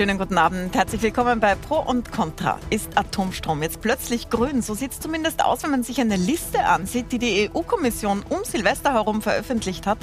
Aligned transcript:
Schönen 0.00 0.16
guten 0.16 0.38
Abend. 0.38 0.74
Herzlich 0.74 1.02
willkommen 1.02 1.40
bei 1.40 1.54
Pro 1.54 1.78
und 1.78 2.10
Contra. 2.10 2.58
Ist 2.70 2.96
Atomstrom 2.96 3.62
jetzt 3.62 3.82
plötzlich 3.82 4.30
grün? 4.30 4.62
So 4.62 4.72
sieht 4.72 4.92
es 4.92 5.00
zumindest 5.00 5.44
aus, 5.44 5.62
wenn 5.62 5.72
man 5.72 5.82
sich 5.82 6.00
eine 6.00 6.16
Liste 6.16 6.64
ansieht, 6.64 7.12
die 7.12 7.18
die 7.18 7.50
EU-Kommission 7.50 8.24
um 8.30 8.42
Silvester 8.44 8.94
herum 8.94 9.20
veröffentlicht 9.20 9.86
hat. 9.86 9.98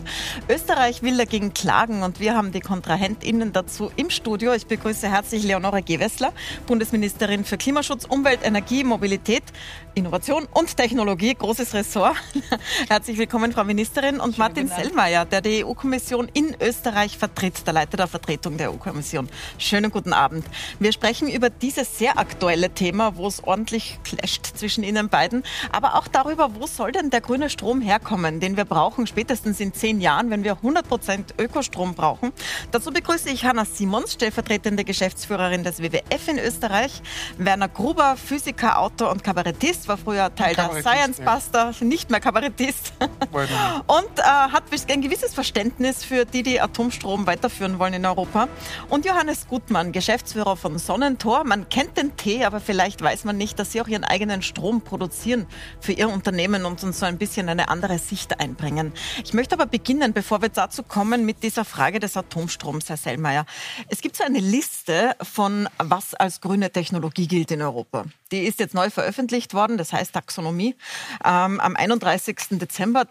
Österreich 0.47 1.01
will 1.01 1.17
dagegen 1.17 1.55
klagen 1.55 2.03
und 2.03 2.19
wir 2.19 2.35
haben 2.35 2.51
die 2.51 2.59
KontrahentInnen 2.59 3.53
dazu 3.53 3.89
im 3.95 4.11
Studio. 4.11 4.53
Ich 4.53 4.67
begrüße 4.67 5.09
herzlich 5.09 5.41
Leonore 5.41 5.81
Gewessler, 5.81 6.31
Bundesministerin 6.67 7.43
für 7.43 7.57
Klimaschutz, 7.57 8.05
Umwelt, 8.05 8.41
Energie, 8.43 8.83
Mobilität, 8.83 9.45
Innovation 9.95 10.47
und 10.53 10.77
Technologie. 10.77 11.33
Großes 11.33 11.73
Ressort. 11.73 12.17
herzlich 12.87 13.17
willkommen, 13.17 13.51
Frau 13.51 13.63
Ministerin. 13.63 14.19
Und 14.19 14.35
Schönen 14.35 14.37
Martin 14.37 14.67
Sellmeier, 14.67 15.25
der 15.25 15.41
die 15.41 15.65
EU-Kommission 15.65 16.29
in 16.33 16.55
Österreich 16.61 17.17
vertritt, 17.17 17.65
der 17.65 17.73
Leiter 17.73 17.97
der 17.97 18.05
Vertretung 18.05 18.57
der 18.57 18.71
EU-Kommission. 18.71 19.27
Schönen 19.57 19.86
guten 19.91 20.13
Abend. 20.13 20.45
Wir 20.79 20.91
sprechen 20.91 21.29
über 21.29 21.49
dieses 21.49 21.97
sehr 21.97 22.17
aktuelle 22.17 22.69
Thema, 22.69 23.15
wo 23.17 23.27
es 23.27 23.43
ordentlich 23.43 23.99
clasht 24.03 24.45
zwischen 24.55 24.83
Ihnen 24.83 25.09
beiden, 25.09 25.43
aber 25.71 25.95
auch 25.95 26.07
darüber, 26.07 26.55
wo 26.55 26.67
soll 26.67 26.91
denn 26.91 27.09
der 27.09 27.21
grüne 27.21 27.49
Strom 27.49 27.81
herkommen, 27.81 28.39
den 28.39 28.57
wir 28.57 28.65
brauchen, 28.65 29.07
spätestens 29.07 29.59
in 29.59 29.73
zehn 29.73 30.01
Jahren, 30.01 30.29
wenn 30.29 30.43
wir 30.43 30.53
100 30.53 30.87
Prozent 30.87 31.33
Ökostrom 31.39 31.93
brauchen. 31.93 32.31
Dazu 32.71 32.91
begrüße 32.91 33.29
ich 33.29 33.45
Hanna 33.45 33.65
Simons, 33.65 34.13
stellvertretende 34.13 34.83
Geschäftsführerin 34.83 35.63
des 35.63 35.81
WWF 35.81 36.27
in 36.27 36.39
Österreich, 36.39 37.01
Werner 37.37 37.69
Gruber, 37.69 38.15
Physiker, 38.17 38.79
Autor 38.79 39.11
und 39.11 39.23
Kabarettist, 39.23 39.87
war 39.87 39.97
früher 39.97 40.33
Teil 40.35 40.55
der 40.55 40.81
Science 40.81 41.19
Buster, 41.19 41.71
ja. 41.79 41.85
nicht 41.85 42.09
mehr 42.09 42.19
Kabarettist 42.19 42.93
und 43.87 44.19
äh, 44.19 44.23
hat 44.23 44.63
ein 44.89 45.01
gewisses 45.01 45.33
Verständnis 45.33 46.03
für 46.03 46.25
die, 46.25 46.43
die 46.43 46.61
Atomstrom 46.61 47.25
weiterführen 47.27 47.79
wollen 47.79 47.93
in 47.93 48.05
Europa. 48.05 48.47
Und 48.89 49.05
Johannes 49.05 49.47
Gutmann, 49.67 49.91
Geschäftsführer 49.91 50.55
von 50.55 50.79
Sonnentor. 50.79 51.43
Man 51.43 51.67
kennt 51.67 51.97
den 51.97 52.15
Tee, 52.15 52.45
aber 52.45 52.61
vielleicht 52.61 53.01
weiß 53.01 53.25
man 53.25 53.35
nicht, 53.35 53.59
dass 53.59 53.73
Sie 53.73 53.81
auch 53.81 53.87
Ihren 53.89 54.05
eigenen 54.05 54.41
Strom 54.41 54.79
produzieren 54.79 55.45
für 55.81 55.91
Ihr 55.91 56.07
Unternehmen 56.07 56.63
und 56.63 56.81
uns 56.85 56.99
so 56.99 57.05
ein 57.05 57.17
bisschen 57.17 57.49
eine 57.49 57.67
andere 57.67 57.99
Sicht 57.99 58.39
einbringen. 58.39 58.93
Ich 59.25 59.33
möchte 59.33 59.55
aber 59.55 59.65
beginnen, 59.65 60.13
bevor 60.13 60.41
wir 60.41 60.47
dazu 60.47 60.83
kommen, 60.83 61.25
mit 61.25 61.43
dieser 61.43 61.65
Frage 61.65 61.99
des 61.99 62.15
Atomstroms, 62.15 62.87
Herr 62.87 62.95
Sellmeier. 62.95 63.45
Es 63.89 63.99
gibt 63.99 64.15
so 64.15 64.23
eine 64.23 64.39
Liste 64.39 65.17
von, 65.21 65.67
was 65.79 66.13
als 66.13 66.39
grüne 66.39 66.71
Technologie 66.71 67.27
gilt 67.27 67.51
in 67.51 67.61
Europa. 67.61 68.05
Die 68.31 68.43
ist 68.43 68.61
jetzt 68.61 68.73
neu 68.73 68.89
veröffentlicht 68.89 69.53
worden, 69.53 69.77
das 69.77 69.91
heißt 69.91 70.13
Taxonomie, 70.13 70.75
ähm, 71.25 71.59
am 71.59 71.75
31. 71.75 72.37
Dezember 72.51 73.03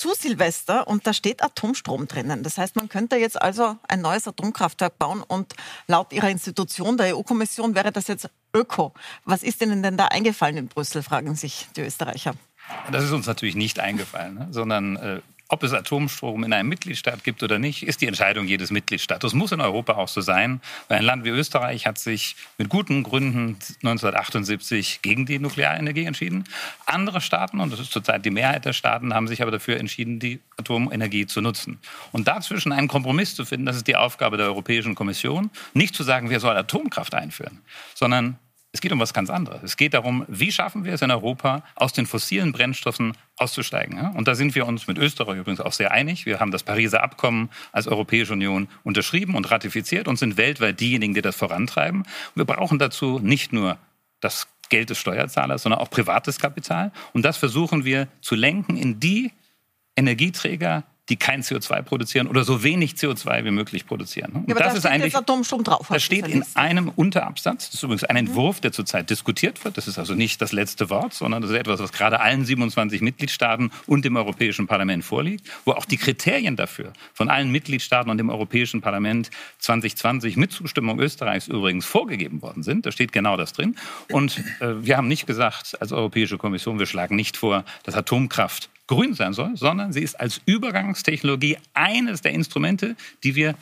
zu 0.00 0.14
Silvester 0.14 0.88
und 0.88 1.06
da 1.06 1.12
steht 1.12 1.44
Atomstrom 1.44 2.08
drinnen. 2.08 2.42
Das 2.42 2.56
heißt, 2.56 2.74
man 2.74 2.88
könnte 2.88 3.16
jetzt 3.16 3.40
also 3.40 3.76
ein 3.86 4.00
neues 4.00 4.26
Atomkraftwerk 4.26 4.98
bauen 4.98 5.22
und 5.22 5.54
laut 5.88 6.14
Ihrer 6.14 6.30
Institution, 6.30 6.96
der 6.96 7.14
EU-Kommission, 7.14 7.74
wäre 7.74 7.92
das 7.92 8.08
jetzt 8.08 8.30
Öko. 8.54 8.94
Was 9.26 9.42
ist 9.42 9.60
Ihnen 9.60 9.82
denn 9.82 9.98
da 9.98 10.06
eingefallen 10.06 10.56
in 10.56 10.68
Brüssel, 10.68 11.02
fragen 11.02 11.34
sich 11.34 11.68
die 11.76 11.82
Österreicher. 11.82 12.32
Das 12.90 13.04
ist 13.04 13.12
uns 13.12 13.26
natürlich 13.26 13.56
nicht 13.56 13.78
eingefallen, 13.78 14.34
ne? 14.36 14.48
sondern 14.50 14.96
äh, 14.96 15.20
ob 15.50 15.64
es 15.64 15.72
Atomstrom 15.72 16.44
in 16.44 16.52
einem 16.52 16.68
Mitgliedstaat 16.68 17.24
gibt 17.24 17.42
oder 17.42 17.58
nicht, 17.58 17.82
ist 17.82 18.00
die 18.00 18.06
Entscheidung 18.06 18.46
jedes 18.46 18.70
Mitgliedstaates. 18.70 19.32
Das 19.32 19.34
muss 19.34 19.52
in 19.52 19.60
Europa 19.60 19.94
auch 19.94 20.08
so 20.08 20.20
sein, 20.20 20.60
weil 20.88 20.98
ein 20.98 21.04
Land 21.04 21.24
wie 21.24 21.30
Österreich 21.30 21.86
hat 21.86 21.98
sich 21.98 22.36
mit 22.56 22.68
guten 22.68 23.02
Gründen 23.02 23.56
1978 23.82 25.02
gegen 25.02 25.26
die 25.26 25.38
Nuklearenergie 25.38 26.04
entschieden. 26.04 26.44
Andere 26.86 27.20
Staaten, 27.20 27.60
und 27.60 27.72
das 27.72 27.80
ist 27.80 27.90
zurzeit 27.90 28.24
die 28.24 28.30
Mehrheit 28.30 28.64
der 28.64 28.72
Staaten, 28.72 29.12
haben 29.12 29.26
sich 29.26 29.42
aber 29.42 29.50
dafür 29.50 29.78
entschieden, 29.78 30.20
die 30.20 30.40
Atomenergie 30.56 31.26
zu 31.26 31.40
nutzen. 31.40 31.80
Und 32.12 32.28
dazwischen 32.28 32.72
einen 32.72 32.88
Kompromiss 32.88 33.34
zu 33.34 33.44
finden, 33.44 33.66
das 33.66 33.76
ist 33.76 33.88
die 33.88 33.96
Aufgabe 33.96 34.36
der 34.36 34.46
Europäischen 34.46 34.94
Kommission. 34.94 35.50
Nicht 35.74 35.96
zu 35.96 36.04
sagen, 36.04 36.30
wer 36.30 36.38
soll 36.38 36.56
Atomkraft 36.56 37.14
einführen, 37.14 37.58
sondern 37.94 38.38
es 38.72 38.80
geht 38.80 38.92
um 38.92 39.00
was 39.00 39.12
ganz 39.12 39.30
anderes. 39.30 39.62
Es 39.64 39.76
geht 39.76 39.94
darum, 39.94 40.24
wie 40.28 40.52
schaffen 40.52 40.84
wir 40.84 40.92
es 40.94 41.02
in 41.02 41.10
Europa, 41.10 41.64
aus 41.74 41.92
den 41.92 42.06
fossilen 42.06 42.52
Brennstoffen 42.52 43.16
auszusteigen. 43.36 43.98
Und 44.14 44.28
da 44.28 44.36
sind 44.36 44.54
wir 44.54 44.66
uns 44.66 44.86
mit 44.86 44.96
Österreich 44.96 45.38
übrigens 45.38 45.60
auch 45.60 45.72
sehr 45.72 45.90
einig. 45.90 46.24
Wir 46.24 46.38
haben 46.38 46.52
das 46.52 46.62
Pariser 46.62 47.02
Abkommen 47.02 47.50
als 47.72 47.88
Europäische 47.88 48.32
Union 48.32 48.68
unterschrieben 48.84 49.34
und 49.34 49.50
ratifiziert 49.50 50.06
und 50.06 50.18
sind 50.18 50.36
weltweit 50.36 50.78
diejenigen, 50.78 51.14
die 51.14 51.22
das 51.22 51.34
vorantreiben. 51.34 52.04
wir 52.36 52.44
brauchen 52.44 52.78
dazu 52.78 53.18
nicht 53.18 53.52
nur 53.52 53.76
das 54.20 54.46
Geld 54.68 54.90
des 54.90 54.98
Steuerzahlers, 54.98 55.62
sondern 55.62 55.80
auch 55.80 55.90
privates 55.90 56.38
Kapital. 56.38 56.92
Und 57.12 57.24
das 57.24 57.36
versuchen 57.38 57.84
wir 57.84 58.06
zu 58.20 58.36
lenken 58.36 58.76
in 58.76 59.00
die 59.00 59.32
Energieträger, 59.96 60.84
die 61.10 61.16
kein 61.16 61.42
CO2 61.42 61.82
produzieren 61.82 62.28
oder 62.28 62.44
so 62.44 62.62
wenig 62.62 62.92
CO2 62.92 63.44
wie 63.44 63.50
möglich 63.50 63.86
produzieren. 63.86 64.32
Und 64.32 64.48
ja, 64.48 64.54
aber 64.54 64.64
das 64.64 64.74
da 64.74 64.78
ist 64.78 64.86
eigentlich 64.86 65.16
Atomstrom 65.16 65.64
drauf. 65.64 65.88
Das 65.90 66.02
steht 66.02 66.28
in 66.28 66.44
einem 66.54 66.88
Unterabsatz. 66.88 67.66
Das 67.66 67.74
ist 67.74 67.82
übrigens 67.82 68.04
ein 68.04 68.16
Entwurf, 68.16 68.60
der 68.60 68.72
zurzeit 68.72 69.10
diskutiert 69.10 69.62
wird. 69.64 69.76
Das 69.76 69.88
ist 69.88 69.98
also 69.98 70.14
nicht 70.14 70.40
das 70.40 70.52
letzte 70.52 70.88
Wort, 70.88 71.12
sondern 71.12 71.42
das 71.42 71.50
ist 71.50 71.56
etwas, 71.56 71.80
was 71.80 71.92
gerade 71.92 72.20
allen 72.20 72.44
27 72.44 73.00
Mitgliedstaaten 73.00 73.72
und 73.86 74.04
dem 74.04 74.16
Europäischen 74.16 74.68
Parlament 74.68 75.04
vorliegt, 75.04 75.46
wo 75.64 75.72
auch 75.72 75.84
die 75.84 75.96
Kriterien 75.96 76.56
dafür 76.56 76.92
von 77.12 77.28
allen 77.28 77.50
Mitgliedstaaten 77.50 78.10
und 78.10 78.18
dem 78.18 78.30
Europäischen 78.30 78.80
Parlament 78.80 79.30
2020 79.58 80.36
mit 80.36 80.52
Zustimmung 80.52 81.00
Österreichs 81.00 81.48
übrigens 81.48 81.84
vorgegeben 81.84 82.40
worden 82.40 82.62
sind. 82.62 82.86
Da 82.86 82.92
steht 82.92 83.12
genau 83.12 83.36
das 83.36 83.52
drin. 83.52 83.76
Und 84.10 84.38
äh, 84.60 84.84
wir 84.84 84.96
haben 84.96 85.08
nicht 85.08 85.26
gesagt 85.26 85.76
als 85.80 85.92
Europäische 85.92 86.38
Kommission, 86.38 86.78
wir 86.78 86.86
schlagen 86.86 87.16
nicht 87.16 87.36
vor, 87.36 87.64
dass 87.82 87.96
Atomkraft 87.96 88.70
grün 88.90 89.14
sein 89.14 89.32
soll, 89.32 89.56
sondern 89.56 89.92
sie 89.92 90.02
ist 90.02 90.18
als 90.18 90.40
Übergangstechnologie 90.46 91.56
eines 91.74 92.22
der 92.22 92.32
Instrumente, 92.32 92.96
die 93.22 93.36
wir 93.36 93.54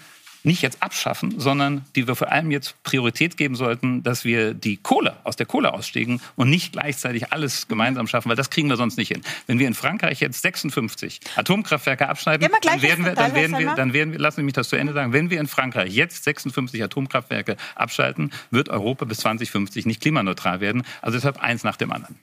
nicht 0.42 0.62
jetzt 0.62 0.82
abschaffen, 0.82 1.38
sondern 1.38 1.84
die 1.94 2.08
wir 2.08 2.16
vor 2.16 2.32
allem 2.32 2.50
jetzt 2.50 2.82
Priorität 2.82 3.36
geben 3.36 3.54
sollten, 3.54 4.02
dass 4.02 4.24
wir 4.24 4.54
die 4.54 4.78
Kohle 4.78 5.16
aus 5.24 5.36
der 5.36 5.44
Kohle 5.44 5.74
ausstiegen 5.74 6.22
und 6.36 6.48
nicht 6.48 6.72
gleichzeitig 6.72 7.30
alles 7.30 7.68
gemeinsam 7.68 8.06
schaffen, 8.06 8.30
weil 8.30 8.36
das 8.36 8.48
kriegen 8.48 8.70
wir 8.70 8.76
sonst 8.76 8.96
nicht 8.96 9.08
hin. 9.08 9.20
Wenn 9.46 9.58
wir 9.58 9.68
in 9.68 9.74
Frankreich 9.74 10.20
jetzt 10.20 10.40
56 10.40 11.20
Atomkraftwerke 11.36 12.08
abschneiden, 12.08 12.48
dann 12.62 12.80
werden 12.80 13.04
wir, 13.04 13.12
dann 13.12 13.34
werden 13.34 13.58
wir, 13.58 13.74
dann 13.74 13.92
werden 13.92 14.12
wir, 14.12 14.18
lassen 14.18 14.36
Sie 14.36 14.44
mich 14.44 14.54
das 14.54 14.70
zu 14.70 14.76
Ende 14.76 14.94
sagen, 14.94 15.12
wenn 15.12 15.28
wir 15.28 15.40
in 15.40 15.46
Frankreich 15.46 15.92
jetzt 15.92 16.24
56 16.24 16.82
Atomkraftwerke 16.82 17.58
abschalten, 17.74 18.32
wird 18.50 18.70
Europa 18.70 19.04
bis 19.04 19.18
2050 19.18 19.84
nicht 19.84 20.00
klimaneutral 20.00 20.60
werden. 20.60 20.84
Also 21.02 21.18
deshalb 21.18 21.42
eins 21.42 21.64
nach 21.64 21.76
dem 21.76 21.92
anderen. 21.92 22.16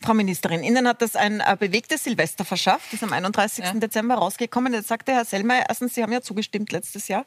Frau 0.00 0.14
Ministerin, 0.14 0.62
Ihnen 0.62 0.86
hat 0.86 1.02
das 1.02 1.16
ein 1.16 1.40
äh, 1.40 1.56
bewegtes 1.58 2.04
Silvester 2.04 2.44
verschafft, 2.44 2.92
ist 2.92 3.02
am 3.02 3.12
31. 3.12 3.64
Ja. 3.64 3.72
Dezember 3.72 4.14
rausgekommen. 4.14 4.72
Jetzt 4.72 4.88
sagte 4.88 5.12
Herr 5.12 5.24
Sellmeier, 5.24 5.64
erstens, 5.68 5.94
Sie 5.94 6.02
haben 6.02 6.12
ja 6.12 6.22
zugestimmt 6.22 6.70
letztes 6.70 7.08
Jahr 7.08 7.26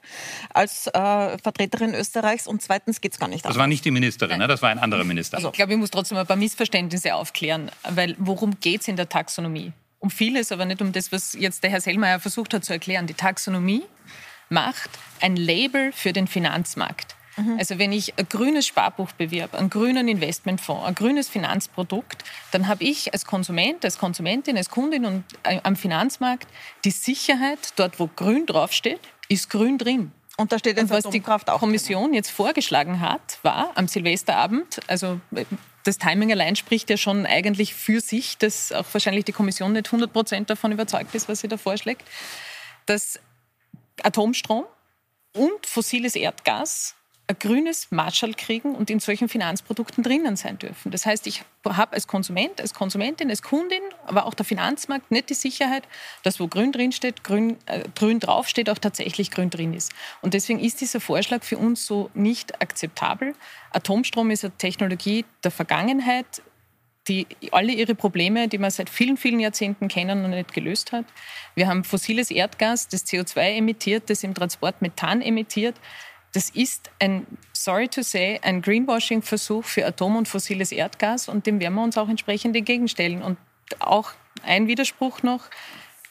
als 0.54 0.88
äh, 0.88 0.92
Vertreterin 1.38 1.94
Österreichs 1.94 2.48
und 2.48 2.62
zweitens 2.62 3.02
geht 3.02 3.12
es 3.12 3.20
gar 3.20 3.28
nicht 3.28 3.44
Das 3.44 3.58
war 3.58 3.68
nicht 3.68 3.84
die 3.84 3.92
Ministerin, 3.92 4.40
ne? 4.40 4.48
das 4.48 4.62
war 4.62 4.70
ein 4.70 4.80
anderer 4.80 5.04
Minister. 5.04 5.38
Also, 5.38 5.50
ich 5.50 5.54
glaube, 5.56 5.74
ich 5.74 5.80
muss 5.80 5.92
trotzdem 5.92 6.18
ein 6.18 6.26
paar 6.26 6.38
Missverständnisse 6.38 7.14
aufklären, 7.14 7.72
weil 7.90 8.16
worum 8.20 8.58
geht 8.62 8.82
es 8.82 8.88
in 8.88 8.96
der 8.96 9.10
Taxonomie? 9.10 9.74
Um 10.00 10.10
vieles, 10.10 10.52
aber 10.52 10.66
nicht 10.66 10.82
um 10.82 10.94
das, 10.94 11.12
was 11.12 11.34
jetzt 11.34 11.64
der 11.64 11.72
Herr 11.72 11.82
Sellmeier 11.82 12.20
versucht 12.22 12.54
hat 12.54 12.64
zu 12.64 12.72
erklären. 12.72 13.06
Die 13.06 13.14
Taxonomie 13.14 13.84
macht 14.50 14.90
ein 15.20 15.36
Label 15.36 15.92
für 15.92 16.14
den 16.14 16.28
Finanzmarkt. 16.28 17.16
Mhm. 17.38 17.58
Also 17.60 17.80
wenn 17.80 17.92
ich 17.92 18.18
ein 18.18 18.28
grünes 18.28 18.68
Sparbuch 18.68 19.12
bewerbe, 19.14 19.58
einen 19.58 19.70
grünen 19.70 20.08
Investmentfonds, 20.08 20.86
ein 20.86 20.96
grünes 20.96 21.30
Finanzprodukt, 21.30 22.24
dann 22.52 22.68
habe 22.68 22.84
ich 22.84 23.14
als 23.14 23.26
Konsument, 23.26 23.84
als 23.86 23.98
Konsumentin, 23.98 24.58
als 24.58 24.70
Kundin 24.70 25.06
und 25.06 25.24
äh, 25.44 25.60
am 25.64 25.76
Finanzmarkt 25.76 26.48
die 26.84 26.92
Sicherheit, 26.92 27.74
dort 27.76 28.00
wo 28.00 28.08
grün 28.08 28.46
draufsteht, 28.46 29.00
ist 29.30 29.50
grün 29.50 29.78
drin. 29.78 30.12
Und 30.38 30.52
da 30.52 30.60
steht 30.60 30.78
jetzt 30.78 30.92
und 30.92 31.04
was 31.04 31.12
die 31.12 31.20
Kommission 31.20 32.14
jetzt 32.14 32.32
vorgeschlagen 32.32 33.00
hat, 33.00 33.40
war 33.44 33.72
am 33.76 33.88
Silvesterabend, 33.88 34.80
also 34.88 35.20
äh, 35.36 35.46
das 35.84 35.98
Timing 35.98 36.32
allein 36.32 36.56
spricht 36.56 36.90
ja 36.90 36.98
schon 36.98 37.26
eigentlich 37.26 37.74
für 37.74 38.02
sich, 38.02 38.38
dass 38.38 38.72
auch 38.72 38.86
wahrscheinlich 38.92 39.26
die 39.26 39.32
Kommission 39.32 39.74
nicht 39.74 39.88
100 39.88 40.14
Prozent 40.14 40.50
davon 40.50 40.72
überzeugt 40.72 41.16
ist, 41.16 41.28
was 41.28 41.40
sie 41.40 41.48
da 41.48 41.58
vorschlägt, 41.58 42.04
dass 42.86 43.20
Atomstrom 44.04 44.66
und 45.34 45.66
fossiles 45.66 46.16
Erdgas 46.16 46.96
ein 47.32 47.40
grünes 47.40 47.88
Marschall 47.92 48.34
kriegen 48.34 48.76
und 48.76 48.90
in 48.90 49.00
solchen 49.00 49.30
Finanzprodukten 49.30 50.04
drinnen 50.04 50.36
sein 50.36 50.58
dürfen. 50.58 50.92
Das 50.92 51.06
heißt, 51.06 51.28
ich 51.28 51.44
habe 51.66 51.94
als 51.94 52.08
Konsument, 52.08 52.60
als 52.60 52.74
Konsumentin, 52.74 53.30
als 53.30 53.42
Kundin, 53.42 53.82
aber 54.06 54.26
auch 54.26 54.34
der 54.34 54.46
Finanzmarkt 54.46 55.12
nicht 55.12 55.30
die 55.30 55.34
Sicherheit, 55.34 55.88
dass 56.24 56.40
wo 56.40 56.48
grün 56.48 56.72
drinsteht, 56.72 57.24
grün, 57.24 57.58
äh, 57.66 57.84
grün 57.96 58.20
draufsteht, 58.20 58.70
auch 58.70 58.78
tatsächlich 58.78 59.32
grün 59.32 59.50
drin 59.50 59.74
ist. 59.74 59.94
Und 60.22 60.34
deswegen 60.34 60.60
ist 60.60 60.82
dieser 60.82 61.00
Vorschlag 61.00 61.44
für 61.44 61.58
uns 61.58 61.86
so 61.86 62.10
nicht 62.14 62.62
akzeptabel. 62.62 63.34
Atomstrom 63.72 64.30
ist 64.32 64.44
eine 64.44 64.56
Technologie 64.58 65.26
der 65.44 65.52
Vergangenheit, 65.52 66.42
die 67.08 67.26
alle 67.52 67.72
ihre 67.72 67.96
Probleme, 67.96 68.48
die 68.48 68.58
man 68.58 68.70
seit 68.70 68.90
vielen, 68.90 69.18
vielen 69.18 69.40
Jahrzehnten 69.40 69.88
kennen, 69.88 70.22
noch 70.22 70.30
nicht 70.30 70.54
gelöst 70.54 70.92
hat. 70.92 71.06
Wir 71.56 71.68
haben 71.68 71.84
fossiles 71.84 72.30
Erdgas, 72.30 72.88
das 72.90 73.06
CO2 73.06 73.58
emittiert, 73.58 74.10
das 74.10 74.24
im 74.24 74.34
Transport 74.34 74.82
Methan 74.82 75.22
emittiert. 75.22 75.76
Das 76.34 76.50
ist 76.50 76.90
ein, 77.00 77.26
sorry 77.54 77.88
to 77.88 78.02
say, 78.04 78.40
ein 78.42 78.62
Greenwashing-Versuch 78.62 79.66
für 79.66 79.86
Atom- 79.86 80.16
und 80.16 80.28
fossiles 80.28 80.72
Erdgas 80.72 81.28
und 81.28 81.46
dem 81.46 81.60
werden 81.60 81.76
wir 81.76 81.84
uns 81.84 81.98
auch 81.98 82.10
entsprechend 82.10 82.56
entgegenstellen. 82.56 83.22
Und 83.22 83.38
auch 83.80 84.12
ein 84.44 84.68
Widerspruch 84.68 85.24
noch, 85.24 85.46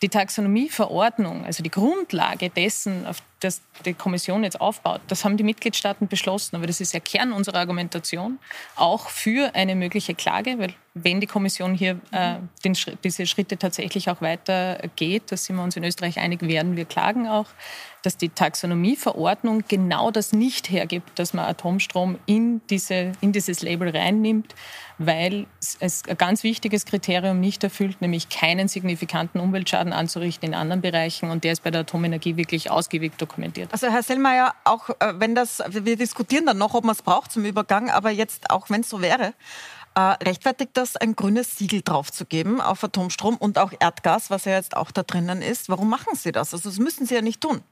die 0.03 0.09
Taxonomieverordnung, 0.09 1.45
also 1.45 1.63
die 1.63 1.71
Grundlage 1.71 2.51
dessen, 2.51 3.07
auf 3.07 3.23
das 3.41 3.63
die 3.85 3.95
Kommission 3.95 4.45
jetzt 4.45 4.61
aufbaut, 4.61 5.01
das 5.09 5.25
haben 5.25 5.37
die 5.37 5.43
Mitgliedstaaten 5.43 6.09
beschlossen. 6.09 6.57
Aber 6.57 6.67
das 6.67 6.81
ist 6.81 6.93
ja 6.93 7.01
Kern 7.01 7.33
unserer 7.33 7.59
Argumentation, 7.59 8.39
auch 8.77 9.09
für 9.09 9.55
eine 9.55 9.75
mögliche 9.75 10.15
Klage, 10.15 10.59
weil 10.59 10.75
wenn 10.95 11.21
die 11.21 11.27
Kommission 11.27 11.75
hier 11.75 12.01
äh, 12.11 12.37
den, 12.65 12.77
diese 13.05 13.27
Schritte 13.27 13.57
tatsächlich 13.57 14.11
auch 14.11 14.21
weitergeht, 14.21 15.25
da 15.29 15.37
sind 15.37 15.57
wir 15.57 15.63
uns 15.63 15.77
in 15.77 15.85
Österreich 15.85 16.19
einig, 16.19 16.43
werden 16.43 16.77
wir 16.77 16.85
klagen 16.85 17.29
auch, 17.29 17.47
dass 18.03 18.17
die 18.17 18.31
Taxonomieverordnung 18.31 19.65
genau 19.69 20.11
das 20.11 20.33
nicht 20.33 20.71
hergibt, 20.71 21.19
dass 21.19 21.33
man 21.35 21.45
Atomstrom 21.45 22.19
in, 22.27 22.61
diese, 22.71 23.13
in 23.21 23.33
dieses 23.33 23.63
Label 23.63 23.95
reinnimmt, 23.95 24.55
weil 24.99 25.47
es 25.81 26.03
ein 26.09 26.17
ganz 26.17 26.43
wichtiges 26.43 26.87
Kriterium 26.87 27.41
nicht 27.41 27.63
erfüllt, 27.63 28.01
nämlich 28.01 28.29
keinen 28.29 28.69
signifikanten 28.69 29.41
Umweltschaden 29.41 29.93
anzurichten 29.93 30.49
in 30.49 30.55
anderen 30.55 30.81
Bereichen. 30.81 31.31
Und 31.31 31.45
der 31.45 31.53
ist 31.53 31.63
bei 31.63 31.71
der 31.71 31.83
Atomenergie 31.83 32.37
wirklich 32.37 32.71
ausgiebig 32.71 33.13
dokumentiert. 33.31 33.73
Also 33.73 33.89
Herr 33.89 34.03
Sellmeier, 34.03 34.55
auch 34.65 34.91
äh, 34.91 35.15
wenn 35.17 35.35
das, 35.35 35.63
wir 35.69 35.97
diskutieren 35.97 36.47
dann 36.47 36.59
noch, 36.59 36.75
ob 36.75 36.85
man 36.85 36.95
es 36.95 37.03
braucht 37.03 37.33
zum 37.33 37.45
Übergang, 37.45 37.91
aber 37.91 38.11
jetzt 38.11 38.51
auch 38.51 38.71
wenn 38.71 38.83
es 38.83 38.89
so 38.89 39.01
wäre, 39.01 39.35
äh, 39.95 40.01
rechtfertigt 40.01 40.73
das, 40.75 40.97
ein 40.97 41.17
grünes 41.17 41.57
Siegel 41.57 41.83
draufzugeben 41.83 42.61
auf 42.61 42.83
Atomstrom 42.85 43.37
und 43.37 43.59
auch 43.59 43.73
Erdgas, 43.79 44.31
was 44.31 44.45
ja 44.45 44.53
jetzt 44.53 44.77
auch 44.77 44.91
da 44.91 45.03
drinnen 45.03 45.43
ist? 45.43 45.69
Warum 45.69 45.89
machen 45.89 46.15
Sie 46.15 46.33
das? 46.33 46.53
Also 46.53 46.69
das 46.69 46.79
müssen 46.79 47.07
Sie 47.07 47.15
ja 47.15 47.23
nicht 47.23 47.41
tun. 47.41 47.63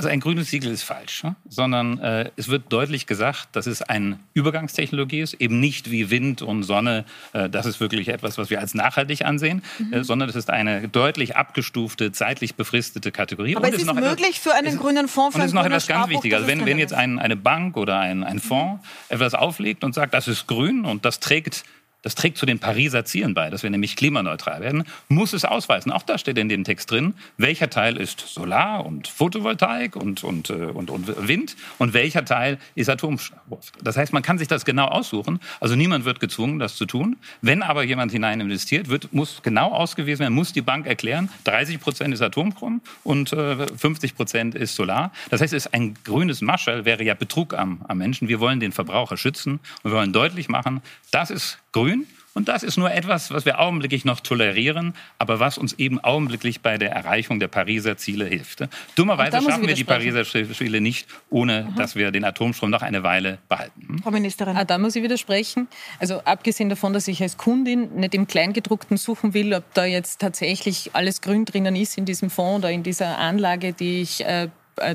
Also 0.00 0.08
ein 0.08 0.20
grünes 0.20 0.48
Siegel 0.48 0.72
ist 0.72 0.82
falsch, 0.82 1.24
ne? 1.24 1.36
sondern 1.46 1.98
äh, 1.98 2.30
es 2.36 2.48
wird 2.48 2.72
deutlich 2.72 3.06
gesagt, 3.06 3.48
dass 3.52 3.66
es 3.66 3.82
eine 3.82 4.18
Übergangstechnologie 4.32 5.20
ist, 5.20 5.34
eben 5.34 5.60
nicht 5.60 5.90
wie 5.90 6.08
Wind 6.08 6.40
und 6.40 6.62
Sonne, 6.62 7.04
äh, 7.34 7.50
das 7.50 7.66
ist 7.66 7.80
wirklich 7.80 8.08
etwas, 8.08 8.38
was 8.38 8.48
wir 8.48 8.60
als 8.60 8.72
nachhaltig 8.72 9.26
ansehen, 9.26 9.62
mhm. 9.78 9.92
äh, 9.92 10.02
sondern 10.02 10.30
es 10.30 10.36
ist 10.36 10.48
eine 10.48 10.88
deutlich 10.88 11.36
abgestufte, 11.36 12.12
zeitlich 12.12 12.54
befristete 12.54 13.12
Kategorie. 13.12 13.56
Aber 13.56 13.66
und 13.66 13.74
es 13.74 13.82
ist, 13.82 13.88
ist 13.88 13.94
möglich 13.94 14.28
etwas, 14.28 14.38
für 14.38 14.54
einen 14.54 14.68
ist, 14.68 14.78
grünen 14.78 15.06
Fonds. 15.06 15.36
Und 15.36 15.42
es 15.42 15.48
ist 15.48 15.52
noch 15.52 15.66
etwas 15.66 15.86
ganz 15.86 16.08
Wichtiges. 16.08 16.38
Also 16.38 16.48
wenn, 16.48 16.64
wenn 16.64 16.78
jetzt 16.78 16.94
ein, 16.94 17.18
eine 17.18 17.36
Bank 17.36 17.76
oder 17.76 17.98
ein, 17.98 18.24
ein 18.24 18.38
Fonds 18.38 18.82
mhm. 18.82 19.14
etwas 19.16 19.34
auflegt 19.34 19.84
und 19.84 19.94
sagt, 19.94 20.14
das 20.14 20.28
ist 20.28 20.46
grün 20.46 20.86
und 20.86 21.04
das 21.04 21.20
trägt 21.20 21.62
das 22.02 22.14
trägt 22.14 22.38
zu 22.38 22.46
den 22.46 22.58
Pariser 22.58 23.04
Zielen 23.04 23.34
bei, 23.34 23.50
dass 23.50 23.62
wir 23.62 23.70
nämlich 23.70 23.96
klimaneutral 23.96 24.60
werden, 24.60 24.84
muss 25.08 25.32
es 25.32 25.44
ausweisen. 25.44 25.92
Auch 25.92 26.02
da 26.02 26.18
steht 26.18 26.38
in 26.38 26.48
dem 26.48 26.64
Text 26.64 26.90
drin, 26.90 27.14
welcher 27.36 27.70
Teil 27.70 27.96
ist 27.96 28.20
Solar 28.20 28.86
und 28.86 29.08
Photovoltaik 29.08 29.96
und, 29.96 30.24
und, 30.24 30.50
äh, 30.50 30.54
und, 30.54 30.90
und 30.90 31.28
Wind 31.28 31.56
und 31.78 31.92
welcher 31.92 32.24
Teil 32.24 32.58
ist 32.74 32.88
Atomstoff. 32.88 33.72
Das 33.82 33.96
heißt, 33.96 34.12
man 34.12 34.22
kann 34.22 34.38
sich 34.38 34.48
das 34.48 34.64
genau 34.64 34.86
aussuchen. 34.86 35.40
Also 35.60 35.76
niemand 35.76 36.04
wird 36.04 36.20
gezwungen, 36.20 36.58
das 36.58 36.76
zu 36.76 36.86
tun. 36.86 37.16
Wenn 37.42 37.62
aber 37.62 37.84
jemand 37.84 38.12
hinein 38.12 38.40
investiert, 38.40 38.88
wird, 38.88 39.12
muss 39.12 39.42
genau 39.42 39.72
ausgewiesen 39.72 40.20
werden, 40.20 40.34
muss 40.34 40.52
die 40.52 40.62
Bank 40.62 40.86
erklären, 40.86 41.28
30 41.44 41.80
Prozent 41.80 42.14
ist 42.14 42.22
Atomstrom 42.22 42.80
und 43.04 43.32
äh, 43.32 43.66
50 43.76 44.14
Prozent 44.14 44.54
ist 44.54 44.74
Solar. 44.74 45.12
Das 45.28 45.40
heißt, 45.40 45.52
es 45.52 45.66
ist 45.66 45.74
ein 45.74 45.94
grünes 46.04 46.40
Maschel, 46.40 46.84
wäre 46.84 47.04
ja 47.04 47.14
Betrug 47.14 47.54
am, 47.54 47.82
am 47.88 47.98
Menschen. 47.98 48.28
Wir 48.28 48.40
wollen 48.40 48.60
den 48.60 48.72
Verbraucher 48.72 49.16
schützen 49.16 49.60
und 49.82 49.90
wir 49.90 49.98
wollen 49.98 50.12
deutlich 50.12 50.48
machen, 50.48 50.80
das 51.10 51.30
ist 51.30 51.58
grün. 51.72 52.06
Und 52.32 52.48
das 52.48 52.62
ist 52.62 52.76
nur 52.76 52.92
etwas, 52.92 53.32
was 53.32 53.44
wir 53.44 53.58
augenblicklich 53.58 54.04
noch 54.04 54.20
tolerieren, 54.20 54.94
aber 55.18 55.40
was 55.40 55.58
uns 55.58 55.72
eben 55.74 55.98
augenblicklich 55.98 56.60
bei 56.60 56.78
der 56.78 56.92
Erreichung 56.92 57.40
der 57.40 57.48
Pariser 57.48 57.96
Ziele 57.96 58.24
hilft. 58.24 58.68
Dummerweise 58.94 59.42
schaffen 59.42 59.66
wir 59.66 59.74
die 59.74 59.82
Pariser 59.82 60.24
Ziele 60.24 60.80
nicht, 60.80 61.08
ohne 61.28 61.66
Aha. 61.66 61.76
dass 61.76 61.96
wir 61.96 62.12
den 62.12 62.24
Atomstrom 62.24 62.70
noch 62.70 62.82
eine 62.82 63.02
Weile 63.02 63.38
behalten. 63.48 63.88
Hm? 63.88 63.98
Frau 64.02 64.10
Ministerin. 64.12 64.56
Ah, 64.56 64.64
da 64.64 64.78
muss 64.78 64.94
ich 64.94 65.02
widersprechen. 65.02 65.66
Also 65.98 66.20
abgesehen 66.20 66.68
davon, 66.68 66.92
dass 66.92 67.08
ich 67.08 67.20
als 67.20 67.36
Kundin 67.36 67.96
nicht 67.96 68.14
im 68.14 68.28
Kleingedruckten 68.28 68.96
suchen 68.96 69.34
will, 69.34 69.52
ob 69.52 69.74
da 69.74 69.84
jetzt 69.84 70.20
tatsächlich 70.20 70.90
alles 70.92 71.22
grün 71.22 71.44
drinnen 71.44 71.74
ist 71.74 71.98
in 71.98 72.04
diesem 72.04 72.30
Fonds 72.30 72.60
oder 72.60 72.70
in 72.70 72.84
dieser 72.84 73.18
Anlage, 73.18 73.72
die 73.72 74.02
ich, 74.02 74.24
äh, 74.24 74.48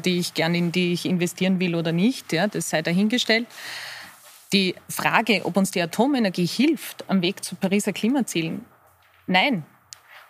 die 0.06 0.20
ich 0.20 0.34
gerne 0.34 0.58
in 0.58 0.72
die 0.72 0.94
ich 0.94 1.06
investieren 1.06 1.60
will 1.60 1.76
oder 1.76 1.92
nicht, 1.92 2.32
ja, 2.32 2.48
das 2.48 2.70
sei 2.70 2.82
dahingestellt. 2.82 3.46
Die 4.54 4.76
Frage, 4.90 5.42
ob 5.46 5.58
uns 5.58 5.72
die 5.72 5.82
Atomenergie 5.82 6.46
hilft 6.46 7.04
am 7.10 7.22
Weg 7.22 7.44
zu 7.44 7.56
Pariser 7.56 7.94
Klimazielen, 7.94 8.66
nein. 9.28 9.66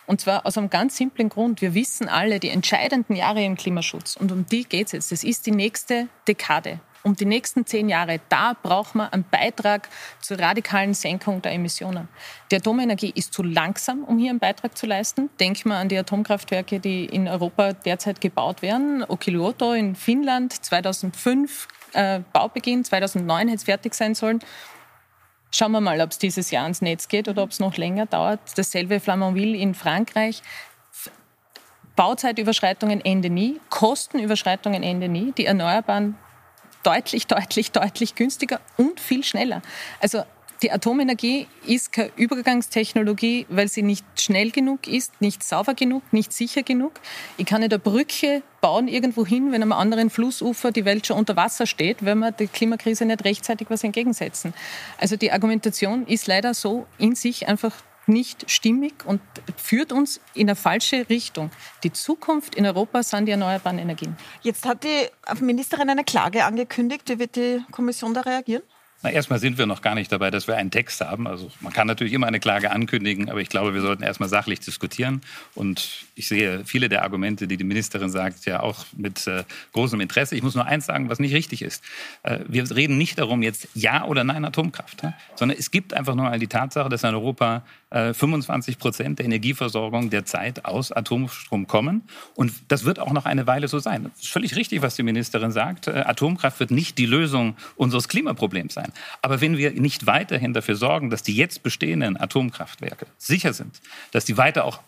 Und 0.06 0.20
zwar 0.20 0.46
aus 0.46 0.56
einem 0.56 0.70
ganz 0.70 0.96
simplen 0.96 1.28
Grund. 1.28 1.60
Wir 1.60 1.74
wissen 1.74 2.08
alle, 2.08 2.38
die 2.38 2.50
entscheidenden 2.50 3.16
Jahre 3.16 3.44
im 3.44 3.56
Klimaschutz, 3.56 4.16
und 4.16 4.30
um 4.32 4.46
die 4.46 4.64
geht 4.64 4.86
es 4.86 4.92
jetzt, 4.92 5.12
das 5.12 5.24
ist 5.24 5.46
die 5.46 5.50
nächste 5.50 6.08
Dekade. 6.28 6.80
Um 7.02 7.14
die 7.14 7.24
nächsten 7.24 7.64
zehn 7.64 7.88
Jahre, 7.88 8.18
da 8.28 8.56
braucht 8.60 8.96
man 8.96 9.12
einen 9.12 9.24
Beitrag 9.30 9.88
zur 10.20 10.40
radikalen 10.40 10.92
Senkung 10.92 11.40
der 11.40 11.52
Emissionen. 11.52 12.08
Die 12.50 12.56
Atomenergie 12.56 13.12
ist 13.14 13.32
zu 13.32 13.44
langsam, 13.44 14.02
um 14.02 14.18
hier 14.18 14.30
einen 14.30 14.40
Beitrag 14.40 14.76
zu 14.76 14.86
leisten. 14.86 15.30
Denken 15.38 15.68
wir 15.68 15.76
an 15.76 15.88
die 15.88 15.96
Atomkraftwerke, 15.96 16.80
die 16.80 17.04
in 17.04 17.28
Europa 17.28 17.74
derzeit 17.74 18.20
gebaut 18.20 18.60
werden. 18.60 19.04
Olkiluoto 19.06 19.72
in 19.72 19.94
Finnland 19.94 20.52
2005 20.64 21.68
äh, 21.96 22.20
Baubeginn 22.32 22.84
2009 22.84 23.48
hätte 23.48 23.56
es 23.56 23.64
fertig 23.64 23.94
sein 23.94 24.14
sollen. 24.14 24.40
Schauen 25.50 25.72
wir 25.72 25.80
mal, 25.80 26.00
ob 26.00 26.10
es 26.10 26.18
dieses 26.18 26.50
Jahr 26.50 26.64
ans 26.64 26.82
Netz 26.82 27.08
geht 27.08 27.28
oder 27.28 27.42
ob 27.42 27.50
es 27.50 27.60
noch 27.60 27.76
länger 27.76 28.06
dauert. 28.06 28.40
Dasselbe 28.56 29.00
Flamanville 29.00 29.56
in 29.56 29.74
Frankreich. 29.74 30.42
Bauzeitüberschreitungen 31.94 33.02
Ende 33.02 33.30
nie, 33.30 33.58
Kostenüberschreitungen 33.70 34.82
Ende 34.82 35.08
nie. 35.08 35.32
Die 35.32 35.46
Erneuerbaren 35.46 36.16
deutlich, 36.82 37.26
deutlich, 37.26 37.72
deutlich 37.72 38.14
günstiger 38.14 38.60
und 38.76 39.00
viel 39.00 39.24
schneller. 39.24 39.62
Also 40.00 40.24
die 40.62 40.72
Atomenergie 40.72 41.46
ist 41.66 41.92
keine 41.92 42.10
Übergangstechnologie, 42.16 43.46
weil 43.48 43.68
sie 43.68 43.82
nicht 43.82 44.04
schnell 44.18 44.50
genug 44.50 44.86
ist, 44.86 45.20
nicht 45.20 45.42
sauber 45.42 45.74
genug, 45.74 46.02
nicht 46.12 46.32
sicher 46.32 46.62
genug. 46.62 46.92
Ich 47.36 47.46
kann 47.46 47.60
nicht 47.60 47.72
eine 47.72 47.78
Brücke 47.78 48.42
bauen 48.60 48.88
irgendwo 48.88 49.26
hin, 49.26 49.52
wenn 49.52 49.62
am 49.62 49.72
anderen 49.72 50.10
Flussufer 50.10 50.72
die 50.72 50.84
Welt 50.84 51.06
schon 51.06 51.18
unter 51.18 51.36
Wasser 51.36 51.66
steht, 51.66 52.04
wenn 52.04 52.18
wir 52.18 52.32
der 52.32 52.46
Klimakrise 52.46 53.04
nicht 53.04 53.24
rechtzeitig 53.24 53.68
was 53.70 53.84
entgegensetzen. 53.84 54.54
Also 54.98 55.16
die 55.16 55.30
Argumentation 55.30 56.06
ist 56.06 56.26
leider 56.26 56.54
so 56.54 56.86
in 56.98 57.14
sich 57.14 57.48
einfach 57.48 57.72
nicht 58.06 58.48
stimmig 58.50 59.04
und 59.04 59.20
führt 59.56 59.92
uns 59.92 60.20
in 60.34 60.48
eine 60.48 60.56
falsche 60.56 61.08
Richtung. 61.08 61.50
Die 61.82 61.92
Zukunft 61.92 62.54
in 62.54 62.64
Europa 62.64 63.02
sind 63.02 63.26
die 63.26 63.32
erneuerbaren 63.32 63.78
Energien. 63.78 64.16
Jetzt 64.42 64.64
hat 64.64 64.84
die 64.84 65.08
Ministerin 65.40 65.90
eine 65.90 66.04
Klage 66.04 66.44
angekündigt. 66.44 67.08
Wie 67.08 67.18
wird 67.18 67.36
die 67.36 67.60
Kommission 67.72 68.14
da 68.14 68.20
reagieren? 68.20 68.62
Na, 69.06 69.12
erstmal 69.12 69.38
sind 69.38 69.56
wir 69.56 69.66
noch 69.66 69.82
gar 69.82 69.94
nicht 69.94 70.10
dabei, 70.10 70.32
dass 70.32 70.48
wir 70.48 70.56
einen 70.56 70.72
Text 70.72 71.00
haben. 71.00 71.28
Also 71.28 71.48
man 71.60 71.72
kann 71.72 71.86
natürlich 71.86 72.12
immer 72.12 72.26
eine 72.26 72.40
Klage 72.40 72.72
ankündigen, 72.72 73.30
aber 73.30 73.40
ich 73.40 73.48
glaube, 73.48 73.72
wir 73.72 73.80
sollten 73.80 74.02
erstmal 74.02 74.28
sachlich 74.28 74.58
diskutieren. 74.58 75.20
Und 75.54 76.06
ich 76.16 76.26
sehe 76.26 76.64
viele 76.64 76.88
der 76.88 77.04
Argumente, 77.04 77.46
die 77.46 77.56
die 77.56 77.62
Ministerin 77.62 78.10
sagt, 78.10 78.46
ja 78.46 78.60
auch 78.60 78.84
mit 78.96 79.28
äh, 79.28 79.44
großem 79.74 80.00
Interesse. 80.00 80.34
Ich 80.34 80.42
muss 80.42 80.56
nur 80.56 80.66
eins 80.66 80.86
sagen, 80.86 81.08
was 81.08 81.20
nicht 81.20 81.34
richtig 81.34 81.62
ist. 81.62 81.84
Äh, 82.24 82.40
wir 82.48 82.68
reden 82.74 82.98
nicht 82.98 83.16
darum, 83.20 83.42
jetzt 83.42 83.68
Ja 83.74 84.04
oder 84.06 84.24
Nein 84.24 84.44
Atomkraft, 84.44 85.04
ja? 85.04 85.14
sondern 85.36 85.56
es 85.56 85.70
gibt 85.70 85.94
einfach 85.94 86.16
nur 86.16 86.24
mal 86.24 86.40
die 86.40 86.48
Tatsache, 86.48 86.88
dass 86.88 87.04
in 87.04 87.14
Europa 87.14 87.62
25 87.92 88.78
Prozent 88.78 89.18
der 89.20 89.26
Energieversorgung 89.26 90.10
derzeit 90.10 90.64
aus 90.64 90.90
Atomstrom 90.90 91.66
kommen. 91.66 92.02
Und 92.34 92.52
das 92.68 92.84
wird 92.84 92.98
auch 92.98 93.12
noch 93.12 93.26
eine 93.26 93.46
Weile 93.46 93.68
so 93.68 93.78
sein. 93.78 94.10
Völlig 94.20 94.56
richtig, 94.56 94.82
was 94.82 94.96
die 94.96 95.04
Ministerin 95.04 95.52
sagt. 95.52 95.86
Äh, 95.86 96.02
Atomkraft 96.06 96.58
wird 96.58 96.72
nicht 96.72 96.98
die 96.98 97.06
Lösung 97.06 97.56
unseres 97.76 98.08
Klimaproblems 98.08 98.74
sein. 98.74 98.92
Aber 99.22 99.40
wenn 99.40 99.56
wir 99.56 99.70
nicht 99.70 100.06
weiterhin 100.06 100.52
dafür 100.52 100.74
sorgen, 100.74 101.10
dass 101.10 101.22
die 101.22 101.36
jetzt 101.36 101.62
bestehenden 101.62 102.16
Atomkraftwerke 102.16 103.06
sicher 103.18 103.52
sind, 103.52 103.80
dass 104.10 104.24
die 104.24 104.36
weiter 104.36 104.64
auch 104.64 104.80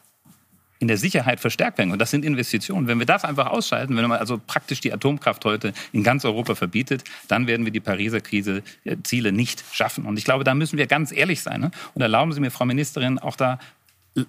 in 0.78 0.88
der 0.88 0.96
Sicherheit 0.96 1.40
verstärkt 1.40 1.78
werden. 1.78 1.90
Und 1.90 1.98
das 1.98 2.10
sind 2.10 2.24
Investitionen. 2.24 2.86
Wenn 2.86 2.98
wir 2.98 3.06
das 3.06 3.24
einfach 3.24 3.46
ausschalten, 3.46 3.96
wenn 3.96 4.08
man 4.08 4.18
also 4.18 4.40
praktisch 4.44 4.80
die 4.80 4.92
Atomkraft 4.92 5.44
heute 5.44 5.72
in 5.92 6.02
ganz 6.02 6.24
Europa 6.24 6.54
verbietet, 6.54 7.04
dann 7.26 7.46
werden 7.46 7.64
wir 7.64 7.72
die 7.72 7.80
Pariser 7.80 8.20
Krise 8.20 8.62
äh, 8.84 9.32
nicht 9.32 9.64
schaffen. 9.72 10.06
Und 10.06 10.18
ich 10.18 10.24
glaube, 10.24 10.44
da 10.44 10.54
müssen 10.54 10.78
wir 10.78 10.86
ganz 10.86 11.12
ehrlich 11.12 11.42
sein. 11.42 11.60
Ne? 11.60 11.70
Und 11.94 12.02
erlauben 12.02 12.32
Sie 12.32 12.40
mir, 12.40 12.50
Frau 12.50 12.64
Ministerin, 12.64 13.18
auch 13.18 13.36
da 13.36 13.58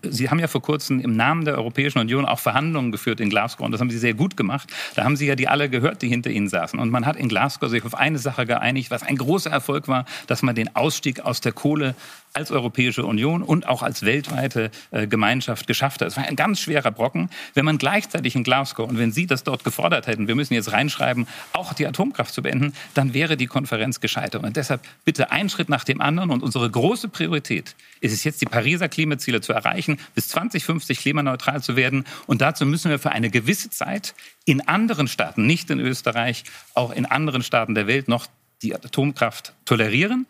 Sie 0.04 0.30
haben 0.30 0.40
ja 0.40 0.48
vor 0.48 0.62
kurzem 0.62 1.00
im 1.00 1.16
Namen 1.16 1.46
der 1.46 1.58
Europäischen 1.58 2.00
Union 2.00 2.26
auch 2.26 2.40
Verhandlungen 2.40 2.92
geführt 2.92 3.20
in 3.20 3.30
Glasgow 3.30 3.66
und 3.66 3.72
das 3.72 3.82
haben 3.82 3.90
Sie 3.90 3.98
sehr 3.98 4.14
gut 4.14 4.38
gemacht. 4.38 4.72
Da 4.96 5.04
haben 5.04 5.16
Sie 5.16 5.26
ja 5.26 5.36
die 5.36 5.48
alle 5.48 5.70
gehört, 5.70 6.02
die 6.02 6.08
hinter 6.08 6.30
Ihnen 6.30 6.48
saßen. 6.48 6.80
Und 6.80 6.90
man 6.90 7.06
hat 7.06 7.16
in 7.16 7.30
Glasgow 7.30 7.70
sich 7.70 7.84
auf 7.84 7.96
eine 7.96 8.20
Sache 8.20 8.46
geeinigt, 8.46 8.92
was 8.92 9.04
ein 9.04 9.18
großer 9.18 9.50
Erfolg 9.50 9.88
war, 9.88 10.06
dass 10.28 10.44
man 10.44 10.56
den 10.56 10.76
Ausstieg 10.76 11.22
aus 11.22 11.42
der 11.42 11.54
Kohle 11.54 11.96
als 12.34 12.52
Europäische 12.52 13.06
Union 13.06 13.42
und 13.42 13.68
auch 13.68 13.82
als 13.82 14.04
weltweite 14.04 14.72
äh, 14.92 15.08
Gemeinschaft 15.08 15.68
geschafft 15.68 16.02
hat. 16.02 16.10
Es 16.10 16.18
war 16.18 16.26
ein 16.26 16.36
ganz 16.36 16.60
schwerer 16.60 16.92
Brocken. 16.92 17.30
Wenn 17.54 17.66
man 17.66 17.78
gleichzeitig 17.78 18.36
in 18.36 18.44
Glasgow 18.44 18.88
und 18.88 18.98
wenn 18.98 19.12
Sie 19.12 19.26
das 19.26 19.44
dort 19.44 19.64
gefordert 19.64 20.08
hätten, 20.08 20.28
wir 20.28 20.36
müssen 20.36 20.54
jetzt 20.54 20.72
reinschreiben, 20.72 21.28
auch 21.54 21.74
die 21.74 21.88
Atomkraft 21.88 22.34
zu 22.34 22.42
beenden, 22.42 22.74
dann 22.94 23.14
wäre 23.14 23.36
die 23.36 23.48
Konferenz 23.48 24.00
gescheitert. 24.00 24.44
Und 24.44 24.56
deshalb 24.56 24.82
bitte 25.06 25.32
ein 25.32 25.50
Schritt 25.50 25.70
nach 25.70 25.84
dem 25.84 26.02
anderen. 26.02 26.30
Und 26.30 26.44
unsere 26.44 26.70
große 26.70 27.10
Priorität 27.10 27.76
ist 28.02 28.14
es 28.14 28.24
jetzt, 28.24 28.42
die 28.42 28.46
Pariser 28.46 28.90
Klimaziele 28.90 29.42
zu 29.42 29.54
erreichen, 29.54 30.00
bis 30.14 30.28
2050 30.30 31.00
klimaneutral 31.00 31.64
zu 31.64 31.76
werden. 31.76 32.06
Und 32.28 32.42
dazu 32.42 32.66
müssen 32.66 32.92
wir 32.92 33.00
für 33.00 33.12
eine 33.12 33.30
gewisse 33.30 33.70
Zeit 33.70 34.14
in 34.46 34.68
anderen 34.68 35.08
Staaten, 35.08 35.46
nicht 35.46 35.70
in 35.70 35.80
Österreich, 35.80 36.44
auch 36.74 36.92
in 36.92 37.06
anderen 37.06 37.44
Staaten 37.44 37.76
der 37.76 37.88
Welt 37.88 38.08
noch 38.08 38.28
die 38.62 38.76
Atomkraft 38.76 39.54
tolerieren 39.66 40.28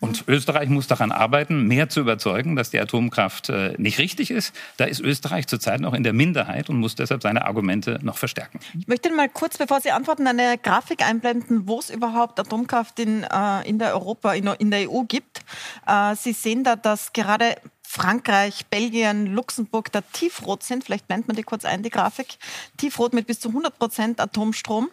Und 0.00 0.24
Österreich 0.28 0.70
muss 0.70 0.86
daran 0.86 1.12
arbeiten, 1.12 1.66
mehr 1.66 1.90
zu 1.90 2.00
überzeugen, 2.00 2.56
dass 2.56 2.70
die 2.70 2.80
Atomkraft 2.80 3.50
äh, 3.50 3.74
nicht 3.76 3.98
richtig 3.98 4.30
ist. 4.30 4.54
Da 4.78 4.86
ist 4.86 5.00
Österreich 5.00 5.46
zurzeit 5.46 5.80
noch 5.80 5.92
in 5.92 6.02
der 6.02 6.14
Minderheit 6.14 6.70
und 6.70 6.78
muss 6.78 6.94
deshalb 6.94 7.22
seine 7.22 7.44
Argumente 7.44 7.98
noch 8.02 8.16
verstärken. 8.16 8.60
Ich 8.78 8.88
möchte 8.88 9.12
mal 9.12 9.28
kurz, 9.28 9.58
bevor 9.58 9.80
Sie 9.82 9.90
antworten, 9.90 10.26
eine 10.26 10.56
Grafik 10.56 11.06
einblenden, 11.06 11.68
wo 11.68 11.78
es 11.78 11.90
überhaupt 11.90 12.40
Atomkraft 12.40 12.98
in, 12.98 13.24
äh, 13.24 13.68
in 13.68 13.78
der 13.78 13.94
Europa, 13.94 14.32
in, 14.32 14.70
der 14.70 14.90
EU 14.90 15.02
gibt. 15.02 15.40
Äh, 15.86 16.16
Sie 16.16 16.32
sehen 16.32 16.64
da, 16.64 16.76
dass 16.76 17.12
gerade 17.12 17.56
Frankreich, 17.92 18.66
Belgien, 18.66 19.26
Luxemburg 19.26 19.90
da 19.90 20.00
tiefrot 20.00 20.62
sind. 20.62 20.84
Vielleicht 20.84 21.08
blendet 21.08 21.26
man 21.26 21.36
die 21.36 21.42
kurz 21.42 21.64
ein, 21.64 21.82
die 21.82 21.90
Grafik. 21.90 22.38
Tiefrot 22.76 23.12
mit 23.12 23.26
bis 23.26 23.40
zu 23.40 23.48
100 23.48 23.76
Prozent 23.80 24.20
Atomstrom. 24.20 24.90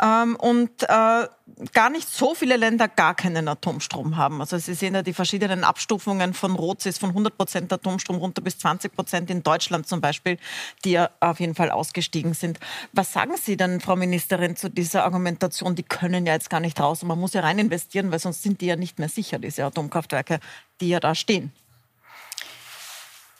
Ähm, 0.00 0.36
und 0.36 0.84
äh, 0.84 0.86
gar 0.86 1.90
nicht 1.90 2.08
so 2.08 2.36
viele 2.36 2.56
Länder 2.56 2.86
gar 2.86 3.16
keinen 3.16 3.48
Atomstrom 3.48 4.16
haben. 4.16 4.40
Also 4.40 4.56
Sie 4.56 4.74
sehen 4.74 4.94
ja 4.94 5.02
die 5.02 5.14
verschiedenen 5.14 5.64
Abstufungen 5.64 6.32
von 6.32 6.54
Rot 6.54 6.86
ist 6.86 7.00
von 7.00 7.08
100 7.08 7.36
Prozent 7.36 7.72
Atomstrom 7.72 8.18
runter 8.18 8.40
bis 8.40 8.56
20 8.60 8.94
Prozent 8.94 9.30
in 9.30 9.42
Deutschland 9.42 9.88
zum 9.88 10.00
Beispiel, 10.00 10.38
die 10.84 10.92
ja 10.92 11.10
auf 11.18 11.40
jeden 11.40 11.56
Fall 11.56 11.72
ausgestiegen 11.72 12.34
sind. 12.34 12.60
Was 12.92 13.12
sagen 13.12 13.32
Sie 13.36 13.56
dann, 13.56 13.80
Frau 13.80 13.96
Ministerin, 13.96 14.54
zu 14.54 14.70
dieser 14.70 15.02
Argumentation? 15.02 15.74
Die 15.74 15.82
können 15.82 16.24
ja 16.24 16.34
jetzt 16.34 16.50
gar 16.50 16.60
nicht 16.60 16.78
raus 16.78 17.02
und 17.02 17.08
man 17.08 17.18
muss 17.18 17.32
ja 17.32 17.40
rein 17.40 17.58
investieren, 17.58 18.12
weil 18.12 18.20
sonst 18.20 18.44
sind 18.44 18.60
die 18.60 18.66
ja 18.66 18.76
nicht 18.76 19.00
mehr 19.00 19.08
sicher, 19.08 19.40
diese 19.40 19.64
Atomkraftwerke, 19.64 20.38
die 20.80 20.90
ja 20.90 21.00
da 21.00 21.16
stehen. 21.16 21.50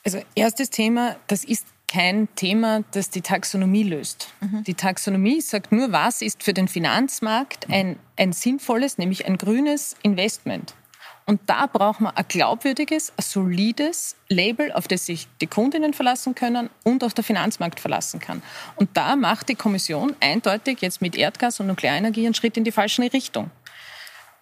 Also 0.08 0.24
erstes 0.34 0.70
Thema, 0.70 1.16
das 1.26 1.44
ist 1.44 1.66
kein 1.86 2.34
Thema, 2.34 2.82
das 2.92 3.10
die 3.10 3.20
Taxonomie 3.20 3.82
löst. 3.82 4.32
Mhm. 4.40 4.64
Die 4.64 4.72
Taxonomie 4.72 5.42
sagt 5.42 5.70
nur, 5.70 5.92
was 5.92 6.22
ist 6.22 6.42
für 6.42 6.54
den 6.54 6.66
Finanzmarkt 6.66 7.68
ein, 7.68 7.98
ein 8.16 8.32
sinnvolles, 8.32 8.96
nämlich 8.96 9.26
ein 9.26 9.36
grünes 9.36 9.96
Investment. 10.02 10.72
Und 11.26 11.42
da 11.44 11.66
braucht 11.66 12.00
man 12.00 12.16
ein 12.16 12.24
glaubwürdiges, 12.26 13.12
ein 13.18 13.22
solides 13.22 14.16
Label, 14.30 14.72
auf 14.72 14.88
das 14.88 15.04
sich 15.04 15.28
die 15.42 15.46
Kundinnen 15.46 15.92
verlassen 15.92 16.34
können 16.34 16.70
und 16.84 17.04
auch 17.04 17.12
der 17.12 17.22
Finanzmarkt 17.22 17.78
verlassen 17.78 18.18
kann. 18.18 18.42
Und 18.76 18.88
da 18.94 19.14
macht 19.14 19.50
die 19.50 19.56
Kommission 19.56 20.16
eindeutig 20.20 20.80
jetzt 20.80 21.02
mit 21.02 21.16
Erdgas 21.16 21.60
und 21.60 21.66
Nuklearenergie 21.66 22.24
einen 22.24 22.32
Schritt 22.32 22.56
in 22.56 22.64
die 22.64 22.72
falsche 22.72 23.02
Richtung. 23.12 23.50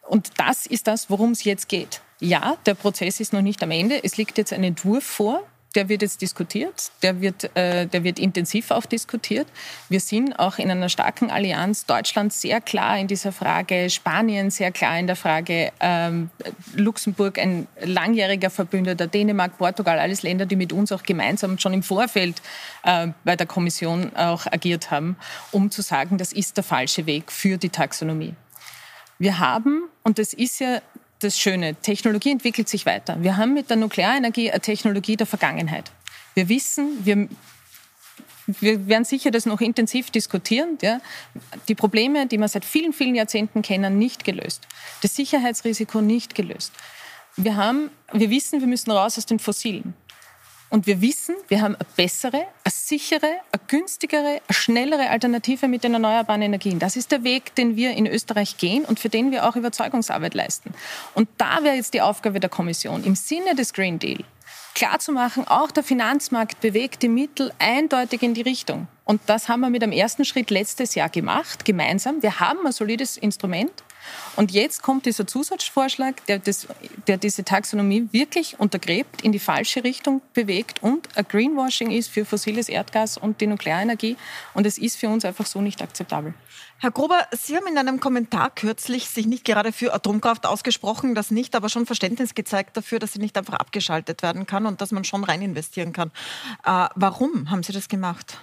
Und 0.02 0.30
das 0.36 0.66
ist 0.66 0.86
das, 0.86 1.10
worum 1.10 1.32
es 1.32 1.42
jetzt 1.42 1.68
geht. 1.68 2.02
Ja, 2.20 2.56
der 2.66 2.74
Prozess 2.74 3.18
ist 3.18 3.32
noch 3.32 3.42
nicht 3.42 3.62
am 3.64 3.72
Ende. 3.72 4.02
Es 4.04 4.16
liegt 4.16 4.38
jetzt 4.38 4.52
ein 4.52 4.62
Entwurf 4.62 5.02
vor, 5.02 5.42
der 5.76 5.88
wird 5.88 6.02
jetzt 6.02 6.22
diskutiert, 6.22 6.90
der 7.02 7.20
wird, 7.20 7.54
äh, 7.54 7.86
der 7.86 8.02
wird 8.02 8.18
intensiv 8.18 8.70
auch 8.70 8.86
diskutiert. 8.86 9.46
Wir 9.88 10.00
sind 10.00 10.38
auch 10.38 10.58
in 10.58 10.70
einer 10.70 10.88
starken 10.88 11.30
Allianz. 11.30 11.84
Deutschland 11.84 12.32
sehr 12.32 12.60
klar 12.60 12.98
in 12.98 13.06
dieser 13.06 13.30
Frage, 13.30 13.90
Spanien 13.90 14.50
sehr 14.50 14.72
klar 14.72 14.98
in 14.98 15.06
der 15.06 15.16
Frage, 15.16 15.72
ähm, 15.80 16.30
Luxemburg 16.74 17.38
ein 17.38 17.68
langjähriger 17.80 18.50
Verbündeter, 18.50 19.06
Dänemark, 19.06 19.58
Portugal, 19.58 19.98
alles 19.98 20.22
Länder, 20.22 20.46
die 20.46 20.56
mit 20.56 20.72
uns 20.72 20.90
auch 20.92 21.02
gemeinsam 21.02 21.58
schon 21.58 21.74
im 21.74 21.82
Vorfeld 21.82 22.40
äh, 22.82 23.08
bei 23.24 23.36
der 23.36 23.46
Kommission 23.46 24.16
auch 24.16 24.46
agiert 24.46 24.90
haben, 24.90 25.16
um 25.52 25.70
zu 25.70 25.82
sagen, 25.82 26.16
das 26.16 26.32
ist 26.32 26.56
der 26.56 26.64
falsche 26.64 27.04
Weg 27.06 27.30
für 27.30 27.58
die 27.58 27.68
Taxonomie. 27.68 28.34
Wir 29.18 29.38
haben, 29.38 29.88
und 30.02 30.18
das 30.18 30.32
ist 30.32 30.58
ja 30.58 30.80
das 31.20 31.38
Schöne. 31.38 31.74
Technologie 31.74 32.30
entwickelt 32.30 32.68
sich 32.68 32.86
weiter. 32.86 33.16
Wir 33.22 33.36
haben 33.36 33.54
mit 33.54 33.70
der 33.70 33.76
Nuklearenergie 33.76 34.50
eine 34.50 34.60
Technologie 34.60 35.16
der 35.16 35.26
Vergangenheit. 35.26 35.90
Wir 36.34 36.48
wissen, 36.48 37.04
wir, 37.04 37.28
wir 38.46 38.86
werden 38.86 39.04
sicher 39.04 39.30
das 39.30 39.46
noch 39.46 39.60
intensiv 39.60 40.10
diskutieren. 40.10 40.78
Ja. 40.82 41.00
Die 41.68 41.74
Probleme, 41.74 42.26
die 42.26 42.38
wir 42.38 42.48
seit 42.48 42.64
vielen, 42.64 42.92
vielen 42.92 43.14
Jahrzehnten 43.14 43.62
kennen, 43.62 43.98
nicht 43.98 44.24
gelöst. 44.24 44.66
Das 45.02 45.16
Sicherheitsrisiko 45.16 46.00
nicht 46.00 46.34
gelöst. 46.34 46.72
Wir, 47.36 47.56
haben, 47.56 47.90
wir 48.12 48.30
wissen, 48.30 48.60
wir 48.60 48.68
müssen 48.68 48.90
raus 48.90 49.18
aus 49.18 49.26
den 49.26 49.38
Fossilen. 49.38 49.94
Und 50.68 50.86
wir 50.86 51.00
wissen, 51.00 51.36
wir 51.48 51.60
haben 51.62 51.76
eine 51.76 51.86
bessere, 51.96 52.38
eine 52.38 52.72
sichere, 52.72 53.26
eine 53.26 53.62
günstigere, 53.68 54.40
eine 54.46 54.54
schnellere 54.54 55.10
Alternative 55.10 55.68
mit 55.68 55.84
den 55.84 55.94
erneuerbaren 55.94 56.42
Energien. 56.42 56.78
Das 56.78 56.96
ist 56.96 57.12
der 57.12 57.24
Weg, 57.24 57.54
den 57.54 57.76
wir 57.76 57.92
in 57.92 58.06
Österreich 58.06 58.56
gehen 58.56 58.84
und 58.84 58.98
für 58.98 59.08
den 59.08 59.30
wir 59.30 59.48
auch 59.48 59.56
Überzeugungsarbeit 59.56 60.34
leisten. 60.34 60.74
Und 61.14 61.28
da 61.38 61.62
wäre 61.62 61.76
jetzt 61.76 61.94
die 61.94 62.00
Aufgabe 62.00 62.40
der 62.40 62.50
Kommission, 62.50 63.04
im 63.04 63.14
Sinne 63.14 63.54
des 63.54 63.72
Green 63.72 63.98
Deal 63.98 64.24
klarzumachen, 64.76 65.48
auch 65.48 65.70
der 65.70 65.82
Finanzmarkt 65.82 66.60
bewegt 66.60 67.02
die 67.02 67.08
Mittel 67.08 67.50
eindeutig 67.58 68.22
in 68.22 68.34
die 68.34 68.42
Richtung. 68.42 68.86
Und 69.04 69.22
das 69.26 69.48
haben 69.48 69.60
wir 69.60 69.70
mit 69.70 69.80
dem 69.80 69.90
ersten 69.90 70.24
Schritt 70.24 70.50
letztes 70.50 70.94
Jahr 70.94 71.08
gemacht, 71.08 71.64
gemeinsam. 71.64 72.22
Wir 72.22 72.40
haben 72.40 72.66
ein 72.66 72.72
solides 72.72 73.16
Instrument. 73.16 73.72
Und 74.36 74.52
jetzt 74.52 74.82
kommt 74.82 75.06
dieser 75.06 75.26
Zusatzvorschlag, 75.26 76.24
der, 76.26 76.38
das, 76.38 76.66
der 77.06 77.16
diese 77.16 77.44
Taxonomie 77.44 78.08
wirklich 78.12 78.58
untergräbt, 78.58 79.22
in 79.22 79.32
die 79.32 79.38
falsche 79.38 79.84
Richtung 79.84 80.22
bewegt 80.34 80.82
und 80.82 81.08
ein 81.16 81.26
Greenwashing 81.28 81.90
ist 81.90 82.08
für 82.08 82.24
fossiles 82.24 82.68
Erdgas 82.68 83.16
und 83.16 83.40
die 83.40 83.46
Nuklearenergie. 83.46 84.16
Und 84.54 84.66
es 84.66 84.78
ist 84.78 84.96
für 84.96 85.08
uns 85.08 85.24
einfach 85.24 85.46
so 85.46 85.60
nicht 85.60 85.82
akzeptabel. 85.82 86.34
Herr 86.78 86.90
Gruber, 86.90 87.26
Sie 87.32 87.56
haben 87.56 87.66
in 87.66 87.78
einem 87.78 88.00
Kommentar 88.00 88.50
kürzlich 88.50 89.08
sich 89.08 89.26
nicht 89.26 89.46
gerade 89.46 89.72
für 89.72 89.94
Atomkraft 89.94 90.44
ausgesprochen, 90.44 91.14
das 91.14 91.30
nicht, 91.30 91.54
aber 91.54 91.70
schon 91.70 91.86
Verständnis 91.86 92.34
gezeigt 92.34 92.76
dafür, 92.76 92.98
dass 92.98 93.14
sie 93.14 93.18
nicht 93.18 93.38
einfach 93.38 93.54
abgeschaltet 93.54 94.22
werden 94.22 94.46
kann 94.46 94.66
und 94.66 94.82
dass 94.82 94.92
man 94.92 95.04
schon 95.04 95.24
rein 95.24 95.40
investieren 95.40 95.94
kann. 95.94 96.10
Äh, 96.64 96.88
warum 96.94 97.50
haben 97.50 97.62
Sie 97.62 97.72
das 97.72 97.88
gemacht? 97.88 98.38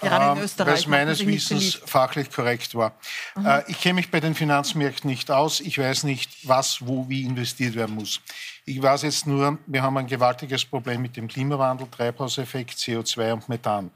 Gerade 0.00 0.32
in 0.32 0.38
ähm, 0.38 0.44
Österreich. 0.44 0.80
Es 0.80 0.86
meines 0.86 1.26
Wissens 1.26 1.80
fachlich 1.84 2.30
korrekt 2.30 2.74
war. 2.74 2.92
Mhm. 3.36 3.62
Ich 3.68 3.80
kenne 3.80 3.94
mich 3.94 4.10
bei 4.10 4.20
den 4.20 4.34
Finanzmärkten 4.34 5.08
nicht 5.08 5.30
aus. 5.30 5.60
Ich 5.60 5.78
weiß 5.78 6.04
nicht, 6.04 6.30
was, 6.48 6.86
wo, 6.86 7.08
wie 7.08 7.22
investiert 7.22 7.74
werden 7.74 7.94
muss. 7.94 8.20
Ich 8.66 8.80
weiß 8.80 9.02
jetzt 9.02 9.26
nur, 9.26 9.58
wir 9.66 9.82
haben 9.82 9.96
ein 9.96 10.06
gewaltiges 10.06 10.64
Problem 10.64 11.02
mit 11.02 11.16
dem 11.16 11.28
Klimawandel, 11.28 11.86
Treibhauseffekt, 11.90 12.78
CO2 12.78 13.32
und 13.32 13.48
Methan. 13.48 13.90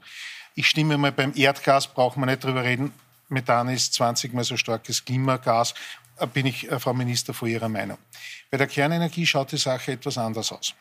Ich 0.55 0.67
stimme 0.67 0.97
mal 0.97 1.11
beim 1.11 1.33
Erdgas, 1.35 1.87
brauchen 1.87 2.21
wir 2.21 2.25
nicht 2.25 2.43
drüber 2.43 2.63
reden. 2.63 2.93
Methan 3.29 3.69
ist 3.69 3.93
20 3.93 4.33
mal 4.33 4.43
so 4.43 4.57
starkes 4.57 5.05
Klimagas. 5.05 5.73
Äh, 6.17 6.27
bin 6.27 6.45
ich, 6.45 6.69
äh, 6.69 6.79
Frau 6.79 6.93
Minister, 6.93 7.33
vor 7.33 7.47
Ihrer 7.47 7.69
Meinung. 7.69 7.97
Bei 8.51 8.57
der 8.57 8.67
Kernenergie 8.67 9.25
schaut 9.25 9.51
die 9.51 9.57
Sache 9.57 9.93
etwas 9.93 10.17
anders 10.17 10.51
aus. 10.51 10.73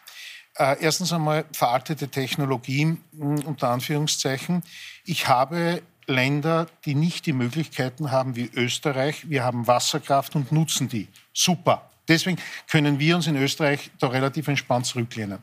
Äh, 0.58 0.76
erstens 0.80 1.12
einmal 1.12 1.44
veraltete 1.52 2.08
Technologien 2.08 3.02
hm, 3.16 3.44
unter 3.44 3.70
Anführungszeichen. 3.70 4.62
Ich 5.04 5.28
habe 5.28 5.82
Länder, 6.06 6.66
die 6.84 6.94
nicht 6.94 7.26
die 7.26 7.32
Möglichkeiten 7.32 8.10
haben 8.10 8.34
wie 8.34 8.50
Österreich. 8.54 9.30
Wir 9.30 9.44
haben 9.44 9.66
Wasserkraft 9.66 10.34
und 10.34 10.50
nutzen 10.50 10.88
die. 10.88 11.06
Super. 11.32 11.90
Deswegen 12.08 12.38
können 12.68 12.98
wir 12.98 13.16
uns 13.16 13.26
in 13.26 13.36
Österreich 13.36 13.90
da 14.00 14.08
relativ 14.08 14.48
entspannt 14.48 14.86
zurücklehnen. 14.86 15.38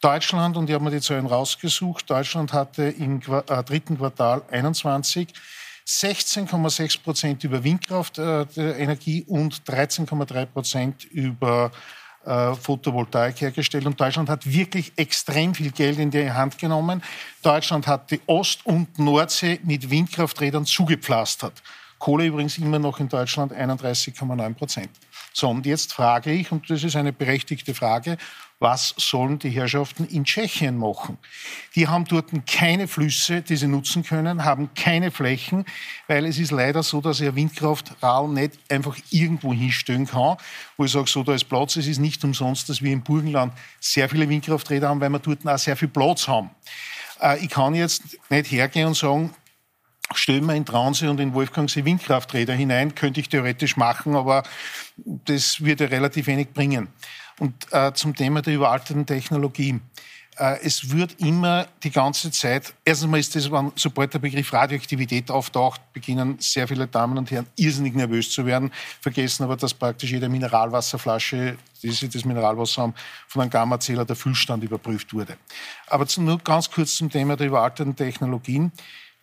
Deutschland, 0.00 0.56
und 0.56 0.68
ich 0.68 0.74
habe 0.74 0.84
mir 0.84 0.90
die 0.90 1.00
Zahlen 1.00 1.26
rausgesucht, 1.26 2.08
Deutschland 2.08 2.52
hatte 2.54 2.84
im 2.84 3.20
äh, 3.20 3.62
dritten 3.62 3.98
Quartal 3.98 4.42
21 4.50 5.28
16,6 5.86 7.02
Prozent 7.02 7.44
über 7.44 7.64
Windkraftenergie 7.64 9.20
äh, 9.20 9.24
und 9.30 9.62
13,3 9.64 10.46
Prozent 10.46 11.04
über 11.04 11.72
äh, 12.24 12.54
Photovoltaik 12.54 13.40
hergestellt. 13.40 13.86
Und 13.86 14.00
Deutschland 14.00 14.28
hat 14.28 14.50
wirklich 14.50 14.92
extrem 14.96 15.54
viel 15.54 15.70
Geld 15.70 15.98
in 15.98 16.10
die 16.10 16.30
Hand 16.30 16.58
genommen. 16.58 17.02
Deutschland 17.42 17.86
hat 17.86 18.10
die 18.10 18.20
Ost- 18.26 18.64
und 18.66 18.98
Nordsee 18.98 19.60
mit 19.64 19.88
Windkrafträdern 19.90 20.66
zugepflastert. 20.66 21.62
Kohle 21.98 22.26
übrigens 22.26 22.58
immer 22.58 22.78
noch 22.78 22.98
in 23.00 23.08
Deutschland 23.08 23.52
31,9 23.52 24.54
Prozent. 24.54 24.90
So, 25.32 25.48
und 25.48 25.66
jetzt 25.66 25.92
frage 25.92 26.32
ich, 26.32 26.50
und 26.50 26.68
das 26.70 26.82
ist 26.82 26.96
eine 26.96 27.12
berechtigte 27.12 27.74
Frage, 27.74 28.16
was 28.60 28.94
sollen 28.98 29.38
die 29.38 29.48
Herrschaften 29.48 30.06
in 30.06 30.24
Tschechien 30.24 30.76
machen? 30.76 31.16
Die 31.74 31.88
haben 31.88 32.04
dort 32.04 32.26
keine 32.46 32.86
Flüsse, 32.86 33.40
die 33.40 33.56
sie 33.56 33.66
nutzen 33.66 34.04
können, 34.04 34.44
haben 34.44 34.72
keine 34.74 35.10
Flächen, 35.10 35.64
weil 36.06 36.26
es 36.26 36.38
ist 36.38 36.50
leider 36.50 36.82
so, 36.82 37.00
dass 37.00 37.20
ihr 37.20 37.34
Windkraftrad 37.34 38.28
nicht 38.28 38.58
einfach 38.68 38.96
irgendwo 39.10 39.54
hinstellen 39.54 40.06
kann, 40.06 40.36
wo 40.76 40.84
ich 40.84 40.92
sage, 40.92 41.08
so, 41.08 41.22
da 41.22 41.34
ist 41.34 41.48
Platz. 41.48 41.76
Es 41.76 41.86
ist 41.86 41.98
nicht 41.98 42.22
umsonst, 42.22 42.68
dass 42.68 42.82
wir 42.82 42.92
im 42.92 43.02
Burgenland 43.02 43.54
sehr 43.80 44.10
viele 44.10 44.28
Windkrafträder 44.28 44.90
haben, 44.90 45.00
weil 45.00 45.10
wir 45.10 45.20
dort 45.20 45.46
auch 45.48 45.58
sehr 45.58 45.76
viel 45.76 45.88
Platz 45.88 46.28
haben. 46.28 46.50
Äh, 47.20 47.42
ich 47.42 47.48
kann 47.48 47.74
jetzt 47.74 48.18
nicht 48.28 48.52
hergehen 48.52 48.88
und 48.88 48.96
sagen, 48.96 49.34
stellen 50.12 50.44
wir 50.44 50.54
in 50.54 50.66
Traunsee 50.66 51.08
und 51.08 51.18
in 51.18 51.32
Wolfgangsee 51.32 51.84
Windkrafträder 51.84 52.52
hinein, 52.52 52.94
könnte 52.94 53.20
ich 53.20 53.28
theoretisch 53.28 53.76
machen, 53.76 54.16
aber 54.16 54.42
das 54.96 55.64
würde 55.64 55.90
relativ 55.90 56.26
wenig 56.26 56.52
bringen. 56.52 56.88
Und 57.40 57.54
äh, 57.72 57.92
zum 57.94 58.14
Thema 58.14 58.42
der 58.42 58.54
überalterten 58.54 59.06
Technologie. 59.06 59.80
Äh, 60.36 60.58
es 60.62 60.90
wird 60.90 61.20
immer 61.20 61.66
die 61.82 61.90
ganze 61.90 62.30
Zeit, 62.30 62.74
erstens 62.84 63.10
mal 63.10 63.18
ist 63.18 63.34
das, 63.34 63.50
sobald 63.76 64.14
der 64.14 64.18
Begriff 64.18 64.52
Radioaktivität 64.52 65.30
auftaucht, 65.30 65.80
beginnen 65.92 66.36
sehr 66.38 66.68
viele 66.68 66.86
Damen 66.86 67.16
und 67.18 67.30
Herren 67.30 67.46
irrsinnig 67.56 67.94
nervös 67.94 68.30
zu 68.30 68.44
werden, 68.44 68.70
vergessen 69.00 69.44
aber, 69.44 69.56
dass 69.56 69.74
praktisch 69.74 70.12
jede 70.12 70.28
Mineralwasserflasche, 70.28 71.56
die 71.82 71.90
sie 71.90 72.08
das 72.08 72.24
Mineralwasser 72.24 72.82
haben, 72.82 72.94
von 73.26 73.42
einem 73.42 73.50
Gammazähler 73.50 74.04
der 74.04 74.16
Füllstand 74.16 74.62
überprüft 74.62 75.12
wurde. 75.14 75.36
Aber 75.86 76.06
nur 76.18 76.38
ganz 76.38 76.70
kurz 76.70 76.94
zum 76.94 77.10
Thema 77.10 77.36
der 77.36 77.46
überalterten 77.46 77.96
Technologien. 77.96 78.70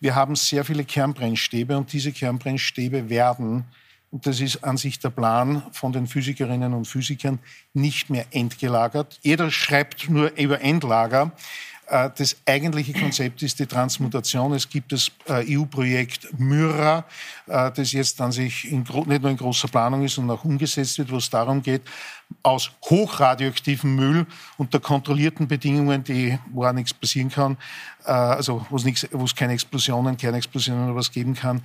Wir 0.00 0.16
haben 0.16 0.36
sehr 0.36 0.64
viele 0.64 0.84
Kernbrennstäbe 0.84 1.76
und 1.76 1.92
diese 1.92 2.12
Kernbrennstäbe 2.12 3.08
werden 3.08 3.64
und 4.10 4.26
das 4.26 4.40
ist 4.40 4.64
an 4.64 4.76
sich 4.76 4.98
der 4.98 5.10
Plan 5.10 5.62
von 5.72 5.92
den 5.92 6.06
Physikerinnen 6.06 6.72
und 6.72 6.86
Physikern, 6.86 7.38
nicht 7.74 8.10
mehr 8.10 8.26
entgelagert. 8.30 9.18
Jeder 9.22 9.50
schreibt 9.50 10.08
nur 10.08 10.32
über 10.36 10.60
Endlager. 10.60 11.32
Äh, 11.88 12.10
das 12.16 12.36
eigentliche 12.46 12.92
Konzept 12.92 13.42
ist 13.42 13.58
die 13.58 13.66
Transmutation. 13.66 14.52
Es 14.52 14.68
gibt 14.68 14.92
das 14.92 15.10
äh, 15.26 15.56
EU-Projekt 15.56 16.38
Myra, 16.38 17.04
äh, 17.46 17.70
das 17.72 17.92
jetzt 17.92 18.20
an 18.20 18.30
sich 18.30 18.70
in, 18.70 18.80
nicht 18.80 19.22
nur 19.22 19.30
in 19.30 19.36
großer 19.36 19.68
Planung 19.68 20.04
ist, 20.04 20.14
sondern 20.14 20.36
auch 20.36 20.44
umgesetzt 20.44 20.98
wird, 20.98 21.10
wo 21.10 21.16
es 21.16 21.30
darum 21.30 21.62
geht, 21.62 21.82
aus 22.42 22.70
hochradioaktivem 22.84 23.94
Müll 23.94 24.26
unter 24.58 24.80
kontrollierten 24.80 25.48
Bedingungen, 25.48 26.04
die, 26.04 26.38
wo 26.52 26.66
auch 26.66 26.72
nichts 26.72 26.92
passieren 26.92 27.30
kann, 27.30 27.56
also 28.04 28.66
wo 28.68 28.76
es, 28.76 28.84
nichts, 28.84 29.08
wo 29.12 29.24
es 29.24 29.34
keine 29.34 29.54
Explosionen, 29.54 30.14
Kernexplosionen 30.14 30.88
oder 30.88 30.96
was 30.96 31.10
geben 31.10 31.34
kann, 31.34 31.62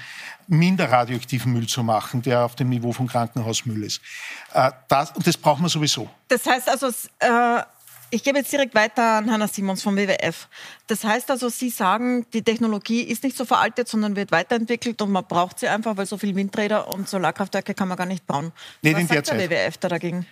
minder 0.47 0.89
radioaktiven 0.89 1.51
Müll 1.51 1.67
zu 1.67 1.83
machen, 1.83 2.21
der 2.21 2.45
auf 2.45 2.55
dem 2.55 2.69
Niveau 2.69 2.93
von 2.93 3.07
Krankenhausmüll 3.07 3.83
ist. 3.83 3.99
Das, 4.87 5.11
und 5.11 5.27
das 5.27 5.35
braucht 5.35 5.59
man 5.59 5.69
sowieso. 5.69 6.09
Das 6.29 6.45
heißt 6.45 6.69
also, 6.69 6.87
äh 7.19 7.63
ich 8.13 8.23
gebe 8.23 8.37
jetzt 8.37 8.51
direkt 8.51 8.75
weiter 8.75 9.17
an 9.17 9.31
Hanna 9.31 9.47
Simons 9.47 9.81
vom 9.81 9.97
WWF. 9.97 10.47
Das 10.85 11.03
heißt 11.03 11.31
also, 11.31 11.49
Sie 11.49 11.71
sagen, 11.71 12.27
die 12.31 12.43
Technologie 12.43 13.01
ist 13.01 13.23
nicht 13.23 13.35
so 13.35 13.43
veraltet, 13.43 13.87
sondern 13.87 14.15
wird 14.15 14.31
weiterentwickelt 14.31 15.01
und 15.01 15.11
man 15.11 15.25
braucht 15.25 15.59
sie 15.59 15.67
einfach, 15.67 15.97
weil 15.97 16.05
so 16.05 16.19
viele 16.19 16.35
Windräder 16.35 16.93
und 16.93 17.09
Solarkraftwerke 17.09 17.73
kann 17.73 17.87
man 17.87 17.97
gar 17.97 18.05
nicht 18.05 18.27
bauen. 18.27 18.51
Nicht 18.83 18.93
Was 18.93 19.01
in 19.01 19.07
sagt 19.07 19.31
der 19.31 19.49
WWF 19.49 19.77
da 19.77 19.89
dagegen? 19.89 20.27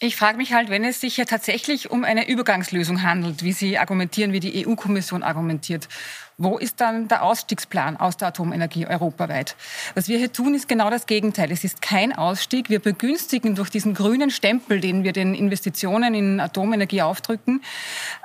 Ich 0.00 0.16
frage 0.16 0.36
mich 0.36 0.52
halt, 0.52 0.70
wenn 0.70 0.82
es 0.82 1.00
sich 1.00 1.16
ja 1.16 1.24
tatsächlich 1.24 1.92
um 1.92 2.02
eine 2.02 2.28
Übergangslösung 2.28 3.02
handelt, 3.02 3.44
wie 3.44 3.52
Sie 3.52 3.78
argumentieren, 3.78 4.32
wie 4.32 4.40
die 4.40 4.66
EU-Kommission 4.66 5.22
argumentiert, 5.22 5.88
wo 6.36 6.58
ist 6.58 6.80
dann 6.80 7.06
der 7.06 7.22
Ausstiegsplan 7.22 7.96
aus 7.96 8.16
der 8.16 8.28
Atomenergie 8.28 8.86
europaweit? 8.86 9.54
Was 9.94 10.08
wir 10.08 10.18
hier 10.18 10.32
tun, 10.32 10.54
ist 10.54 10.68
genau 10.68 10.90
das 10.90 11.06
Gegenteil. 11.06 11.52
Es 11.52 11.62
ist 11.62 11.80
kein 11.80 12.12
Ausstieg. 12.12 12.70
Wir 12.70 12.80
begünstigen 12.80 13.54
durch 13.54 13.70
diesen 13.70 13.94
grünen 13.94 14.30
Stempel, 14.30 14.80
den 14.80 15.04
wir 15.04 15.12
den 15.12 15.34
Investitionen 15.34 16.12
in 16.14 16.40
Atomenergie 16.40 17.02
aufdrücken, 17.02 17.62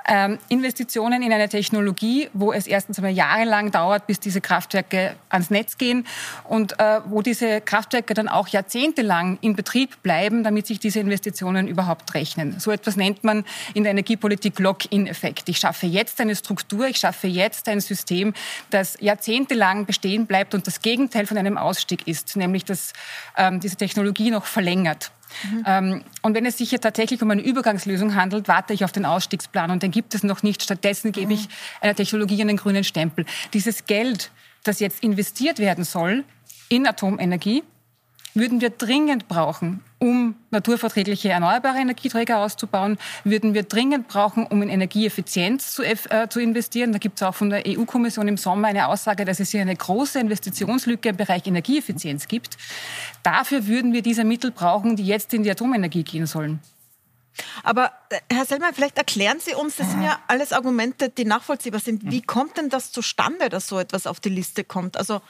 ähm, 0.08 0.38
Investitionen 0.48 1.22
in 1.22 1.32
eine 1.32 1.48
Technologie, 1.48 2.28
wo 2.32 2.52
es 2.52 2.66
erstens 2.66 2.98
einmal 2.98 3.12
jahrelang 3.12 3.70
dauert, 3.70 4.08
bis 4.08 4.18
diese 4.18 4.40
Kraftwerke 4.40 5.14
ans 5.28 5.50
Netz 5.50 5.78
gehen 5.78 6.04
und 6.48 6.80
äh, 6.80 7.00
wo 7.04 7.22
diese 7.22 7.60
Kraftwerke 7.60 8.14
dann 8.14 8.28
auch 8.28 8.48
jahrzehntelang 8.48 9.38
in 9.40 9.54
Betrieb 9.54 10.02
bleiben, 10.02 10.42
damit 10.42 10.66
sich 10.66 10.80
diese 10.80 10.98
Investitionen 10.98 11.68
überhaupt 11.68 12.12
rechnen. 12.14 12.58
So 12.58 12.72
etwas 12.72 12.96
nennt 12.96 13.22
man 13.22 13.44
in 13.74 13.84
der 13.84 13.92
Energiepolitik 13.92 14.58
Lock-in-Effekt. 14.58 15.48
Ich 15.48 15.58
schaffe 15.58 15.86
jetzt 15.86 16.20
eine 16.20 16.34
Struktur, 16.34 16.88
ich 16.88 16.96
schaffe 16.96 17.28
jetzt 17.28 17.68
ein 17.68 17.80
System, 17.80 17.99
System, 18.00 18.32
das 18.70 18.96
jahrzehntelang 19.00 19.86
bestehen 19.86 20.26
bleibt 20.26 20.54
und 20.54 20.66
das 20.66 20.80
Gegenteil 20.80 21.26
von 21.26 21.36
einem 21.36 21.58
Ausstieg 21.58 22.06
ist, 22.06 22.36
nämlich 22.36 22.64
dass 22.64 22.92
ähm, 23.36 23.60
diese 23.60 23.76
Technologie 23.76 24.30
noch 24.30 24.46
verlängert. 24.46 25.12
Mhm. 25.44 25.64
Ähm, 25.66 26.04
und 26.22 26.34
wenn 26.34 26.46
es 26.46 26.58
sich 26.58 26.70
hier 26.70 26.80
tatsächlich 26.80 27.22
um 27.22 27.30
eine 27.30 27.42
Übergangslösung 27.42 28.14
handelt, 28.14 28.48
warte 28.48 28.72
ich 28.72 28.84
auf 28.84 28.92
den 28.92 29.04
Ausstiegsplan 29.04 29.70
und 29.70 29.82
den 29.82 29.90
gibt 29.90 30.14
es 30.14 30.22
noch 30.22 30.42
nicht. 30.42 30.62
Stattdessen 30.62 31.12
gebe 31.12 31.32
ich 31.32 31.42
mhm. 31.42 31.52
einer 31.82 31.94
Technologie 31.94 32.40
einen 32.40 32.56
grünen 32.56 32.84
Stempel. 32.84 33.24
Dieses 33.52 33.84
Geld, 33.84 34.30
das 34.64 34.80
jetzt 34.80 35.02
investiert 35.02 35.58
werden 35.58 35.84
soll 35.84 36.24
in 36.68 36.86
Atomenergie, 36.86 37.62
würden 38.34 38.60
wir 38.60 38.70
dringend 38.70 39.28
brauchen, 39.28 39.82
um 39.98 40.34
naturverträgliche 40.50 41.30
erneuerbare 41.30 41.78
Energieträger 41.78 42.38
auszubauen, 42.38 42.98
würden 43.24 43.54
wir 43.54 43.64
dringend 43.64 44.08
brauchen, 44.08 44.46
um 44.46 44.62
in 44.62 44.68
Energieeffizienz 44.68 45.74
zu, 45.74 45.82
äh, 45.82 46.28
zu 46.28 46.40
investieren. 46.40 46.92
Da 46.92 46.98
gibt 46.98 47.20
es 47.20 47.22
auch 47.22 47.34
von 47.34 47.50
der 47.50 47.64
EU-Kommission 47.66 48.28
im 48.28 48.36
Sommer 48.36 48.68
eine 48.68 48.88
Aussage, 48.88 49.24
dass 49.24 49.40
es 49.40 49.50
hier 49.50 49.60
eine 49.60 49.76
große 49.76 50.18
Investitionslücke 50.18 51.10
im 51.10 51.16
Bereich 51.16 51.46
Energieeffizienz 51.46 52.28
gibt. 52.28 52.56
Dafür 53.22 53.66
würden 53.66 53.92
wir 53.92 54.02
diese 54.02 54.24
Mittel 54.24 54.50
brauchen, 54.50 54.96
die 54.96 55.04
jetzt 55.04 55.34
in 55.34 55.42
die 55.42 55.50
Atomenergie 55.50 56.04
gehen 56.04 56.26
sollen. 56.26 56.60
Aber 57.62 57.92
äh, 58.10 58.20
Herr 58.32 58.44
Sellmann, 58.44 58.74
vielleicht 58.74 58.98
erklären 58.98 59.38
Sie 59.40 59.54
uns, 59.54 59.76
das 59.76 59.90
sind 59.90 60.02
ja 60.02 60.18
alles 60.26 60.52
Argumente, 60.52 61.08
die 61.08 61.24
nachvollziehbar 61.24 61.80
sind. 61.80 62.10
Wie 62.10 62.22
kommt 62.22 62.56
denn 62.56 62.68
das 62.68 62.92
zustande, 62.92 63.48
dass 63.48 63.66
so 63.66 63.78
etwas 63.78 64.06
auf 64.06 64.20
die 64.20 64.28
Liste 64.28 64.64
kommt? 64.64 64.96
Also 64.96 65.20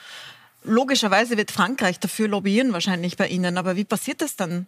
Logischerweise 0.63 1.37
wird 1.37 1.51
Frankreich 1.51 1.99
dafür 2.01 2.29
lobbyieren 2.29 2.73
wahrscheinlich 2.73 3.17
bei 3.17 3.29
Ihnen, 3.29 3.57
aber 3.57 3.77
wie 3.77 3.85
passiert 3.85 4.21
das 4.21 4.37
dann? 4.37 4.67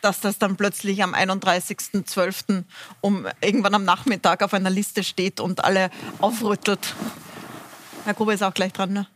Dass 0.00 0.20
das 0.20 0.38
dann 0.38 0.56
plötzlich 0.56 1.02
am 1.02 1.14
31.12. 1.14 2.64
um 3.00 3.26
irgendwann 3.40 3.74
am 3.74 3.84
Nachmittag 3.84 4.42
auf 4.42 4.54
einer 4.54 4.70
Liste 4.70 5.02
steht 5.02 5.40
und 5.40 5.64
alle 5.64 5.90
aufrüttelt. 6.20 6.94
Herr 8.04 8.14
Grube 8.14 8.32
ist 8.32 8.42
auch 8.42 8.54
gleich 8.54 8.72
dran, 8.72 8.92
ne? 8.92 9.06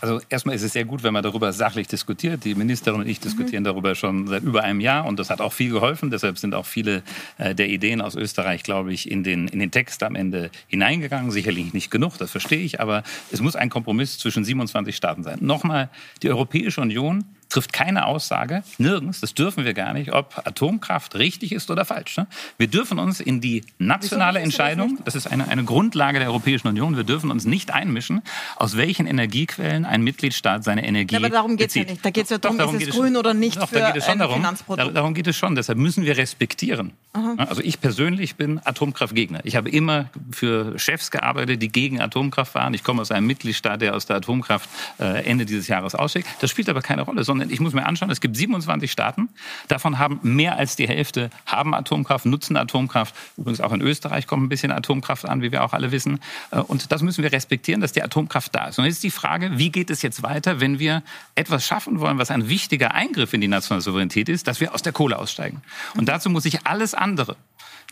Also 0.00 0.20
erstmal 0.28 0.54
ist 0.54 0.62
es 0.62 0.74
sehr 0.74 0.84
gut, 0.84 1.02
wenn 1.02 1.14
man 1.14 1.22
darüber 1.22 1.52
sachlich 1.52 1.88
diskutiert. 1.88 2.44
Die 2.44 2.54
Ministerin 2.54 3.00
und 3.00 3.08
ich 3.08 3.20
diskutieren 3.20 3.62
mhm. 3.62 3.68
darüber 3.68 3.94
schon 3.94 4.26
seit 4.26 4.42
über 4.42 4.62
einem 4.62 4.80
Jahr 4.80 5.06
und 5.06 5.18
das 5.18 5.30
hat 5.30 5.40
auch 5.40 5.52
viel 5.52 5.70
geholfen. 5.70 6.10
Deshalb 6.10 6.38
sind 6.38 6.54
auch 6.54 6.66
viele 6.66 7.02
äh, 7.38 7.54
der 7.54 7.68
Ideen 7.68 8.02
aus 8.02 8.14
Österreich, 8.14 8.62
glaube 8.62 8.92
ich, 8.92 9.10
in 9.10 9.24
den, 9.24 9.48
in 9.48 9.58
den 9.58 9.70
Text 9.70 10.02
am 10.02 10.14
Ende 10.14 10.50
hineingegangen. 10.66 11.30
Sicherlich 11.30 11.72
nicht 11.72 11.90
genug, 11.90 12.18
das 12.18 12.30
verstehe 12.30 12.60
ich, 12.60 12.80
aber 12.80 13.02
es 13.32 13.40
muss 13.40 13.56
ein 13.56 13.70
Kompromiss 13.70 14.18
zwischen 14.18 14.44
27 14.44 14.94
Staaten 14.94 15.22
sein. 15.22 15.38
Nochmal, 15.40 15.88
die 16.22 16.28
Europäische 16.28 16.82
Union 16.82 17.24
trifft 17.54 17.72
keine 17.72 18.06
Aussage, 18.06 18.64
nirgends, 18.78 19.20
das 19.20 19.32
dürfen 19.34 19.64
wir 19.64 19.74
gar 19.74 19.92
nicht, 19.92 20.12
ob 20.12 20.42
Atomkraft 20.44 21.14
richtig 21.14 21.52
ist 21.52 21.70
oder 21.70 21.84
falsch. 21.84 22.16
Ne? 22.16 22.26
Wir 22.58 22.66
dürfen 22.66 22.98
uns 22.98 23.20
in 23.20 23.40
die 23.40 23.62
nationale 23.78 24.40
Entscheidung, 24.40 24.98
das 25.04 25.14
ist 25.14 25.28
eine, 25.28 25.46
eine 25.46 25.62
Grundlage 25.62 26.18
der 26.18 26.28
Europäischen 26.28 26.66
Union, 26.66 26.96
wir 26.96 27.04
dürfen 27.04 27.30
uns 27.30 27.44
nicht 27.44 27.72
einmischen, 27.72 28.22
aus 28.56 28.76
welchen 28.76 29.06
Energiequellen 29.06 29.84
ein 29.84 30.02
Mitgliedstaat 30.02 30.64
seine 30.64 30.84
Energie 30.84 31.14
ja, 31.14 31.20
Aber 31.20 31.30
darum 31.30 31.56
geht 31.56 31.68
es 31.68 31.74
ja 31.76 31.84
nicht. 31.84 32.04
Da 32.04 32.10
geht 32.10 32.24
es 32.24 32.30
ja 32.30 32.38
darum, 32.38 32.58
darum 32.58 32.76
ist 32.76 32.88
es 32.88 32.94
grün 32.96 33.16
oder 33.16 33.34
nicht 33.34 33.56
doch, 33.56 33.68
für 33.68 33.78
da 33.78 33.92
geht 33.92 34.02
es 34.02 34.08
schon 34.08 34.18
darum, 34.18 34.36
Finanzprodukt. 34.36 34.96
Darum 34.96 35.14
geht 35.14 35.26
es 35.28 35.36
schon. 35.36 35.54
Deshalb 35.54 35.78
müssen 35.78 36.04
wir 36.04 36.16
respektieren. 36.16 36.92
Aha. 37.12 37.34
Also 37.38 37.62
ich 37.62 37.80
persönlich 37.80 38.34
bin 38.34 38.60
Atomkraftgegner. 38.64 39.40
Ich 39.44 39.54
habe 39.54 39.70
immer 39.70 40.10
für 40.32 40.76
Chefs 40.78 41.12
gearbeitet, 41.12 41.62
die 41.62 41.68
gegen 41.68 42.00
Atomkraft 42.00 42.54
waren. 42.56 42.74
Ich 42.74 42.82
komme 42.82 43.00
aus 43.00 43.12
einem 43.12 43.26
Mitgliedstaat, 43.28 43.80
der 43.80 43.94
aus 43.94 44.06
der 44.06 44.16
Atomkraft 44.16 44.68
äh, 44.98 45.24
Ende 45.24 45.46
dieses 45.46 45.68
Jahres 45.68 45.94
aussteigt. 45.94 46.26
Das 46.40 46.50
spielt 46.50 46.68
aber 46.68 46.82
keine 46.82 47.02
Rolle, 47.02 47.22
sondern 47.22 47.43
ich 47.50 47.60
muss 47.60 47.72
mir 47.72 47.86
anschauen, 47.86 48.10
es 48.10 48.20
gibt 48.20 48.36
27 48.36 48.90
Staaten. 48.90 49.28
Davon 49.68 49.98
haben 49.98 50.20
mehr 50.22 50.56
als 50.56 50.76
die 50.76 50.88
Hälfte 50.88 51.30
haben 51.46 51.74
Atomkraft, 51.74 52.26
nutzen 52.26 52.56
Atomkraft. 52.56 53.14
Übrigens 53.36 53.60
auch 53.60 53.72
in 53.72 53.80
Österreich 53.80 54.26
kommt 54.26 54.44
ein 54.44 54.48
bisschen 54.48 54.72
Atomkraft 54.72 55.26
an, 55.28 55.42
wie 55.42 55.52
wir 55.52 55.64
auch 55.64 55.72
alle 55.72 55.92
wissen. 55.92 56.20
Äh, 56.50 56.60
und 56.60 56.92
das 56.92 57.02
müssen 57.02 57.22
wir 57.22 57.32
respektieren, 57.32 57.80
dass 57.80 57.92
die 57.92 58.02
Atomkraft 58.02 58.54
da 58.54 58.68
ist. 58.68 58.78
Und 58.78 58.84
jetzt 58.84 58.96
ist 58.96 59.04
die 59.04 59.10
Frage, 59.10 59.58
wie 59.58 59.70
geht 59.70 59.90
es 59.90 60.02
jetzt 60.02 60.22
weiter, 60.22 60.60
wenn 60.60 60.78
wir 60.78 61.02
etwas 61.34 61.66
schaffen 61.66 62.00
wollen, 62.00 62.18
was 62.18 62.30
ein 62.30 62.48
wichtiger 62.48 62.94
Eingriff 62.94 63.32
in 63.32 63.40
die 63.40 63.48
nationale 63.48 63.82
Souveränität 63.82 64.28
ist, 64.28 64.46
dass 64.46 64.60
wir 64.60 64.74
aus 64.74 64.82
der 64.82 64.92
Kohle 64.92 65.18
aussteigen. 65.18 65.62
Und 65.96 66.08
dazu 66.08 66.30
muss 66.30 66.44
sich 66.44 66.66
alles 66.66 66.94
andere 66.94 67.36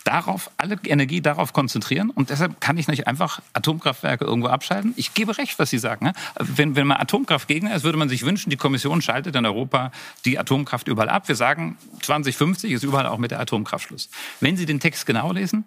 darauf, 0.05 0.51
alle 0.57 0.79
Energie 0.85 1.21
darauf 1.21 1.53
konzentrieren. 1.53 2.11
Und 2.11 2.31
deshalb 2.31 2.61
kann 2.61 2.77
ich 2.79 2.89
nicht 2.89 3.07
einfach 3.07 3.41
Atomkraftwerke 3.53 4.25
irgendwo 4.25 4.49
abschalten. 4.49 4.95
Ich 4.97 5.15
gebe 5.15 5.39
recht, 5.39 5.59
was 5.59 5.71
Sie 5.71 5.79
sagen. 5.79 6.07
Ne? 6.07 6.13
Wenn, 6.39 6.77
wenn 6.77 6.87
man 6.87 6.99
Atomkraftgegner 6.99 7.75
ist, 7.75 7.85
würde 7.85 7.99
man 7.99 8.09
sich 8.09 8.25
wünschen, 8.25 8.51
die 8.51 8.57
Kommission 8.57 9.03
schaltet 9.03 9.37
in 9.37 9.47
Europa 9.47 9.93
die 10.25 10.39
Atomkraft 10.39 10.89
überall 10.89 11.09
ab. 11.09 11.29
Wir 11.29 11.37
sagen, 11.37 11.77
2050 12.03 12.73
ist 12.73 12.83
überall 12.83 13.07
auch 13.07 13.19
mit 13.19 13.31
der 13.31 13.41
Atomkraft 13.41 13.87
Schluss. 13.87 14.09
Wenn 14.41 14.57
Sie 14.57 14.67
den 14.67 14.81
Text 14.81 15.07
genau 15.07 15.33
lesen, 15.33 15.65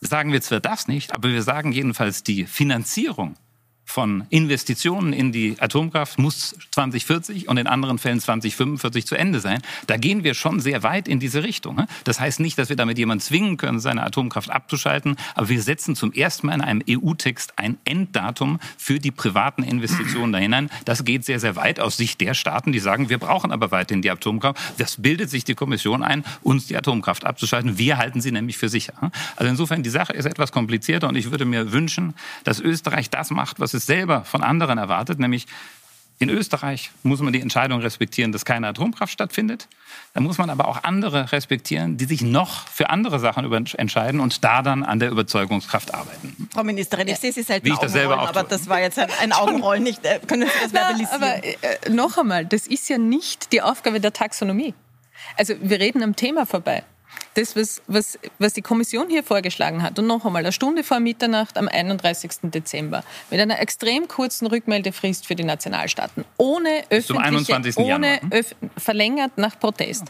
sagen 0.00 0.32
wir 0.32 0.42
zwar 0.42 0.60
das 0.60 0.88
nicht, 0.88 1.14
aber 1.14 1.28
wir 1.28 1.42
sagen 1.42 1.72
jedenfalls 1.72 2.22
die 2.22 2.46
Finanzierung 2.46 3.36
von 3.86 4.24
Investitionen 4.30 5.12
in 5.12 5.30
die 5.30 5.56
Atomkraft 5.60 6.18
muss 6.18 6.56
2040 6.72 7.48
und 7.48 7.56
in 7.56 7.68
anderen 7.68 7.98
Fällen 7.98 8.20
2045 8.20 9.06
zu 9.06 9.14
Ende 9.14 9.40
sein. 9.40 9.62
Da 9.86 9.96
gehen 9.96 10.24
wir 10.24 10.34
schon 10.34 10.60
sehr 10.60 10.82
weit 10.82 11.06
in 11.06 11.20
diese 11.20 11.44
Richtung. 11.44 11.76
Ne? 11.76 11.86
Das 12.04 12.20
heißt 12.20 12.40
nicht, 12.40 12.58
dass 12.58 12.68
wir 12.68 12.76
damit 12.76 12.98
jemanden 12.98 13.22
zwingen 13.22 13.56
können, 13.56 13.78
seine 13.78 14.02
Atomkraft 14.02 14.50
abzuschalten, 14.50 15.16
aber 15.34 15.48
wir 15.48 15.62
setzen 15.62 15.94
zum 15.94 16.12
ersten 16.12 16.48
Mal 16.48 16.54
in 16.54 16.60
einem 16.62 16.82
EU-Text 16.90 17.54
ein 17.56 17.78
Enddatum 17.84 18.58
für 18.76 18.98
die 18.98 19.12
privaten 19.12 19.62
Investitionen 19.62 20.32
da 20.32 20.38
hinein. 20.40 20.68
Das 20.84 21.04
geht 21.04 21.24
sehr, 21.24 21.38
sehr 21.38 21.54
weit 21.54 21.78
aus 21.78 21.96
Sicht 21.96 22.20
der 22.20 22.34
Staaten, 22.34 22.72
die 22.72 22.80
sagen, 22.80 23.08
wir 23.08 23.18
brauchen 23.18 23.52
aber 23.52 23.70
weiterhin 23.70 24.02
die 24.02 24.10
Atomkraft. 24.10 24.60
Das 24.78 25.00
bildet 25.00 25.30
sich 25.30 25.44
die 25.44 25.54
Kommission 25.54 26.02
ein, 26.02 26.24
uns 26.42 26.66
die 26.66 26.76
Atomkraft 26.76 27.24
abzuschalten. 27.24 27.78
Wir 27.78 27.98
halten 27.98 28.20
sie 28.20 28.32
nämlich 28.32 28.58
für 28.58 28.68
sicher. 28.68 28.94
Also 29.36 29.48
insofern, 29.48 29.84
die 29.84 29.90
Sache 29.90 30.12
ist 30.12 30.24
etwas 30.24 30.50
komplizierter 30.50 31.08
und 31.08 31.14
ich 31.14 31.30
würde 31.30 31.44
mir 31.44 31.72
wünschen, 31.72 32.14
dass 32.42 32.60
Österreich 32.60 33.10
das 33.10 33.30
macht, 33.30 33.60
was 33.60 33.75
es 33.76 33.86
selber 33.86 34.24
von 34.24 34.42
anderen 34.42 34.78
erwartet, 34.78 35.18
nämlich 35.18 35.46
in 36.18 36.30
Österreich 36.30 36.92
muss 37.02 37.20
man 37.20 37.32
die 37.34 37.42
Entscheidung 37.42 37.80
respektieren, 37.80 38.32
dass 38.32 38.46
keine 38.46 38.68
Atomkraft 38.68 39.12
stattfindet. 39.12 39.68
Da 40.14 40.20
muss 40.20 40.38
man 40.38 40.48
aber 40.48 40.66
auch 40.66 40.82
andere 40.82 41.30
respektieren, 41.30 41.98
die 41.98 42.06
sich 42.06 42.22
noch 42.22 42.66
für 42.68 42.88
andere 42.88 43.18
Sachen 43.18 43.52
entscheiden 43.52 44.20
und 44.20 44.42
da 44.42 44.62
dann 44.62 44.82
an 44.82 44.98
der 44.98 45.10
Überzeugungskraft 45.10 45.92
arbeiten. 45.92 46.48
Frau 46.54 46.64
Ministerin, 46.64 47.08
ich 47.08 47.18
sehe 47.18 47.32
Sie 47.32 47.42
selten 47.42 47.66
Wie 47.66 47.72
ich 47.72 47.78
das 47.78 47.92
selber 47.92 48.22
auch 48.22 48.28
aber 48.28 48.44
das 48.44 48.66
war 48.66 48.80
jetzt 48.80 48.98
ein, 48.98 49.10
ein 49.20 49.32
Augenrollen. 49.32 49.82
Nicht, 49.82 50.04
äh, 50.06 50.20
können 50.26 50.46
Sie 50.46 50.52
das 50.62 50.72
verbalisieren? 50.72 51.22
aber 51.22 51.44
äh, 51.44 51.90
noch 51.90 52.16
einmal, 52.16 52.46
das 52.46 52.66
ist 52.66 52.88
ja 52.88 52.96
nicht 52.96 53.52
die 53.52 53.60
Aufgabe 53.60 54.00
der 54.00 54.14
Taxonomie. 54.14 54.74
Also 55.36 55.54
wir 55.60 55.80
reden 55.80 56.02
am 56.02 56.16
Thema 56.16 56.46
vorbei. 56.46 56.82
Das, 57.36 57.54
was, 57.54 57.82
was, 57.86 58.18
was 58.38 58.54
die 58.54 58.62
Kommission 58.62 59.08
hier 59.08 59.22
vorgeschlagen 59.22 59.82
hat, 59.82 59.98
und 59.98 60.06
noch 60.06 60.24
einmal 60.24 60.42
eine 60.42 60.52
Stunde 60.52 60.82
vor 60.82 61.00
Mitternacht 61.00 61.58
am 61.58 61.68
31. 61.68 62.30
Dezember, 62.44 63.04
mit 63.30 63.40
einer 63.40 63.60
extrem 63.60 64.08
kurzen 64.08 64.46
Rückmeldefrist 64.46 65.26
für 65.26 65.34
die 65.34 65.44
Nationalstaaten, 65.44 66.24
ohne 66.38 66.84
öffentliche, 66.88 67.60
ohne 67.76 68.20
öf 68.32 68.54
verlängert 68.76 69.36
nach 69.36 69.58
Protest, 69.58 70.04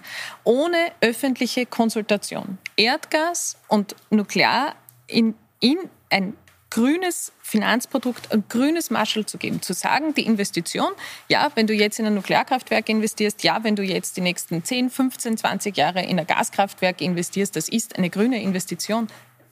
ohne 0.45 0.93
öffentliche 1.01 1.67
Konsultation, 1.67 2.59
Erdgas 2.77 3.57
und 3.69 3.97
Nuklear 4.11 4.75
in, 5.09 5.35
in 5.61 5.79
ein 6.11 6.35
grünes 6.77 7.33
Finanzprodukt, 7.41 8.31
ein 8.33 8.45
grünes 8.51 8.91
Marshall 8.91 9.25
zu 9.25 9.39
geben. 9.39 9.63
Zu 9.63 9.73
sagen, 9.73 10.13
die 10.13 10.27
Investition, 10.27 10.93
ja, 11.27 11.51
wenn 11.55 11.67
du 11.67 11.73
jetzt 11.73 11.99
in 11.99 12.05
ein 12.05 12.15
Nuklearkraftwerk 12.15 12.91
investierst, 12.91 13.43
ja, 13.45 13.65
wenn 13.65 13.77
du 13.77 13.83
jetzt 13.83 14.19
die 14.19 14.21
nächsten 14.21 14.63
10, 14.63 14.91
15, 14.91 15.39
20 15.39 15.75
Jahre 15.75 16.03
in 16.03 16.21
ein 16.21 16.27
Gaskraftwerk 16.27 17.01
investierst, 17.01 17.57
das 17.57 17.71
ist 17.71 17.97
eine 17.97 18.11
grüne 18.11 18.43
Investition. 18.43 19.07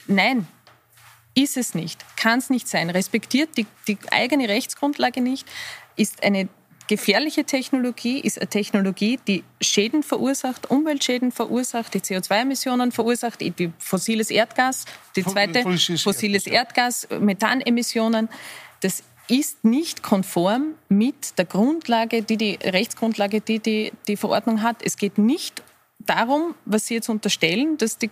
Nein, 0.06 0.46
ist 1.34 1.56
es 1.56 1.74
nicht, 1.74 2.04
kann 2.16 2.40
es 2.40 2.50
nicht 2.50 2.68
sein, 2.68 2.90
respektiert 2.90 3.56
die, 3.56 3.66
die 3.88 3.96
eigene 4.10 4.46
Rechtsgrundlage 4.50 5.22
nicht, 5.22 5.48
ist 5.96 6.22
eine 6.22 6.50
gefährliche 6.88 7.44
Technologie 7.44 8.20
ist 8.20 8.38
eine 8.38 8.48
Technologie, 8.48 9.18
die 9.26 9.44
Schäden 9.60 10.02
verursacht, 10.02 10.70
Umweltschäden 10.70 11.32
verursacht, 11.32 11.94
die 11.94 12.00
CO2-Emissionen 12.00 12.92
verursacht, 12.92 13.40
die 13.40 13.72
fossiles 13.78 14.30
Erdgas, 14.30 14.84
die 15.16 15.24
zweite 15.24 15.62
fossiles 15.98 16.46
Erdgas, 16.46 17.08
Methanemissionen. 17.20 18.28
Das 18.80 19.02
ist 19.28 19.64
nicht 19.64 20.02
konform 20.02 20.74
mit 20.88 21.38
der 21.38 21.46
Grundlage, 21.46 22.22
die 22.22 22.36
die 22.36 22.58
Rechtsgrundlage, 22.62 23.40
die 23.40 23.58
die, 23.58 23.92
die 24.06 24.16
Verordnung 24.16 24.62
hat. 24.62 24.82
Es 24.84 24.96
geht 24.96 25.16
nicht 25.16 25.62
darum, 25.98 26.54
was 26.66 26.86
Sie 26.86 26.94
jetzt 26.94 27.08
unterstellen, 27.08 27.78
dass, 27.78 27.96
die, 27.96 28.10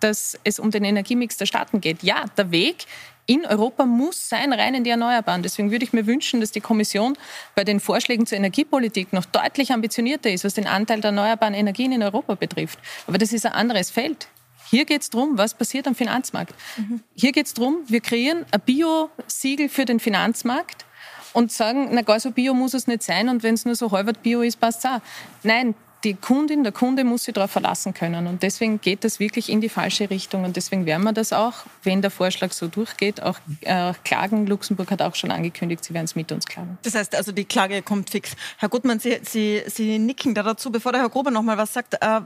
dass 0.00 0.38
es 0.44 0.58
um 0.58 0.70
den 0.70 0.84
Energiemix 0.84 1.36
der 1.36 1.46
Staaten 1.46 1.80
geht. 1.80 2.02
Ja, 2.02 2.24
der 2.36 2.52
Weg 2.52 2.86
in 3.32 3.46
Europa 3.46 3.86
muss 3.86 4.28
sein, 4.28 4.52
rein 4.52 4.74
in 4.74 4.84
die 4.84 4.90
Erneuerbaren. 4.90 5.42
Deswegen 5.42 5.70
würde 5.70 5.84
ich 5.84 5.92
mir 5.92 6.06
wünschen, 6.06 6.40
dass 6.40 6.50
die 6.50 6.60
Kommission 6.60 7.16
bei 7.54 7.64
den 7.64 7.80
Vorschlägen 7.80 8.26
zur 8.26 8.36
Energiepolitik 8.36 9.12
noch 9.12 9.24
deutlich 9.24 9.72
ambitionierter 9.72 10.30
ist, 10.30 10.44
was 10.44 10.54
den 10.54 10.66
Anteil 10.66 11.00
der 11.00 11.08
erneuerbaren 11.08 11.54
Energien 11.54 11.92
in 11.92 12.02
Europa 12.02 12.34
betrifft. 12.34 12.78
Aber 13.06 13.16
das 13.16 13.32
ist 13.32 13.46
ein 13.46 13.52
anderes 13.52 13.90
Feld. 13.90 14.28
Hier 14.70 14.84
geht 14.84 15.02
es 15.02 15.10
darum, 15.10 15.38
was 15.38 15.54
passiert 15.54 15.86
am 15.86 15.94
Finanzmarkt. 15.94 16.54
Mhm. 16.76 17.00
Hier 17.14 17.32
geht 17.32 17.46
es 17.46 17.54
darum, 17.54 17.78
wir 17.86 18.00
kreieren 18.00 18.44
ein 18.50 18.60
Bio-Siegel 18.60 19.68
für 19.68 19.84
den 19.84 20.00
Finanzmarkt 20.00 20.84
und 21.32 21.52
sagen, 21.52 21.88
na 21.92 22.02
gar 22.02 22.20
so 22.20 22.30
Bio 22.30 22.54
muss 22.54 22.74
es 22.74 22.86
nicht 22.86 23.02
sein 23.02 23.28
und 23.28 23.42
wenn 23.42 23.54
es 23.54 23.64
nur 23.64 23.74
so 23.74 23.90
halb 23.90 24.22
Bio 24.22 24.42
ist, 24.42 24.60
passt 24.60 24.84
es 24.84 24.90
auch. 24.90 25.00
Nein, 25.42 25.74
die 26.04 26.14
Kundin, 26.14 26.64
der 26.64 26.72
Kunde 26.72 27.04
muss 27.04 27.24
sich 27.24 27.34
darauf 27.34 27.50
verlassen 27.50 27.94
können. 27.94 28.26
Und 28.26 28.42
deswegen 28.42 28.80
geht 28.80 29.04
das 29.04 29.20
wirklich 29.20 29.48
in 29.48 29.60
die 29.60 29.68
falsche 29.68 30.10
Richtung. 30.10 30.44
Und 30.44 30.56
deswegen 30.56 30.84
werden 30.84 31.04
wir 31.04 31.12
das 31.12 31.32
auch, 31.32 31.64
wenn 31.82 32.02
der 32.02 32.10
Vorschlag 32.10 32.52
so 32.52 32.66
durchgeht, 32.66 33.22
auch 33.22 33.38
äh, 33.60 33.92
klagen. 34.04 34.46
Luxemburg 34.46 34.90
hat 34.90 35.02
auch 35.02 35.14
schon 35.14 35.30
angekündigt, 35.30 35.84
sie 35.84 35.94
werden 35.94 36.06
es 36.06 36.16
mit 36.16 36.32
uns 36.32 36.46
klagen. 36.46 36.78
Das 36.82 36.94
heißt 36.94 37.14
also, 37.14 37.32
die 37.32 37.44
Klage 37.44 37.82
kommt 37.82 38.10
fix. 38.10 38.32
Herr 38.58 38.68
Gutmann, 38.68 38.98
Sie, 38.98 39.20
Sie, 39.22 39.62
Sie 39.66 39.98
nicken 39.98 40.34
da 40.34 40.42
dazu. 40.42 40.72
Bevor 40.72 40.92
der 40.92 41.02
Herr 41.02 41.08
Grobe 41.08 41.30
noch 41.30 41.42
mal 41.42 41.56
was 41.56 41.72
sagt, 41.72 41.94
äh, 42.00 42.20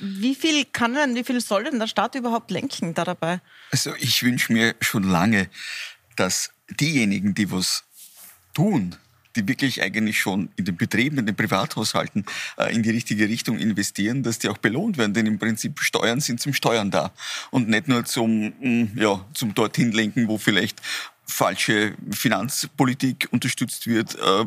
wie 0.00 0.34
viel 0.34 0.64
kann 0.64 0.94
denn, 0.94 1.14
wie 1.14 1.24
viel 1.24 1.40
soll 1.40 1.64
denn 1.64 1.78
der 1.78 1.86
Staat 1.86 2.14
überhaupt 2.14 2.50
lenken 2.50 2.94
da 2.94 3.04
dabei? 3.04 3.40
Also 3.70 3.94
ich 3.98 4.22
wünsche 4.22 4.52
mir 4.52 4.74
schon 4.80 5.04
lange, 5.04 5.48
dass 6.16 6.50
diejenigen, 6.68 7.34
die 7.34 7.50
was 7.50 7.84
tun, 8.54 8.96
die 9.40 9.48
wirklich 9.48 9.82
eigentlich 9.82 10.20
schon 10.20 10.50
in 10.56 10.64
den 10.64 10.76
Betrieben, 10.76 11.18
in 11.18 11.26
den 11.26 11.36
Privathaushalten 11.36 12.24
äh, 12.58 12.74
in 12.74 12.82
die 12.82 12.90
richtige 12.90 13.28
Richtung 13.28 13.58
investieren, 13.58 14.22
dass 14.22 14.38
die 14.38 14.48
auch 14.48 14.58
belohnt 14.58 14.98
werden. 14.98 15.14
Denn 15.14 15.26
im 15.26 15.38
Prinzip 15.38 15.80
Steuern 15.80 16.20
sind 16.20 16.40
zum 16.40 16.52
Steuern 16.52 16.90
da 16.90 17.12
und 17.50 17.68
nicht 17.68 17.88
nur 17.88 18.04
zum, 18.04 18.52
mm, 18.60 18.92
ja, 18.96 19.24
zum 19.34 19.54
dorthin 19.54 19.92
lenken, 19.92 20.28
wo 20.28 20.38
vielleicht 20.38 20.80
falsche 21.30 21.94
Finanzpolitik 22.10 23.28
unterstützt 23.30 23.86
wird, 23.86 24.16
äh, 24.16 24.44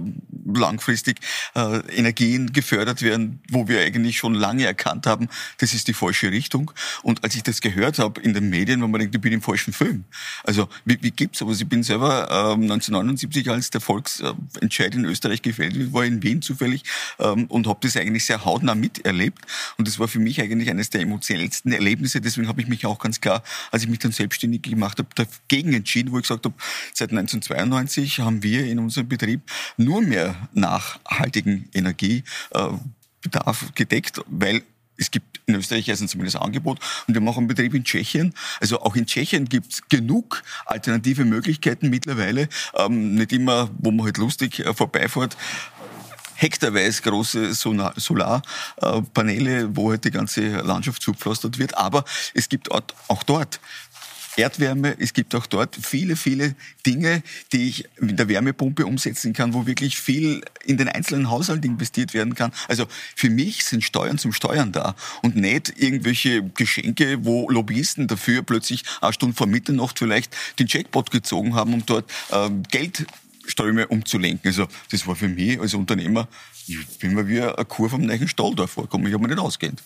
langfristig 0.54 1.20
äh, 1.56 1.80
Energien 1.96 2.54
gefördert 2.54 3.02
werden, 3.02 3.40
wo 3.50 3.68
wir 3.68 3.82
eigentlich 3.82 4.18
schon 4.18 4.34
lange 4.34 4.66
erkannt 4.66 5.08
haben, 5.08 5.30
das 5.58 5.74
ist 5.74 5.88
die 5.88 5.94
falsche 5.94 6.32
Richtung. 6.32 6.72
Und 7.02 7.24
als 7.24 7.36
ich 7.36 7.44
das 7.44 7.62
gehört 7.62 8.00
habe 8.00 8.22
in 8.22 8.34
den 8.34 8.50
Medien, 8.50 8.82
wo 8.82 8.88
man 8.88 9.00
denkt, 9.00 9.16
ich 9.16 9.22
bin 9.22 9.34
im 9.34 9.42
falschen 9.42 9.74
Film. 9.74 10.04
Also 10.44 10.68
wie, 10.86 10.98
wie 11.02 11.12
gibt's 11.12 11.42
aber? 11.42 11.54
Ich 11.54 11.68
bin 11.68 11.84
selber 11.84 12.30
äh, 12.30 12.54
1979, 12.54 13.50
als 13.50 13.70
der 13.70 13.82
Volksentscheid 13.82 14.94
in 14.96 15.06
Österreich 15.06 15.42
gefällt 15.42 15.76
wird, 15.76 15.94
war 15.94 16.06
in 16.06 16.22
Wien 16.22 16.42
zufällig 16.42 16.84
ähm, 17.20 17.46
und 17.48 17.68
habe 17.68 17.80
das 17.82 17.98
eigentlich 17.98 18.26
sehr 18.26 18.44
hautnah 18.46 18.76
miterlebt. 18.76 19.40
Und 19.78 19.88
das 19.88 20.00
war 20.00 20.08
für 20.08 20.20
mich 20.20 20.42
eigentlich 20.42 20.70
eines 20.70 20.90
der 20.90 21.02
emotionellsten 21.02 21.72
Erlebnisse. 21.72 22.22
Deswegen 22.22 22.48
habe 22.48 22.62
ich 22.62 22.68
mich 22.68 22.86
auch 22.86 23.00
ganz 23.00 23.22
klar, 23.22 23.44
als 23.72 23.84
ich 23.84 23.90
mich 23.90 24.00
dann 24.00 24.12
selbstständig 24.12 24.64
gemacht 24.64 25.00
habe, 25.00 25.10
dagegen 25.16 25.74
entschieden, 25.74 26.12
wo 26.12 26.18
ich 26.18 26.24
gesagt 26.24 26.46
habe, 26.46 26.56
Seit 26.94 27.12
1992 27.12 28.20
haben 28.20 28.44
wir 28.44 28.66
in 28.66 28.80
unserem 28.80 29.08
Betrieb 29.08 29.42
nur 29.78 30.02
mehr 30.02 30.36
nachhaltigen 30.54 31.70
Energiebedarf 31.74 33.74
gedeckt, 33.76 34.22
weil 34.28 34.64
es 34.98 35.12
gibt 35.12 35.42
in 35.46 35.56
Österreich 35.56 35.88
erstens 35.88 36.12
zumindest 36.12 36.38
Angebot 36.38 36.80
und 37.08 37.14
wir 37.14 37.22
machen 37.22 37.40
einen 37.40 37.48
Betrieb 37.48 37.74
in 37.74 37.84
Tschechien. 37.84 38.34
Also 38.62 38.82
auch 38.82 38.96
in 38.96 39.06
Tschechien 39.06 39.50
gibt 39.50 39.74
es 39.74 39.82
genug 39.90 40.44
alternative 40.66 41.26
Möglichkeiten 41.26 41.90
mittlerweile. 41.90 42.48
Ähm, 42.76 43.16
nicht 43.16 43.34
immer, 43.34 43.70
wo 43.80 43.92
man 43.92 44.06
halt 44.06 44.18
lustig 44.18 44.60
äh, 44.60 44.74
vorbeifährt 44.74 45.36
hektarweise 46.36 47.02
große 47.04 47.54
Solarpaneele, 47.54 49.76
wo 49.76 49.92
halt 49.92 50.04
die 50.04 50.12
ganze 50.12 50.58
Landschaft 50.58 51.02
zupflastert 51.02 51.58
wird. 51.58 51.78
Aber 51.78 52.04
es 52.34 52.50
gibt 52.50 52.70
auch 52.72 53.24
dort 53.24 53.60
Erdwärme. 54.38 54.96
Es 55.00 55.14
gibt 55.14 55.36
auch 55.36 55.46
dort 55.46 55.76
viele, 55.76 56.16
viele 56.16 56.56
Dinge, 56.86 57.24
die 57.52 57.70
ich 57.70 57.86
mit 58.00 58.20
der 58.20 58.28
Wärmepumpe 58.28 58.86
umsetzen 58.86 59.34
kann, 59.34 59.54
wo 59.54 59.66
wirklich 59.66 59.98
viel 59.98 60.44
in 60.66 60.78
den 60.78 60.90
einzelnen 60.90 61.30
Haushalt 61.30 61.64
investiert 61.66 62.14
werden 62.14 62.36
kann. 62.36 62.52
Also 62.68 62.86
für 63.16 63.30
mich 63.30 63.64
sind 63.66 63.84
Steuern 63.84 64.18
zum 64.18 64.34
Steuern 64.34 64.72
da 64.72 64.96
und 65.22 65.36
nicht 65.36 65.74
irgendwelche 65.78 66.44
Geschenke, 66.44 67.26
wo 67.26 67.50
Lobbyisten 67.50 68.08
dafür 68.08 68.42
plötzlich 68.42 68.84
eine 69.02 69.14
Stunde 69.14 69.36
vor 69.36 69.48
Mitternacht 69.48 70.00
vielleicht 70.00 70.36
den 70.60 70.68
Jackpot 70.68 71.12
gezogen 71.12 71.56
haben, 71.56 71.74
um 71.74 71.86
dort 71.86 72.10
ähm, 72.32 72.64
Geldströme 72.72 73.88
umzulenken. 73.88 74.48
Also 74.48 74.68
das 74.92 75.06
war 75.08 75.16
für 75.16 75.28
mich 75.28 75.60
als 75.60 75.74
Unternehmer, 75.74 76.28
ich 76.68 77.00
bin 77.00 77.14
mir 77.14 77.28
wie 77.28 77.42
eine 77.42 77.66
Kur 77.66 77.90
vom 77.90 78.02
neuen 78.02 78.28
Stall 78.28 78.56
da 78.56 78.68
vorgekommen. 78.68 79.08
Ich 79.08 79.14
habe 79.14 79.24
mir 79.24 79.30
nicht 79.30 79.44
ausgehend. 79.44 79.84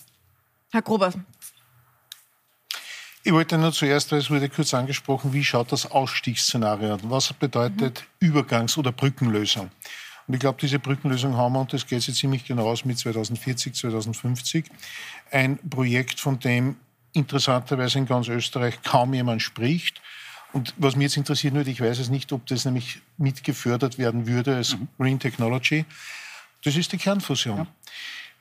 Herr 0.70 0.82
Grober, 0.82 1.12
ich 3.28 3.34
wollte 3.34 3.58
nur 3.58 3.74
zuerst, 3.74 4.10
weil 4.10 4.20
es 4.20 4.30
wurde 4.30 4.48
kurz 4.48 4.72
angesprochen, 4.72 5.34
wie 5.34 5.44
schaut 5.44 5.70
das 5.70 5.90
Ausstiegsszenario 5.90 6.94
an? 6.94 7.00
Was 7.02 7.30
bedeutet 7.34 8.06
mhm. 8.20 8.26
Übergangs- 8.26 8.78
oder 8.78 8.90
Brückenlösung? 8.90 9.70
Und 10.26 10.32
ich 10.32 10.40
glaube, 10.40 10.56
diese 10.58 10.78
Brückenlösung 10.78 11.36
haben 11.36 11.52
wir, 11.52 11.60
und 11.60 11.70
das 11.70 11.86
geht 11.86 12.06
jetzt 12.06 12.16
ziemlich 12.16 12.46
genau 12.46 12.66
aus 12.66 12.86
mit 12.86 12.98
2040, 12.98 13.74
2050, 13.74 14.64
ein 15.30 15.58
Projekt, 15.68 16.20
von 16.20 16.38
dem 16.38 16.76
interessanterweise 17.12 17.98
in 17.98 18.06
ganz 18.06 18.28
Österreich 18.28 18.80
kaum 18.82 19.12
jemand 19.12 19.42
spricht. 19.42 20.00
Und 20.54 20.72
was 20.78 20.96
mich 20.96 21.04
jetzt 21.04 21.18
interessieren 21.18 21.54
würde, 21.54 21.70
ich 21.70 21.82
weiß 21.82 21.98
es 21.98 22.08
nicht, 22.08 22.32
ob 22.32 22.46
das 22.46 22.64
nämlich 22.64 23.02
mitgefördert 23.18 23.98
werden 23.98 24.26
würde 24.26 24.56
als 24.56 24.74
mhm. 24.74 24.88
Green 24.98 25.18
Technology, 25.18 25.84
das 26.64 26.76
ist 26.76 26.92
die 26.92 26.98
Kernfusion. 26.98 27.58
Ja. 27.58 27.66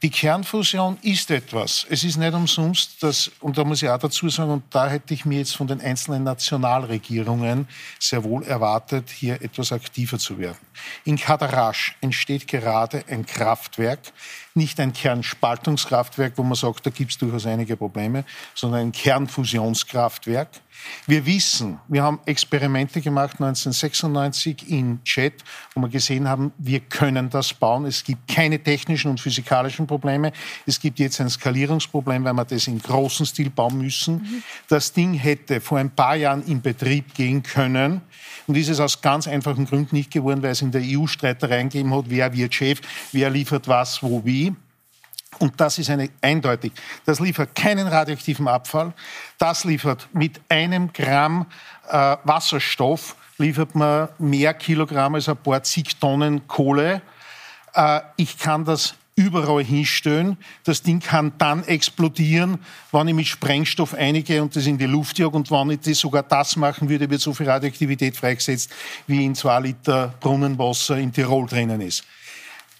Die 0.03 0.11
Kernfusion 0.11 0.99
ist 1.01 1.31
etwas. 1.31 1.87
Es 1.89 2.03
ist 2.03 2.17
nicht 2.17 2.35
umsonst, 2.35 3.01
dass, 3.01 3.31
und 3.39 3.57
da 3.57 3.63
muss 3.63 3.81
ich 3.81 3.89
auch 3.89 3.97
dazu 3.97 4.29
sagen, 4.29 4.51
und 4.51 4.63
da 4.69 4.87
hätte 4.87 5.11
ich 5.15 5.25
mir 5.25 5.39
jetzt 5.39 5.55
von 5.55 5.65
den 5.65 5.81
einzelnen 5.81 6.23
Nationalregierungen 6.23 7.67
sehr 7.99 8.23
wohl 8.23 8.43
erwartet, 8.43 9.09
hier 9.09 9.41
etwas 9.41 9.71
aktiver 9.71 10.19
zu 10.19 10.37
werden. 10.37 10.59
In 11.03 11.17
Kadarasch 11.17 11.95
entsteht 11.99 12.47
gerade 12.47 13.05
ein 13.09 13.25
Kraftwerk, 13.25 14.13
nicht 14.57 14.79
ein 14.79 14.91
Kernspaltungskraftwerk, 14.91 16.33
wo 16.35 16.43
man 16.43 16.55
sagt, 16.55 16.85
da 16.85 16.89
gibt 16.89 17.11
es 17.11 17.17
durchaus 17.17 17.45
einige 17.45 17.77
Probleme, 17.77 18.25
sondern 18.53 18.81
ein 18.81 18.91
Kernfusionskraftwerk. 18.91 20.49
Wir 21.05 21.25
wissen, 21.25 21.79
wir 21.87 22.03
haben 22.03 22.19
Experimente 22.25 23.01
gemacht 23.01 23.41
1996 23.41 24.69
in 24.69 25.03
Chat, 25.03 25.33
wo 25.73 25.81
wir 25.81 25.89
gesehen 25.89 26.27
haben, 26.27 26.51
wir 26.57 26.81
können 26.81 27.29
das 27.29 27.53
bauen. 27.53 27.85
Es 27.85 28.03
gibt 28.03 28.27
keine 28.27 28.61
technischen 28.61 29.11
und 29.11 29.19
physikalischen 29.19 29.87
Probleme. 29.87 30.31
Es 30.65 30.79
gibt 30.79 30.99
jetzt 30.99 31.19
ein 31.21 31.29
Skalierungsproblem, 31.29 32.23
weil 32.23 32.33
wir 32.33 32.45
das 32.45 32.67
in 32.67 32.79
großen 32.81 33.25
Stil 33.25 33.49
bauen 33.49 33.77
müssen. 33.77 34.43
Das 34.67 34.93
Ding 34.93 35.13
hätte 35.13 35.61
vor 35.61 35.77
ein 35.77 35.89
paar 35.89 36.15
Jahren 36.15 36.45
in 36.45 36.61
Betrieb 36.61 37.13
gehen 37.13 37.41
können 37.43 38.01
und 38.47 38.55
ist 38.55 38.69
es 38.69 38.79
aus 38.79 39.01
ganz 39.01 39.27
einfachen 39.27 39.65
Gründen 39.65 39.95
nicht 39.95 40.11
geworden, 40.11 40.41
weil 40.41 40.51
es 40.51 40.61
in 40.61 40.71
der 40.71 40.81
EU 40.83 41.07
Streitereien 41.07 41.69
gegeben 41.69 41.93
hat, 41.93 42.05
wer 42.07 42.33
wird 42.33 42.53
Chef, 42.53 42.81
wer 43.11 43.29
liefert 43.29 43.67
was, 43.67 44.01
wo, 44.03 44.23
wie. 44.23 44.46
Und 45.39 45.59
das 45.59 45.77
ist 45.77 45.89
eine, 45.89 46.09
eindeutig. 46.21 46.73
Das 47.05 47.19
liefert 47.19 47.53
keinen 47.55 47.87
radioaktiven 47.87 48.47
Abfall. 48.47 48.93
Das 49.37 49.63
liefert 49.63 50.07
mit 50.13 50.41
einem 50.49 50.91
Gramm 50.93 51.45
äh, 51.89 52.17
Wasserstoff 52.23 53.15
liefert 53.37 53.75
man 53.75 54.09
mehr 54.17 54.53
Kilogramm 54.53 55.15
als 55.15 55.29
ein 55.29 55.37
paar 55.37 55.63
zig 55.63 55.97
Tonnen 55.97 56.47
Kohle. 56.47 57.01
Äh, 57.73 58.01
ich 58.17 58.37
kann 58.37 58.65
das 58.65 58.95
überall 59.15 59.63
hinstellen. 59.63 60.37
Das 60.63 60.83
Ding 60.83 60.99
kann 60.99 61.33
dann 61.37 61.63
explodieren, 61.63 62.59
wenn 62.91 63.07
ich 63.07 63.15
mit 63.15 63.27
Sprengstoff 63.27 63.95
einige 63.95 64.43
und 64.43 64.55
das 64.55 64.67
in 64.67 64.77
die 64.77 64.85
Luft 64.85 65.17
jage. 65.17 65.35
Und 65.35 65.49
wenn 65.49 65.71
ich 65.71 65.79
das 65.79 65.99
sogar 65.99 66.23
das 66.23 66.55
machen 66.55 66.87
würde, 66.87 67.09
wird 67.09 67.21
so 67.21 67.33
viel 67.33 67.49
Radioaktivität 67.49 68.15
freigesetzt, 68.15 68.71
wie 69.07 69.25
in 69.25 69.33
zwei 69.33 69.59
Liter 69.59 70.13
Brunnenwasser 70.19 70.97
in 70.97 71.11
Tirol 71.11 71.47
drinnen 71.47 71.81
ist. 71.81 72.03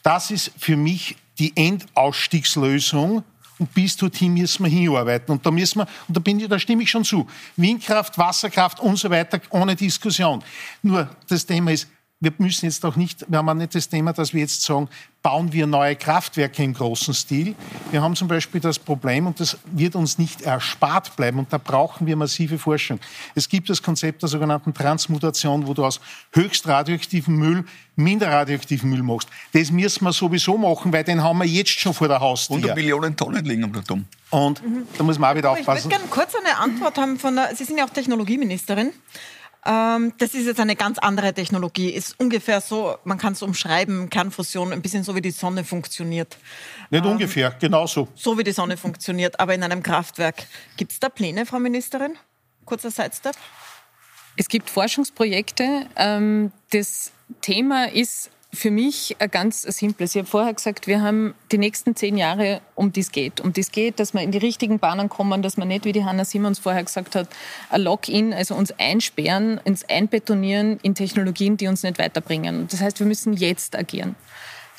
Das 0.03 0.29
ist 0.29 0.51
für 0.57 0.77
mich 0.77 1.15
die 1.39 1.51
Endausstiegslösung. 1.55 3.23
Und 3.59 3.73
bis 3.73 3.97
dorthin 3.97 4.33
müssen 4.35 4.63
wir 4.65 4.69
hinarbeiten. 4.69 5.31
Und 5.31 5.43
da 5.43 5.49
müssen 5.49 5.79
wir, 5.79 5.87
und 6.07 6.15
da, 6.15 6.19
bin 6.19 6.39
ich, 6.39 6.47
da 6.47 6.59
stimme 6.59 6.83
ich 6.83 6.91
schon 6.91 7.03
zu, 7.03 7.27
Windkraft, 7.55 8.15
Wasserkraft 8.17 8.79
und 8.79 8.97
so 8.97 9.09
weiter, 9.09 9.41
ohne 9.49 9.75
Diskussion. 9.75 10.43
Nur 10.83 11.09
das 11.27 11.43
Thema 11.43 11.71
ist, 11.71 11.87
wir 12.19 12.33
müssen 12.39 12.65
jetzt 12.65 12.83
auch 12.83 12.95
nicht, 12.95 13.25
wir 13.27 13.37
haben 13.37 13.49
auch 13.49 13.53
nicht 13.53 13.75
das 13.75 13.89
Thema, 13.89 14.11
dass 14.11 14.33
wir 14.33 14.41
jetzt 14.41 14.63
sagen, 14.63 14.89
bauen 15.21 15.53
wir 15.53 15.67
neue 15.67 15.95
Kraftwerke 15.95 16.63
im 16.63 16.73
großen 16.73 17.13
Stil. 17.13 17.53
Wir 17.91 18.01
haben 18.01 18.15
zum 18.15 18.27
Beispiel 18.27 18.59
das 18.59 18.79
Problem, 18.79 19.27
und 19.27 19.39
das 19.39 19.57
wird 19.65 19.95
uns 19.95 20.17
nicht 20.17 20.41
erspart 20.41 21.15
bleiben, 21.15 21.37
und 21.37 21.53
da 21.53 21.59
brauchen 21.59 22.07
wir 22.07 22.15
massive 22.15 22.57
Forschung. 22.57 22.99
Es 23.35 23.47
gibt 23.47 23.69
das 23.69 23.83
Konzept 23.83 24.23
der 24.23 24.29
sogenannten 24.29 24.73
Transmutation, 24.73 25.67
wo 25.67 25.75
du 25.75 25.85
aus 25.85 25.99
höchst 26.31 26.67
radioaktivem 26.67 27.35
Müll 27.35 27.65
minder 27.95 28.31
radioaktiven 28.31 28.89
Müll 28.89 29.03
machst. 29.03 29.27
Das 29.53 29.69
müssen 29.69 30.03
wir 30.03 30.13
sowieso 30.13 30.57
machen, 30.57 30.91
weil 30.93 31.03
den 31.03 31.21
haben 31.21 31.37
wir 31.37 31.45
jetzt 31.45 31.79
schon 31.79 31.93
vor 31.93 32.07
der 32.07 32.19
Haustür. 32.19 32.55
100 32.55 32.75
Millionen 32.75 33.15
Tonnen 33.15 33.45
liegen 33.45 33.63
am 33.63 33.75
Atom. 33.75 34.05
Und 34.31 34.63
mhm. 34.63 34.87
da 34.97 35.03
muss 35.03 35.19
man 35.19 35.31
auch 35.31 35.37
wieder 35.37 35.51
aufpassen. 35.51 35.77
Ich 35.77 35.83
würde 35.85 35.97
gerne 35.97 36.09
kurz 36.09 36.33
eine 36.35 36.57
Antwort 36.57 36.97
haben 36.97 37.19
von 37.19 37.35
der, 37.35 37.55
Sie 37.55 37.63
sind 37.63 37.77
ja 37.77 37.85
auch 37.85 37.89
Technologieministerin. 37.91 38.91
Ähm, 39.67 40.13
das 40.17 40.33
ist 40.33 40.45
jetzt 40.45 40.59
eine 40.59 40.75
ganz 40.75 40.97
andere 40.97 41.33
Technologie. 41.33 41.89
Ist 41.89 42.17
ungefähr 42.19 42.61
so, 42.61 42.97
man 43.03 43.17
kann 43.17 43.33
es 43.33 43.41
umschreiben, 43.41 44.09
Kernfusion, 44.09 44.71
ein 44.71 44.81
bisschen 44.81 45.03
so 45.03 45.13
wie 45.15 45.21
die 45.21 45.31
Sonne 45.31 45.65
funktioniert. 45.65 46.37
Nicht 46.89 47.03
ähm, 47.03 47.11
ungefähr, 47.11 47.51
genauso. 47.59 48.07
So 48.15 48.37
wie 48.37 48.43
die 48.43 48.53
Sonne 48.53 48.77
funktioniert, 48.77 49.39
aber 49.39 49.53
in 49.53 49.63
einem 49.63 49.83
Kraftwerk. 49.83 50.47
Gibt 50.77 50.93
es 50.93 50.99
da 50.99 51.09
Pläne, 51.09 51.45
Frau 51.45 51.59
Ministerin? 51.59 52.13
Kurzer 52.65 52.91
Sidestep. 52.91 53.35
Es 54.37 54.47
gibt 54.47 54.69
Forschungsprojekte. 54.69 55.87
Ähm, 55.97 56.51
das 56.71 57.11
Thema 57.41 57.91
ist 57.91 58.29
für 58.53 58.71
mich 58.71 59.15
ein 59.19 59.29
ganz 59.29 59.61
simples. 59.61 60.15
Ich 60.15 60.19
habe 60.19 60.27
vorher 60.27 60.53
gesagt, 60.53 60.87
wir 60.87 61.01
haben 61.01 61.35
die 61.51 61.57
nächsten 61.57 61.95
zehn 61.95 62.17
Jahre, 62.17 62.61
um 62.75 62.93
die 62.93 63.01
es 63.01 63.11
geht. 63.11 63.41
Um 63.41 63.53
die 63.53 63.61
es 63.61 63.71
geht, 63.71 63.99
dass 63.99 64.13
wir 64.13 64.21
in 64.21 64.31
die 64.31 64.37
richtigen 64.37 64.79
Bahnen 64.79 65.09
kommen, 65.09 65.41
dass 65.41 65.57
wir 65.57 65.65
nicht, 65.65 65.85
wie 65.85 65.91
die 65.91 66.05
Hanna 66.05 66.23
Simons 66.23 66.59
vorher 66.59 66.83
gesagt 66.83 67.15
hat, 67.15 67.27
ein 67.69 67.81
Lock-in, 67.81 68.33
also 68.33 68.55
uns 68.55 68.73
einsperren, 68.77 69.59
ins 69.65 69.87
Einbetonieren 69.89 70.79
in 70.81 70.95
Technologien, 70.95 71.57
die 71.57 71.67
uns 71.67 71.83
nicht 71.83 71.99
weiterbringen. 71.99 72.67
Das 72.69 72.81
heißt, 72.81 72.99
wir 72.99 73.07
müssen 73.07 73.33
jetzt 73.33 73.75
agieren. 73.75 74.15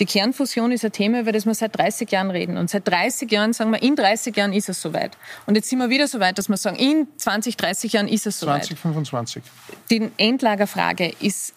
Die 0.00 0.06
Kernfusion 0.06 0.70
ist 0.70 0.84
ein 0.84 0.92
Thema, 0.92 1.20
über 1.20 1.32
das 1.32 1.44
wir 1.44 1.54
seit 1.54 1.76
30 1.76 2.10
Jahren 2.10 2.30
reden. 2.30 2.56
Und 2.56 2.70
seit 2.70 2.86
30 2.86 3.30
Jahren 3.30 3.52
sagen 3.52 3.72
wir, 3.72 3.82
in 3.82 3.96
30 3.96 4.36
Jahren 4.36 4.52
ist 4.52 4.68
es 4.68 4.80
soweit. 4.80 5.16
Und 5.46 5.56
jetzt 5.56 5.68
sind 5.68 5.80
wir 5.80 5.90
wieder 5.90 6.06
so 6.06 6.20
weit, 6.20 6.38
dass 6.38 6.48
wir 6.48 6.56
sagen, 6.56 6.76
in 6.76 7.08
20, 7.16 7.56
30 7.56 7.92
Jahren 7.92 8.08
ist 8.08 8.26
es 8.26 8.38
soweit. 8.38 8.64
2025. 8.64 9.42
Die 9.90 10.08
Endlagerfrage 10.16 11.12
ist 11.20 11.54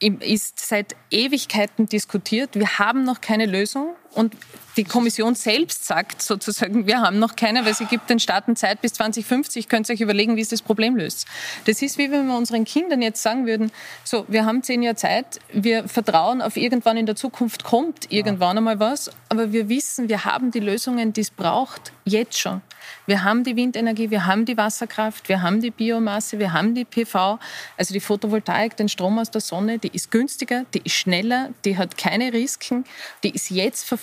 ist 0.00 0.58
seit 0.58 0.94
Ewigkeiten 1.10 1.86
diskutiert. 1.86 2.54
Wir 2.54 2.78
haben 2.78 3.04
noch 3.04 3.20
keine 3.20 3.46
Lösung 3.46 3.94
und 4.12 4.34
die 4.76 4.84
Kommission 4.84 5.34
selbst 5.34 5.86
sagt 5.86 6.20
sozusagen, 6.20 6.86
wir 6.86 7.00
haben 7.00 7.18
noch 7.18 7.34
keine, 7.34 7.64
weil 7.64 7.74
sie 7.74 7.86
gibt 7.86 8.10
den 8.10 8.18
Staaten 8.18 8.56
Zeit 8.56 8.82
bis 8.82 8.92
2050, 8.94 9.68
könnt 9.68 9.88
ihr 9.88 9.94
euch 9.94 10.00
überlegen, 10.00 10.36
wie 10.36 10.42
es 10.42 10.50
das 10.50 10.60
Problem 10.60 10.96
löst. 10.96 11.26
Das 11.64 11.80
ist 11.80 11.96
wie 11.96 12.10
wenn 12.10 12.26
wir 12.26 12.36
unseren 12.36 12.64
Kindern 12.64 13.00
jetzt 13.00 13.22
sagen 13.22 13.46
würden, 13.46 13.72
so, 14.04 14.26
wir 14.28 14.44
haben 14.44 14.62
zehn 14.62 14.82
Jahre 14.82 14.96
Zeit, 14.96 15.40
wir 15.52 15.88
vertrauen 15.88 16.42
auf 16.42 16.56
irgendwann 16.56 16.96
in 16.96 17.06
der 17.06 17.16
Zukunft 17.16 17.64
kommt 17.64 18.12
irgendwann 18.12 18.58
einmal 18.58 18.78
was, 18.78 19.10
aber 19.28 19.52
wir 19.52 19.68
wissen, 19.68 20.08
wir 20.08 20.24
haben 20.24 20.50
die 20.50 20.60
Lösungen, 20.60 21.12
die 21.12 21.22
es 21.22 21.30
braucht, 21.30 21.92
jetzt 22.04 22.38
schon. 22.38 22.60
Wir 23.06 23.24
haben 23.24 23.44
die 23.44 23.56
Windenergie, 23.56 24.10
wir 24.10 24.26
haben 24.26 24.44
die 24.44 24.56
Wasserkraft, 24.56 25.28
wir 25.28 25.42
haben 25.42 25.60
die 25.60 25.70
Biomasse, 25.70 26.38
wir 26.38 26.52
haben 26.52 26.74
die 26.74 26.84
PV, 26.84 27.38
also 27.76 27.94
die 27.94 28.00
Photovoltaik, 28.00 28.76
den 28.76 28.88
Strom 28.88 29.18
aus 29.18 29.30
der 29.30 29.40
Sonne, 29.40 29.78
die 29.78 29.88
ist 29.88 30.10
günstiger, 30.10 30.64
die 30.74 30.82
ist 30.84 30.94
schneller, 30.94 31.50
die 31.64 31.76
hat 31.76 31.96
keine 31.96 32.32
Risiken, 32.32 32.84
die 33.22 33.30
ist 33.30 33.50
jetzt 33.50 33.84
verfügbar. 33.86 33.95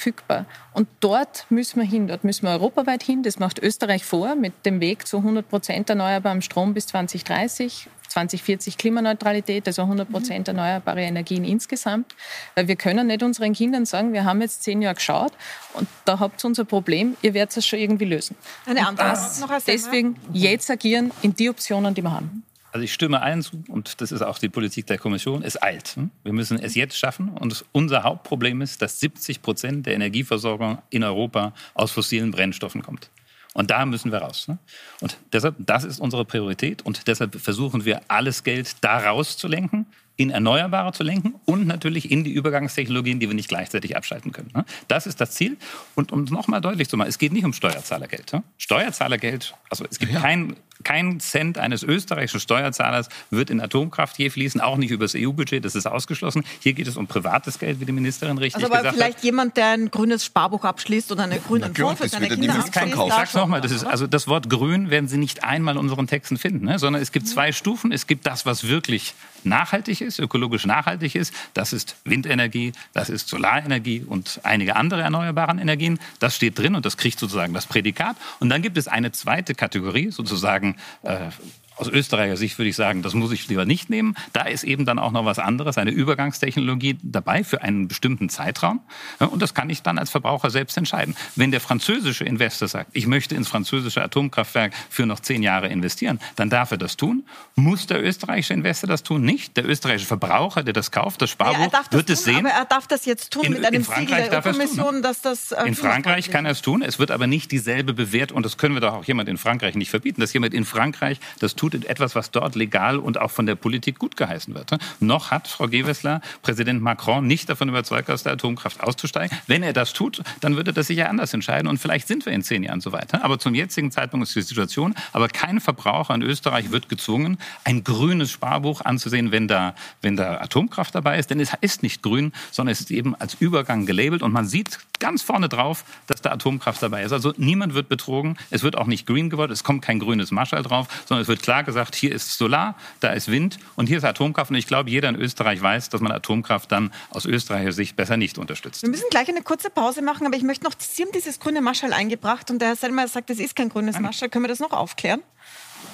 Und 0.73 0.87
dort 0.99 1.45
müssen 1.49 1.79
wir 1.79 1.87
hin, 1.87 2.07
dort 2.07 2.23
müssen 2.23 2.45
wir 2.45 2.51
europaweit 2.51 3.03
hin. 3.03 3.23
Das 3.23 3.39
macht 3.39 3.59
Österreich 3.59 4.05
vor 4.05 4.35
mit 4.35 4.65
dem 4.65 4.79
Weg 4.79 5.07
zu 5.07 5.17
100 5.17 5.47
Prozent 5.47 5.89
erneuerbarem 5.89 6.41
Strom 6.41 6.73
bis 6.73 6.87
2030. 6.87 7.87
2040 8.13 8.77
Klimaneutralität, 8.77 9.67
also 9.67 9.81
100 9.83 10.09
Prozent 10.09 10.47
erneuerbare 10.47 11.01
Energien 11.01 11.43
insgesamt. 11.43 12.13
Weil 12.55 12.67
wir 12.67 12.75
können 12.75 13.07
nicht 13.07 13.23
unseren 13.23 13.53
Kindern 13.53 13.85
sagen, 13.85 14.13
wir 14.13 14.23
haben 14.23 14.39
jetzt 14.41 14.63
zehn 14.63 14.81
Jahre 14.81 14.95
geschaut 14.95 15.33
und 15.73 15.87
da 16.05 16.19
habt 16.19 16.43
ihr 16.43 16.47
unser 16.47 16.65
Problem, 16.65 17.17
ihr 17.21 17.33
werdet 17.33 17.57
es 17.57 17.65
schon 17.65 17.79
irgendwie 17.79 18.05
lösen. 18.05 18.35
Eine 18.65 18.87
Antwort 18.87 19.13
das, 19.13 19.39
noch 19.39 19.49
als 19.49 19.65
Deswegen 19.65 20.15
jetzt 20.31 20.69
agieren 20.69 21.11
in 21.23 21.35
die 21.35 21.49
Optionen, 21.49 21.93
die 21.95 22.03
wir 22.03 22.11
haben. 22.11 22.43
Also 22.73 22.85
ich 22.85 22.93
stimme 22.93 23.21
allen 23.21 23.43
zu, 23.43 23.63
und 23.67 24.01
das 24.01 24.11
ist 24.11 24.23
auch 24.23 24.39
die 24.39 24.49
Politik 24.49 24.87
der 24.87 24.97
Kommission, 24.97 25.43
es 25.43 25.61
eilt. 25.61 25.95
Wir 26.23 26.33
müssen 26.33 26.57
es 26.57 26.73
jetzt 26.73 26.97
schaffen. 26.97 27.29
Und 27.29 27.63
unser 27.71 28.01
Hauptproblem 28.01 28.61
ist, 28.61 28.81
dass 28.81 28.99
70 28.99 29.43
Prozent 29.43 29.85
der 29.85 29.93
Energieversorgung 29.93 30.79
in 30.89 31.03
Europa 31.03 31.53
aus 31.75 31.91
fossilen 31.91 32.31
Brennstoffen 32.31 32.81
kommt. 32.81 33.11
Und 33.53 33.69
da 33.69 33.85
müssen 33.85 34.11
wir 34.11 34.17
raus. 34.17 34.47
Ne? 34.47 34.57
Und 35.01 35.17
deshalb, 35.31 35.55
das 35.59 35.83
ist 35.83 35.99
unsere 35.99 36.25
Priorität. 36.25 36.81
Und 36.81 37.07
deshalb 37.07 37.39
versuchen 37.39 37.85
wir, 37.85 38.01
alles 38.07 38.43
Geld 38.43 38.77
da 38.81 38.97
rauszulenken, 38.97 39.85
in 40.15 40.31
Erneuerbare 40.31 40.93
zu 40.93 41.03
lenken 41.03 41.35
und 41.45 41.67
natürlich 41.67 42.09
in 42.11 42.23
die 42.23 42.31
Übergangstechnologien, 42.31 43.19
die 43.19 43.27
wir 43.27 43.35
nicht 43.35 43.49
gleichzeitig 43.49 43.95
abschalten 43.95 44.31
können. 44.31 44.49
Ne? 44.53 44.65
Das 44.87 45.05
ist 45.05 45.21
das 45.21 45.31
Ziel. 45.31 45.57
Und 45.93 46.11
um 46.11 46.23
es 46.23 46.31
nochmal 46.31 46.61
deutlich 46.61 46.89
zu 46.89 46.97
machen, 46.97 47.09
es 47.09 47.19
geht 47.19 47.33
nicht 47.33 47.45
um 47.45 47.53
Steuerzahlergeld. 47.53 48.33
Ne? 48.33 48.43
Steuerzahlergeld, 48.57 49.53
also 49.69 49.85
es 49.89 49.99
gibt 49.99 50.13
ja. 50.13 50.19
kein 50.19 50.55
kein 50.83 51.19
Cent 51.19 51.57
eines 51.57 51.83
österreichischen 51.83 52.39
Steuerzahlers 52.39 53.09
wird 53.29 53.49
in 53.49 53.61
Atomkraft 53.61 54.17
je 54.17 54.29
fließen, 54.29 54.61
auch 54.61 54.77
nicht 54.77 54.91
über 54.91 55.05
das 55.05 55.15
EU-Budget, 55.15 55.63
das 55.63 55.75
ist 55.75 55.85
ausgeschlossen. 55.85 56.43
Hier 56.59 56.73
geht 56.73 56.87
es 56.87 56.97
um 56.97 57.07
privates 57.07 57.59
Geld, 57.59 57.79
wie 57.79 57.85
die 57.85 57.91
Ministerin 57.91 58.37
richtig 58.37 58.63
also 58.63 58.67
aber 58.67 58.79
gesagt 58.79 58.95
vielleicht 58.95 59.17
hat. 59.17 59.23
jemand, 59.23 59.57
der 59.57 59.67
ein 59.67 59.91
grünes 59.91 60.25
Sparbuch 60.25 60.65
abschließt 60.65 61.11
oder 61.11 61.23
einen 61.23 61.41
grünen 61.43 61.73
Fonds 61.73 62.01
für 62.01 62.09
seine 62.09 62.27
Kinder 62.27 62.55
abschließt. 62.55 62.87
Ich 62.87 63.13
sag's 63.13 63.33
nochmal, 63.33 63.61
das 63.61 63.71
ist, 63.71 63.85
also 63.85 64.07
das 64.07 64.27
Wort 64.27 64.49
grün 64.49 64.89
werden 64.89 65.07
Sie 65.07 65.17
nicht 65.17 65.43
einmal 65.43 65.75
in 65.75 65.79
unseren 65.79 66.07
Texten 66.07 66.37
finden, 66.37 66.65
ne? 66.65 66.79
sondern 66.79 67.01
es 67.01 67.11
gibt 67.11 67.27
zwei 67.27 67.51
Stufen. 67.51 67.91
Es 67.91 68.07
gibt 68.07 68.25
das, 68.25 68.45
was 68.45 68.67
wirklich 68.67 69.13
nachhaltig 69.45 70.01
ist, 70.01 70.19
ökologisch 70.19 70.65
nachhaltig 70.65 71.15
ist. 71.15 71.33
Das 71.53 71.73
ist 71.73 71.95
Windenergie, 72.05 72.73
das 72.93 73.09
ist 73.09 73.27
Solarenergie 73.27 74.03
und 74.07 74.39
einige 74.43 74.75
andere 74.75 75.01
erneuerbare 75.01 75.59
Energien. 75.59 75.99
Das 76.19 76.35
steht 76.35 76.57
drin 76.57 76.75
und 76.75 76.85
das 76.85 76.97
kriegt 76.97 77.19
sozusagen 77.19 77.53
das 77.53 77.65
Prädikat. 77.65 78.15
Und 78.39 78.49
dann 78.49 78.61
gibt 78.61 78.77
es 78.77 78.87
eine 78.87 79.11
zweite 79.11 79.55
Kategorie, 79.55 80.11
sozusagen 80.11 80.72
äh, 81.03 81.29
aus 81.77 81.87
Österreicher 81.87 82.37
Sicht 82.37 82.57
würde 82.57 82.69
ich 82.69 82.75
sagen, 82.75 83.01
das 83.01 83.13
muss 83.13 83.31
ich 83.31 83.47
lieber 83.47 83.65
nicht 83.65 83.89
nehmen. 83.89 84.15
Da 84.31 84.43
ist 84.43 84.63
eben 84.63 84.85
dann 84.85 84.99
auch 84.99 85.11
noch 85.11 85.25
was 85.25 85.39
anderes, 85.39 85.77
eine 85.77 85.91
Übergangstechnologie 85.91 86.97
dabei 87.01 87.43
für 87.43 87.61
einen 87.61 87.87
bestimmten 87.87 88.29
Zeitraum. 88.29 88.81
Und 89.19 89.41
das 89.41 89.53
kann 89.53 89.69
ich 89.69 89.81
dann 89.81 89.97
als 89.97 90.09
Verbraucher 90.09 90.49
selbst 90.49 90.77
entscheiden. 90.77 91.15
Wenn 91.35 91.51
der 91.51 91.61
französische 91.61 92.25
Investor 92.25 92.67
sagt, 92.67 92.91
ich 92.93 93.07
möchte 93.07 93.35
ins 93.35 93.47
französische 93.47 94.03
Atomkraftwerk 94.03 94.73
für 94.89 95.05
noch 95.05 95.19
zehn 95.19 95.41
Jahre 95.41 95.67
investieren, 95.67 96.19
dann 96.35 96.49
darf 96.49 96.71
er 96.71 96.77
das 96.77 96.97
tun. 96.97 97.23
Muss 97.55 97.87
der 97.87 98.03
österreichische 98.03 98.53
Investor 98.53 98.87
das 98.87 99.03
tun? 99.03 99.23
Nicht. 99.23 99.57
Der 99.57 99.67
österreichische 99.67 100.07
Verbraucher, 100.07 100.63
der 100.63 100.73
das 100.73 100.91
kauft, 100.91 101.21
das 101.21 101.29
Sparbuch, 101.29 101.71
ja, 101.71 101.81
wird 101.91 102.09
es 102.09 102.23
sehen. 102.23 102.45
Aber 102.45 102.49
er 102.49 102.65
darf 102.65 102.87
das 102.87 103.05
jetzt 103.05 103.31
tun 103.31 103.45
in, 103.45 103.53
mit 103.53 103.65
einem 103.65 103.83
Siegel 103.83 104.29
der 104.29 104.41
Kommission, 104.41 105.01
dass 105.01 105.21
das... 105.21 105.51
Äh, 105.51 105.67
in 105.67 105.75
Frankreich 105.75 106.29
kann 106.29 106.45
er 106.45 106.51
es 106.51 106.61
tun. 106.61 106.81
Es 106.81 106.99
wird 106.99 107.11
aber 107.11 107.27
nicht 107.27 107.51
dieselbe 107.51 107.93
Bewertung, 107.93 108.37
und 108.37 108.45
das 108.45 108.57
können 108.57 108.75
wir 108.75 108.81
doch 108.81 108.93
auch 108.93 109.05
jemand 109.05 109.29
in 109.29 109.37
Frankreich 109.37 109.75
nicht 109.75 109.89
verbieten, 109.89 110.21
dass 110.21 110.33
jemand 110.33 110.53
in 110.53 110.65
Frankreich 110.65 111.19
das 111.39 111.55
tut 111.55 111.62
tut 111.69 111.85
etwas, 111.85 112.13
was 112.13 112.29
dort 112.31 112.55
legal 112.55 112.97
und 112.97 113.17
auch 113.17 113.31
von 113.31 113.45
der 113.45 113.55
Politik 113.55 113.97
gut 113.97 114.17
geheißen 114.17 114.53
wird. 114.53 114.77
Noch 114.99 115.31
hat 115.31 115.47
Frau 115.47 115.67
Gewessler 115.67 116.19
Präsident 116.41 116.81
Macron 116.81 117.25
nicht 117.25 117.47
davon 117.47 117.69
überzeugt, 117.69 118.09
aus 118.09 118.23
der 118.23 118.33
Atomkraft 118.33 118.81
auszusteigen. 118.81 119.37
Wenn 119.47 119.63
er 119.63 119.71
das 119.71 119.93
tut, 119.93 120.21
dann 120.41 120.57
würde 120.57 120.73
das 120.73 120.87
sicher 120.87 121.09
anders 121.09 121.33
entscheiden 121.33 121.69
und 121.69 121.77
vielleicht 121.77 122.09
sind 122.09 122.25
wir 122.25 122.33
in 122.33 122.43
zehn 122.43 122.63
Jahren 122.63 122.81
so 122.81 122.91
weit. 122.91 123.13
Aber 123.13 123.39
zum 123.39 123.55
jetzigen 123.55 123.91
Zeitpunkt 123.91 124.27
ist 124.27 124.35
die 124.35 124.41
Situation, 124.41 124.93
aber 125.13 125.29
kein 125.29 125.61
Verbraucher 125.61 126.13
in 126.13 126.21
Österreich 126.21 126.71
wird 126.71 126.89
gezwungen, 126.89 127.37
ein 127.63 127.85
grünes 127.85 128.31
Sparbuch 128.31 128.81
anzusehen, 128.81 129.31
wenn 129.31 129.47
da, 129.47 129.73
wenn 130.01 130.17
da 130.17 130.41
Atomkraft 130.41 130.93
dabei 130.95 131.17
ist. 131.17 131.29
Denn 131.29 131.39
es 131.39 131.53
ist 131.61 131.81
nicht 131.81 132.01
grün, 132.01 132.33
sondern 132.51 132.73
es 132.73 132.81
ist 132.81 132.91
eben 132.91 133.15
als 133.15 133.35
Übergang 133.35 133.85
gelabelt 133.85 134.21
und 134.21 134.33
man 134.33 134.45
sieht 134.45 134.79
ganz 135.03 135.21
vorne 135.21 135.49
drauf, 135.49 135.83
dass 136.07 136.21
da 136.21 136.31
Atomkraft 136.31 136.81
dabei 136.81 137.03
ist. 137.03 137.11
Also 137.11 137.33
niemand 137.35 137.73
wird 137.73 137.89
betrogen. 137.89 138.37
Es 138.51 138.63
wird 138.63 138.77
auch 138.77 138.87
nicht 138.87 139.05
green 139.05 139.29
geworden. 139.29 139.51
Es 139.51 139.65
kommt 139.65 139.81
kein 139.81 139.99
grünes 139.99 140.31
Marschall 140.31 140.63
drauf, 140.63 140.87
sondern 141.05 141.23
es 141.23 141.27
wird 141.27 141.43
klar 141.43 141.52
gesagt, 141.61 141.95
hier 141.95 142.11
ist 142.13 142.37
Solar, 142.37 142.75
da 142.99 143.09
ist 143.09 143.29
Wind 143.29 143.57
und 143.75 143.87
hier 143.87 143.97
ist 143.97 144.03
Atomkraft. 144.03 144.51
Und 144.51 144.57
ich 144.57 144.67
glaube, 144.67 144.89
jeder 144.89 145.09
in 145.09 145.15
Österreich 145.15 145.61
weiß, 145.61 145.89
dass 145.89 146.01
man 146.01 146.11
Atomkraft 146.11 146.71
dann 146.71 146.91
aus 147.09 147.25
österreichischer 147.25 147.73
Sicht 147.73 147.95
besser 147.95 148.17
nicht 148.17 148.37
unterstützt. 148.37 148.81
Wir 148.81 148.89
müssen 148.89 149.09
gleich 149.09 149.29
eine 149.29 149.41
kurze 149.41 149.69
Pause 149.69 150.01
machen, 150.01 150.25
aber 150.25 150.35
ich 150.35 150.43
möchte 150.43 150.65
noch, 150.65 150.73
Sie 150.77 151.03
haben 151.03 151.11
dieses 151.13 151.39
grüne 151.39 151.61
Marschall 151.61 151.93
eingebracht 151.93 152.49
und 152.49 152.59
der 152.59 152.69
Herr 152.69 152.75
Selmer 152.75 153.07
sagt, 153.07 153.29
es 153.29 153.39
ist 153.39 153.55
kein 153.55 153.69
grünes 153.69 153.99
Marschall. 153.99 154.29
Können 154.29 154.45
wir 154.45 154.49
das 154.49 154.59
noch 154.59 154.71
aufklären, 154.71 155.21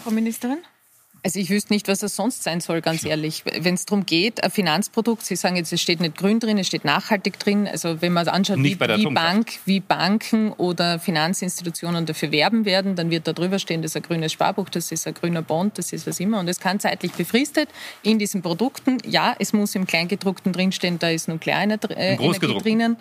Frau 0.04 0.12
Ministerin? 0.12 0.60
Also 1.22 1.40
ich 1.40 1.50
wüsste 1.50 1.74
nicht, 1.74 1.88
was 1.88 2.00
das 2.00 2.16
sonst 2.16 2.44
sein 2.44 2.62
soll, 2.62 2.82
ganz 2.82 3.04
ehrlich. 3.04 3.44
Wenn 3.46 3.74
es 3.74 3.86
darum 3.86 4.06
geht, 4.06 4.44
ein 4.44 4.52
Finanzprodukt, 4.52 5.26
Sie 5.26 5.36
sagen 5.36 5.58
jetzt, 5.58 5.74
es 5.74 5.82
steht 5.82 6.00
nicht 6.00 6.18
grün 6.18 6.40
drin, 6.40 6.58
es 6.58 6.68
steht 6.68 6.86
nachhaltig 6.86 7.38
drin. 7.40 7.68
Also 7.68 8.02
wenn 8.02 8.14
man 8.14 8.28
anschaut, 8.28 8.58
wie, 8.60 8.80
wie, 8.80 9.06
Bank, 9.08 9.60
wie 9.66 9.80
Banken 9.82 10.54
oder 10.54 11.00
Finanzinstitutionen 11.00 12.06
dafür 12.06 12.32
werben 12.32 12.64
werden, 12.66 12.96
dann 12.96 13.10
wird 13.10 13.28
da 13.28 13.34
drüber 13.34 13.60
stehen, 13.60 13.82
das 13.82 13.92
ist 13.92 13.98
ein 13.98 14.04
grünes 14.04 14.32
Sparbuch, 14.32 14.70
das 14.70 14.92
ist 14.92 15.08
ein 15.08 15.14
grüner 15.14 15.42
Bond, 15.42 15.78
das 15.78 15.92
ist 15.92 16.08
was 16.08 16.20
immer. 16.20 16.40
Und 16.40 16.48
es 16.48 16.60
kann 16.60 16.80
zeitlich 16.80 17.12
befristet 17.12 17.70
in 18.02 18.18
diesen 18.18 18.42
Produkten. 18.42 18.98
Ja, 19.06 19.36
es 19.40 19.52
muss 19.52 19.76
im 19.76 19.86
Kleingedruckten 19.86 20.54
drinstehen, 20.54 21.00
da 21.00 21.10
ist 21.10 21.28
Nuklearenergie 21.28 21.94
äh, 21.96 22.60
drinnen. 22.60 22.98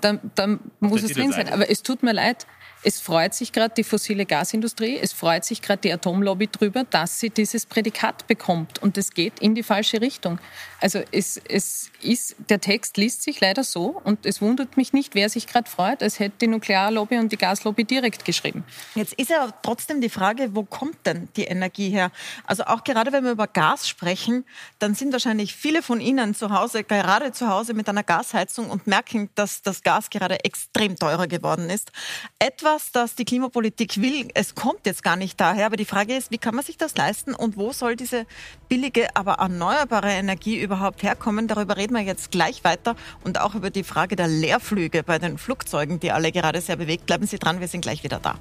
Dann, 0.00 0.18
dann 0.34 0.60
muss 0.80 1.02
es 1.02 1.12
drin 1.12 1.30
sein. 1.32 1.48
Aber 1.52 1.70
es 1.70 1.82
tut 1.82 2.02
mir 2.02 2.12
leid, 2.12 2.46
es 2.82 3.00
freut 3.00 3.34
sich 3.34 3.52
gerade 3.52 3.74
die 3.76 3.84
fossile 3.84 4.24
Gasindustrie, 4.24 4.98
es 4.98 5.12
freut 5.12 5.44
sich 5.44 5.60
gerade 5.60 5.82
die 5.82 5.92
Atomlobby 5.92 6.46
drüber, 6.46 6.84
dass 6.84 7.20
sie 7.20 7.30
dieses 7.30 7.66
Prädikat 7.66 8.26
bekommt. 8.26 8.82
Und 8.82 8.96
es 8.96 9.12
geht 9.12 9.38
in 9.40 9.54
die 9.54 9.62
falsche 9.62 10.00
Richtung. 10.00 10.38
Also 10.80 11.00
es, 11.12 11.40
es 11.48 11.90
ist, 12.00 12.36
der 12.48 12.60
Text 12.60 12.96
liest 12.96 13.22
sich 13.22 13.40
leider 13.40 13.64
so 13.64 14.00
und 14.04 14.24
es 14.24 14.40
wundert 14.40 14.76
mich 14.76 14.92
nicht, 14.92 15.14
wer 15.14 15.28
sich 15.28 15.46
gerade 15.46 15.68
freut, 15.68 16.02
als 16.02 16.18
hätte 16.18 16.36
die 16.40 16.46
Nuklearlobby 16.46 17.18
und 17.18 17.32
die 17.32 17.36
Gaslobby 17.36 17.84
direkt 17.84 18.24
geschrieben. 18.24 18.64
Jetzt 18.94 19.12
ist 19.14 19.30
ja 19.30 19.50
trotzdem 19.62 20.00
die 20.00 20.08
Frage, 20.08 20.54
wo 20.54 20.64
kommt 20.64 21.04
denn 21.04 21.28
die 21.36 21.44
Energie 21.44 21.90
her? 21.90 22.10
Also 22.46 22.64
auch 22.64 22.84
gerade 22.84 23.12
wenn 23.12 23.24
wir 23.24 23.32
über 23.32 23.46
Gas 23.46 23.88
sprechen, 23.88 24.44
dann 24.78 24.94
sind 24.94 25.12
wahrscheinlich 25.12 25.54
viele 25.54 25.82
von 25.82 26.00
Ihnen 26.00 26.34
zu 26.34 26.50
Hause, 26.50 26.82
gerade 26.84 27.32
zu 27.32 27.48
Hause 27.48 27.74
mit 27.74 27.88
einer 27.88 28.04
Gasheizung 28.04 28.70
und 28.70 28.86
merken, 28.86 29.28
dass 29.34 29.62
das 29.62 29.82
Gas 29.82 30.08
gerade 30.08 30.44
extrem 30.44 30.96
teurer 30.96 31.26
geworden 31.26 31.68
ist. 31.68 31.92
Etwa 32.38 32.70
etwas, 32.70 32.92
das 32.92 33.14
die 33.14 33.24
Klimapolitik 33.24 34.00
will. 34.00 34.28
Es 34.34 34.54
kommt 34.54 34.86
jetzt 34.86 35.02
gar 35.02 35.16
nicht 35.16 35.40
daher, 35.40 35.66
aber 35.66 35.76
die 35.76 35.84
Frage 35.84 36.16
ist, 36.16 36.30
wie 36.30 36.38
kann 36.38 36.54
man 36.54 36.64
sich 36.64 36.76
das 36.76 36.96
leisten 36.96 37.34
und 37.34 37.56
wo 37.56 37.72
soll 37.72 37.96
diese 37.96 38.26
billige, 38.68 39.08
aber 39.16 39.34
erneuerbare 39.34 40.10
Energie 40.10 40.58
überhaupt 40.70 41.02
herkommen? 41.02 41.48
Darüber 41.48 41.76
reden 41.76 41.94
wir 41.94 42.02
jetzt 42.02 42.30
gleich 42.30 42.62
weiter 42.62 42.94
und 43.24 43.40
auch 43.40 43.56
über 43.56 43.70
die 43.70 43.82
Frage 43.82 44.14
der 44.14 44.28
Leerflüge 44.28 45.02
bei 45.02 45.18
den 45.18 45.36
Flugzeugen, 45.36 45.98
die 45.98 46.12
alle 46.12 46.30
gerade 46.30 46.60
sehr 46.60 46.76
bewegt. 46.76 47.06
Bleiben 47.06 47.26
Sie 47.26 47.40
dran, 47.40 47.58
wir 47.58 47.66
sind 47.66 47.80
gleich 47.80 48.04
wieder 48.04 48.20
da. 48.20 48.36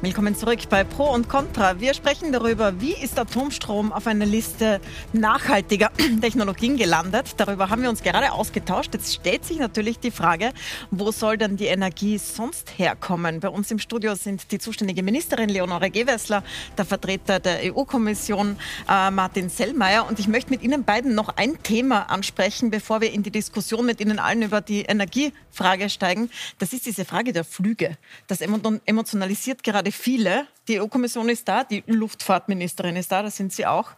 Willkommen 0.00 0.36
zurück 0.36 0.60
bei 0.70 0.84
Pro 0.84 1.12
und 1.12 1.28
Contra. 1.28 1.80
Wir 1.80 1.92
sprechen 1.92 2.30
darüber, 2.30 2.80
wie 2.80 2.92
ist 2.92 3.18
Atomstrom 3.18 3.92
auf 3.92 4.06
einer 4.06 4.26
Liste 4.26 4.80
nachhaltiger 5.12 5.90
Technologien 6.20 6.76
gelandet. 6.76 7.34
Darüber 7.36 7.68
haben 7.68 7.82
wir 7.82 7.90
uns 7.90 8.04
gerade 8.04 8.30
ausgetauscht. 8.30 8.94
Jetzt 8.94 9.12
stellt 9.12 9.44
sich 9.44 9.58
natürlich 9.58 9.98
die 9.98 10.12
Frage, 10.12 10.52
wo 10.92 11.10
soll 11.10 11.36
denn 11.36 11.56
die 11.56 11.66
Energie 11.66 12.16
sonst 12.18 12.78
herkommen? 12.78 13.40
Bei 13.40 13.48
uns 13.48 13.72
im 13.72 13.80
Studio 13.80 14.14
sind 14.14 14.52
die 14.52 14.60
zuständige 14.60 15.02
Ministerin 15.02 15.48
Leonore 15.48 15.90
Gewessler, 15.90 16.44
der 16.76 16.84
Vertreter 16.84 17.40
der 17.40 17.74
EU-Kommission 17.74 18.56
äh, 18.88 19.10
Martin 19.10 19.48
Sellmeier. 19.48 20.06
Und 20.06 20.20
ich 20.20 20.28
möchte 20.28 20.50
mit 20.50 20.62
Ihnen 20.62 20.84
beiden 20.84 21.16
noch 21.16 21.30
ein 21.30 21.60
Thema 21.64 22.02
ansprechen, 22.08 22.70
bevor 22.70 23.00
wir 23.00 23.12
in 23.12 23.24
die 23.24 23.32
Diskussion 23.32 23.84
mit 23.84 24.00
Ihnen 24.00 24.20
allen 24.20 24.42
über 24.42 24.60
die 24.60 24.82
Energiefrage 24.82 25.90
steigen. 25.90 26.30
Das 26.60 26.72
ist 26.72 26.86
diese 26.86 27.04
Frage 27.04 27.32
der 27.32 27.42
Flüge. 27.42 27.98
Das 28.28 28.40
emotionalisiert 28.40 29.64
gerade 29.64 29.87
gerade 29.88 29.92
viele. 29.92 30.46
Die 30.66 30.80
EU-Kommission 30.80 31.28
ist 31.28 31.48
da, 31.48 31.64
die 31.64 31.82
Luftfahrtministerin 31.86 32.96
ist 32.96 33.10
da, 33.10 33.22
da 33.22 33.30
sind 33.30 33.52
Sie 33.52 33.66
auch. 33.66 33.90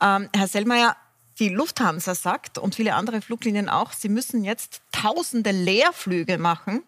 Ähm, 0.00 0.28
Herr 0.34 0.46
Sellmeier, 0.46 0.96
die 1.38 1.48
Lufthansa 1.48 2.14
sagt 2.14 2.58
und 2.58 2.74
viele 2.74 2.94
andere 2.94 3.20
Fluglinien 3.22 3.68
auch, 3.68 3.92
sie 3.92 4.08
müssen 4.08 4.44
jetzt 4.44 4.82
tausende 4.92 5.50
Leerflüge 5.50 6.38
machen, 6.38 6.84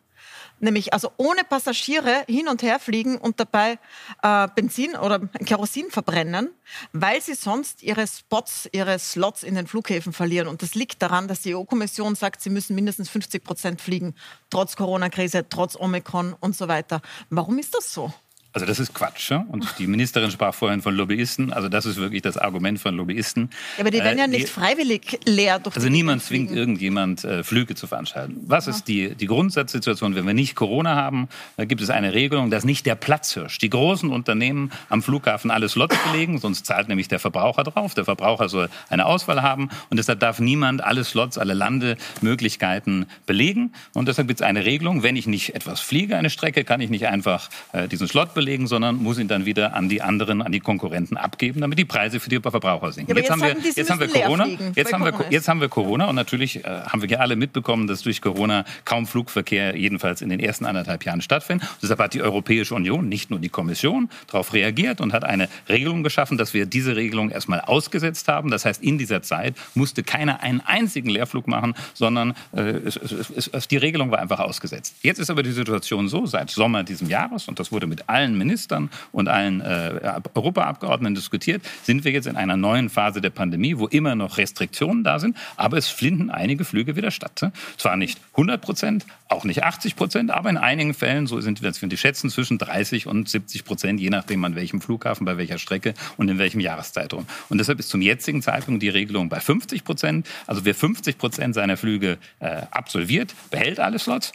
nämlich 0.60 0.92
also 0.92 1.10
ohne 1.16 1.42
Passagiere 1.42 2.24
hin 2.28 2.46
und 2.46 2.62
her 2.62 2.78
fliegen 2.78 3.16
und 3.16 3.40
dabei 3.40 3.78
äh, 4.22 4.46
Benzin 4.54 4.94
oder 4.94 5.18
Kerosin 5.44 5.90
verbrennen, 5.90 6.50
weil 6.92 7.20
sie 7.20 7.34
sonst 7.34 7.82
ihre 7.82 8.06
Spots, 8.06 8.68
ihre 8.70 8.98
Slots 8.98 9.42
in 9.42 9.56
den 9.56 9.66
Flughäfen 9.66 10.12
verlieren. 10.12 10.46
Und 10.46 10.62
das 10.62 10.74
liegt 10.74 11.02
daran, 11.02 11.26
dass 11.26 11.40
die 11.40 11.56
EU-Kommission 11.56 12.14
sagt, 12.14 12.42
sie 12.42 12.50
müssen 12.50 12.76
mindestens 12.76 13.08
50 13.08 13.42
Prozent 13.42 13.80
fliegen, 13.80 14.14
trotz 14.50 14.76
Corona-Krise, 14.76 15.46
trotz 15.48 15.74
Omikron 15.74 16.36
und 16.38 16.54
so 16.54 16.68
weiter. 16.68 17.00
Warum 17.30 17.58
ist 17.58 17.74
das 17.74 17.92
so? 17.92 18.12
Also 18.54 18.66
das 18.66 18.78
ist 18.78 18.94
Quatsch. 18.94 19.32
Und 19.32 19.66
die 19.80 19.88
Ministerin 19.88 20.30
sprach 20.30 20.54
vorhin 20.54 20.80
von 20.80 20.94
Lobbyisten. 20.94 21.52
Also 21.52 21.68
das 21.68 21.86
ist 21.86 21.96
wirklich 21.96 22.22
das 22.22 22.38
Argument 22.38 22.78
von 22.78 22.94
Lobbyisten. 22.94 23.50
Ja, 23.76 23.80
aber 23.80 23.90
die 23.90 23.98
werden 23.98 24.16
ja 24.16 24.26
äh, 24.26 24.28
nicht 24.28 24.48
freiwillig 24.48 25.18
leer 25.26 25.58
durch 25.58 25.74
Also 25.74 25.88
niemand 25.88 26.22
zwingt 26.22 26.52
irgendjemand, 26.52 27.24
äh, 27.24 27.42
Flüge 27.42 27.74
zu 27.74 27.88
veranstalten. 27.88 28.36
Was 28.46 28.68
ist 28.68 28.84
die, 28.84 29.16
die 29.16 29.26
Grundsatzsituation? 29.26 30.14
Wenn 30.14 30.24
wir 30.24 30.34
nicht 30.34 30.54
Corona 30.54 30.94
haben, 30.94 31.28
da 31.56 31.64
gibt 31.64 31.80
es 31.80 31.90
eine 31.90 32.14
Regelung, 32.14 32.52
dass 32.52 32.64
nicht 32.64 32.86
der 32.86 32.94
Platzhirsch, 32.94 33.58
die 33.58 33.70
großen 33.70 34.10
Unternehmen 34.10 34.70
am 34.88 35.02
Flughafen 35.02 35.50
alle 35.50 35.68
Slots 35.68 35.96
belegen, 36.12 36.38
sonst 36.38 36.64
zahlt 36.64 36.86
nämlich 36.86 37.08
der 37.08 37.18
Verbraucher 37.18 37.64
drauf. 37.64 37.94
Der 37.94 38.04
Verbraucher 38.04 38.48
soll 38.48 38.68
eine 38.88 39.06
Auswahl 39.06 39.42
haben 39.42 39.68
und 39.90 39.96
deshalb 39.96 40.20
darf 40.20 40.38
niemand 40.38 40.80
alle 40.80 41.02
Slots, 41.02 41.38
alle 41.38 41.54
Landemöglichkeiten 41.54 43.06
belegen. 43.26 43.72
Und 43.94 44.06
deshalb 44.06 44.28
gibt 44.28 44.38
es 44.38 44.46
eine 44.46 44.64
Regelung, 44.64 45.02
wenn 45.02 45.16
ich 45.16 45.26
nicht 45.26 45.56
etwas 45.56 45.80
fliege, 45.80 46.16
eine 46.16 46.30
Strecke, 46.30 46.62
kann 46.62 46.80
ich 46.80 46.90
nicht 46.90 47.08
einfach 47.08 47.50
äh, 47.72 47.88
diesen 47.88 48.06
Slot 48.06 48.32
belegen 48.32 48.43
verlegen, 48.44 48.66
sondern 48.66 48.96
muss 48.96 49.18
ihn 49.18 49.26
dann 49.26 49.46
wieder 49.46 49.74
an 49.74 49.88
die 49.88 50.02
anderen, 50.02 50.42
an 50.42 50.52
die 50.52 50.60
Konkurrenten 50.60 51.16
abgeben, 51.16 51.62
damit 51.62 51.78
die 51.78 51.86
Preise 51.86 52.20
für 52.20 52.28
die 52.28 52.40
Verbraucher 52.40 52.92
sinken. 52.92 53.12
Ja, 53.12 53.16
jetzt, 53.16 53.30
jetzt, 53.30 53.32
haben 53.32 53.42
wir, 53.42 53.56
jetzt 53.74 53.90
haben 53.90 54.00
wir 54.00 54.08
Corona. 54.08 54.46
Jetzt 54.74 54.92
haben 54.92 55.04
wir, 55.04 55.14
jetzt 55.30 55.48
haben 55.48 55.60
wir 55.62 55.68
Corona 55.68 56.08
und 56.10 56.14
natürlich 56.14 56.62
äh, 56.62 56.68
haben 56.68 57.00
wir 57.00 57.20
alle 57.20 57.36
mitbekommen, 57.36 57.86
dass 57.86 58.02
durch 58.02 58.20
Corona 58.20 58.66
kaum 58.84 59.06
Flugverkehr 59.06 59.76
jedenfalls 59.76 60.20
in 60.20 60.28
den 60.28 60.40
ersten 60.40 60.66
anderthalb 60.66 61.06
Jahren 61.06 61.22
stattfindet. 61.22 61.66
Deshalb 61.82 62.00
hat 62.00 62.12
die 62.12 62.20
Europäische 62.20 62.74
Union, 62.74 63.08
nicht 63.08 63.30
nur 63.30 63.38
die 63.38 63.48
Kommission, 63.48 64.10
darauf 64.26 64.52
reagiert 64.52 65.00
und 65.00 65.14
hat 65.14 65.24
eine 65.24 65.48
Regelung 65.68 66.02
geschaffen, 66.02 66.36
dass 66.36 66.52
wir 66.52 66.66
diese 66.66 66.96
Regelung 66.96 67.30
erstmal 67.30 67.62
ausgesetzt 67.62 68.28
haben. 68.28 68.50
Das 68.50 68.66
heißt, 68.66 68.82
in 68.82 68.98
dieser 68.98 69.22
Zeit 69.22 69.54
musste 69.74 70.02
keiner 70.02 70.42
einen 70.42 70.60
einzigen 70.60 71.08
Leerflug 71.08 71.48
machen, 71.48 71.74
sondern 71.94 72.34
äh, 72.54 72.60
es, 72.60 72.96
es, 72.96 73.48
es, 73.48 73.68
die 73.68 73.78
Regelung 73.78 74.10
war 74.10 74.18
einfach 74.18 74.40
ausgesetzt. 74.40 74.96
Jetzt 75.00 75.18
ist 75.18 75.30
aber 75.30 75.42
die 75.42 75.52
Situation 75.52 76.08
so, 76.08 76.26
seit 76.26 76.50
Sommer 76.50 76.84
dieses 76.84 77.08
Jahres, 77.08 77.48
und 77.48 77.58
das 77.58 77.72
wurde 77.72 77.86
mit 77.86 78.08
allen 78.08 78.33
allen 78.34 78.38
Ministern 78.38 78.90
und 79.12 79.28
allen 79.28 79.60
äh, 79.60 80.20
Europaabgeordneten 80.34 81.14
diskutiert, 81.14 81.62
sind 81.82 82.04
wir 82.04 82.12
jetzt 82.12 82.26
in 82.26 82.36
einer 82.36 82.56
neuen 82.56 82.90
Phase 82.90 83.20
der 83.20 83.30
Pandemie, 83.30 83.78
wo 83.78 83.86
immer 83.86 84.14
noch 84.14 84.38
Restriktionen 84.38 85.04
da 85.04 85.18
sind, 85.18 85.36
aber 85.56 85.78
es 85.78 85.88
finden 85.88 86.30
einige 86.30 86.64
Flüge 86.64 86.96
wieder 86.96 87.10
statt. 87.10 87.50
Zwar 87.76 87.96
nicht 87.96 88.20
100 88.32 88.60
Prozent, 88.60 89.06
auch 89.28 89.44
nicht 89.44 89.62
80 89.62 89.96
Prozent, 89.96 90.30
aber 90.30 90.50
in 90.50 90.56
einigen 90.56 90.94
Fällen, 90.94 91.26
so 91.26 91.40
sind 91.40 91.62
wir 91.62 91.72
die 91.72 91.96
schätzen, 91.96 92.30
zwischen 92.30 92.58
30 92.58 93.06
und 93.06 93.28
70 93.28 93.64
Prozent, 93.64 94.00
je 94.00 94.10
nachdem 94.10 94.44
an 94.44 94.54
welchem 94.54 94.80
Flughafen, 94.80 95.24
bei 95.24 95.36
welcher 95.36 95.58
Strecke 95.58 95.94
und 96.16 96.28
in 96.28 96.38
welchem 96.38 96.60
Jahreszeitraum. 96.60 97.26
Und 97.48 97.58
deshalb 97.58 97.78
ist 97.78 97.88
zum 97.88 98.02
jetzigen 98.02 98.42
Zeitpunkt 98.42 98.82
die 98.82 98.88
Regelung 98.88 99.28
bei 99.28 99.40
50 99.40 99.84
Prozent. 99.84 100.26
Also 100.46 100.64
wer 100.64 100.74
50 100.74 101.18
Prozent 101.18 101.54
seiner 101.54 101.76
Flüge 101.76 102.18
äh, 102.40 102.62
absolviert, 102.70 103.34
behält 103.50 103.80
alle 103.80 103.98
Slots. 103.98 104.32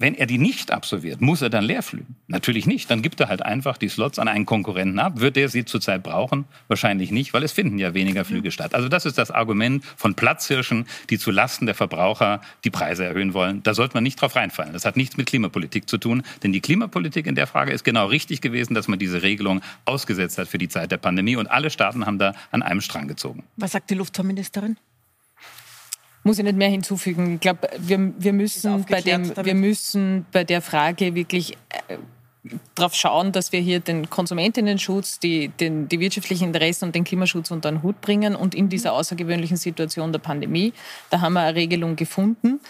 Wenn 0.00 0.14
er 0.14 0.26
die 0.26 0.38
nicht 0.38 0.70
absolviert, 0.70 1.20
muss 1.20 1.42
er 1.42 1.50
dann 1.50 1.64
leer 1.64 1.82
fliegen? 1.82 2.14
Natürlich 2.28 2.66
nicht. 2.66 2.88
Dann 2.88 3.02
gibt 3.02 3.18
er 3.18 3.28
halt 3.28 3.42
einfach 3.42 3.76
die 3.76 3.88
Slots 3.88 4.20
an 4.20 4.28
einen 4.28 4.46
Konkurrenten 4.46 5.00
ab. 5.00 5.18
Wird 5.18 5.36
er 5.36 5.48
sie 5.48 5.64
zurzeit 5.64 6.04
brauchen? 6.04 6.44
Wahrscheinlich 6.68 7.10
nicht, 7.10 7.34
weil 7.34 7.42
es 7.42 7.50
finden 7.50 7.80
ja 7.80 7.94
weniger 7.94 8.24
Flüge 8.24 8.52
statt. 8.52 8.76
Also 8.76 8.88
das 8.88 9.06
ist 9.06 9.18
das 9.18 9.32
Argument 9.32 9.84
von 9.96 10.14
Platzhirschen, 10.14 10.86
die 11.10 11.18
zu 11.18 11.32
Lasten 11.32 11.66
der 11.66 11.74
Verbraucher 11.74 12.40
die 12.62 12.70
Preise 12.70 13.06
erhöhen 13.06 13.34
wollen. 13.34 13.60
Da 13.64 13.74
sollte 13.74 13.94
man 13.94 14.04
nicht 14.04 14.20
drauf 14.20 14.36
reinfallen. 14.36 14.72
Das 14.72 14.84
hat 14.84 14.96
nichts 14.96 15.16
mit 15.16 15.26
Klimapolitik 15.26 15.88
zu 15.88 15.98
tun, 15.98 16.22
denn 16.44 16.52
die 16.52 16.60
Klimapolitik 16.60 17.26
in 17.26 17.34
der 17.34 17.48
Frage 17.48 17.72
ist 17.72 17.82
genau 17.82 18.06
richtig 18.06 18.40
gewesen, 18.40 18.74
dass 18.74 18.86
man 18.86 19.00
diese 19.00 19.22
Regelung 19.22 19.62
ausgesetzt 19.84 20.38
hat 20.38 20.46
für 20.46 20.58
die 20.58 20.68
Zeit 20.68 20.92
der 20.92 20.98
Pandemie 20.98 21.34
und 21.34 21.48
alle 21.48 21.70
Staaten 21.70 22.06
haben 22.06 22.20
da 22.20 22.34
an 22.52 22.62
einem 22.62 22.82
Strang 22.82 23.08
gezogen. 23.08 23.42
Was 23.56 23.72
sagt 23.72 23.90
die 23.90 23.94
Luftfahrtministerin? 23.94 24.76
Muss 26.28 26.38
ich 26.38 26.44
nicht 26.44 26.58
mehr 26.58 26.68
hinzufügen. 26.68 27.36
Ich 27.36 27.40
glaube, 27.40 27.70
wir, 27.78 28.12
wir, 28.18 28.34
müssen 28.34 28.84
bei 28.84 29.00
dem, 29.00 29.32
wir 29.34 29.54
müssen 29.54 30.26
bei 30.30 30.44
der 30.44 30.60
Frage 30.60 31.14
wirklich 31.14 31.54
äh, 31.70 31.96
darauf 32.74 32.94
schauen, 32.94 33.32
dass 33.32 33.50
wir 33.50 33.60
hier 33.60 33.80
den 33.80 34.10
Konsumentinnenschutz, 34.10 35.20
die, 35.20 35.48
den, 35.48 35.88
die 35.88 36.00
wirtschaftlichen 36.00 36.48
Interessen 36.48 36.84
und 36.84 36.94
den 36.94 37.04
Klimaschutz 37.04 37.50
unter 37.50 37.70
den 37.70 37.82
Hut 37.82 38.02
bringen. 38.02 38.36
Und 38.36 38.54
in 38.54 38.68
dieser 38.68 38.92
außergewöhnlichen 38.92 39.56
Situation 39.56 40.12
der 40.12 40.18
Pandemie, 40.18 40.74
da 41.08 41.22
haben 41.22 41.32
wir 41.32 41.40
eine 41.40 41.54
Regelung 41.54 41.96
gefunden, 41.96 42.60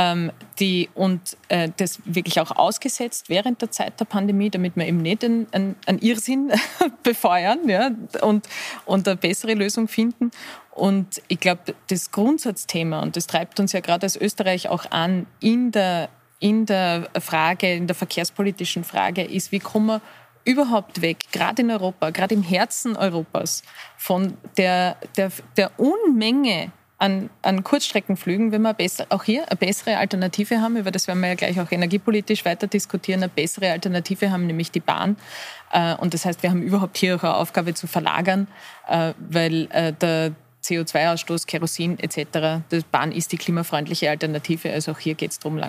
ähm, 0.00 0.32
die 0.58 0.88
und 0.94 1.36
äh, 1.48 1.68
das 1.76 2.00
wirklich 2.06 2.40
auch 2.40 2.52
ausgesetzt 2.52 3.28
während 3.28 3.60
der 3.60 3.70
Zeit 3.70 4.00
der 4.00 4.06
Pandemie, 4.06 4.48
damit 4.48 4.74
wir 4.76 4.86
eben 4.86 5.02
nicht 5.02 5.22
einen, 5.22 5.46
einen, 5.52 5.76
einen 5.84 5.98
Irrsinn 5.98 6.50
befeuern 7.02 7.68
ja, 7.68 7.90
und, 8.22 8.48
und 8.86 9.06
eine 9.06 9.16
bessere 9.16 9.52
Lösung 9.52 9.88
finden. 9.88 10.30
Und 10.70 11.20
ich 11.28 11.38
glaube, 11.38 11.74
das 11.88 12.10
Grundsatzthema, 12.10 13.00
und 13.00 13.16
das 13.16 13.26
treibt 13.26 13.60
uns 13.60 13.72
ja 13.72 13.80
gerade 13.80 14.04
als 14.04 14.16
Österreich 14.16 14.70
auch 14.70 14.90
an, 14.90 15.26
in 15.40 15.70
der, 15.70 16.08
in 16.38 16.64
der 16.64 17.10
Frage, 17.20 17.74
in 17.74 17.86
der 17.86 17.96
verkehrspolitischen 17.96 18.84
Frage, 18.84 19.22
ist, 19.22 19.52
wie 19.52 19.58
kommen 19.58 19.86
wir 19.86 20.00
überhaupt 20.44 21.02
weg, 21.02 21.18
gerade 21.32 21.60
in 21.60 21.70
Europa, 21.70 22.08
gerade 22.08 22.34
im 22.34 22.42
Herzen 22.42 22.96
Europas, 22.96 23.62
von 23.98 24.38
der, 24.56 24.96
der, 25.18 25.30
der 25.58 25.78
Unmenge 25.78 26.72
an, 27.00 27.30
an 27.42 27.64
Kurzstreckenflügen, 27.64 28.52
wenn 28.52 28.62
wir 28.62 28.74
besser, 28.74 29.06
auch 29.08 29.24
hier 29.24 29.48
eine 29.48 29.56
bessere 29.56 29.96
Alternative 29.96 30.60
haben, 30.60 30.76
über 30.76 30.90
das 30.90 31.08
werden 31.08 31.20
wir 31.20 31.28
ja 31.28 31.34
gleich 31.34 31.58
auch 31.58 31.72
energiepolitisch 31.72 32.44
weiter 32.44 32.66
diskutieren, 32.66 33.22
eine 33.22 33.30
bessere 33.30 33.72
Alternative 33.72 34.30
haben, 34.30 34.46
nämlich 34.46 34.70
die 34.70 34.80
Bahn. 34.80 35.16
Äh, 35.72 35.94
und 35.96 36.12
das 36.12 36.26
heißt, 36.26 36.42
wir 36.42 36.50
haben 36.50 36.62
überhaupt 36.62 36.98
hier 36.98 37.16
auch 37.16 37.24
eine 37.24 37.34
Aufgabe 37.34 37.72
zu 37.72 37.86
verlagern, 37.86 38.48
äh, 38.86 39.14
weil 39.18 39.68
äh, 39.70 39.94
der 39.94 40.32
CO2-Ausstoß, 40.70 41.46
Kerosin 41.46 41.98
etc. 41.98 42.62
Die 42.70 42.80
Bahn 42.90 43.12
ist 43.12 43.32
die 43.32 43.36
klimafreundliche 43.36 44.08
Alternative. 44.10 44.72
Also 44.72 44.92
auch 44.92 44.98
hier 44.98 45.14
geht 45.14 45.32
es 45.32 45.38
darum, 45.38 45.60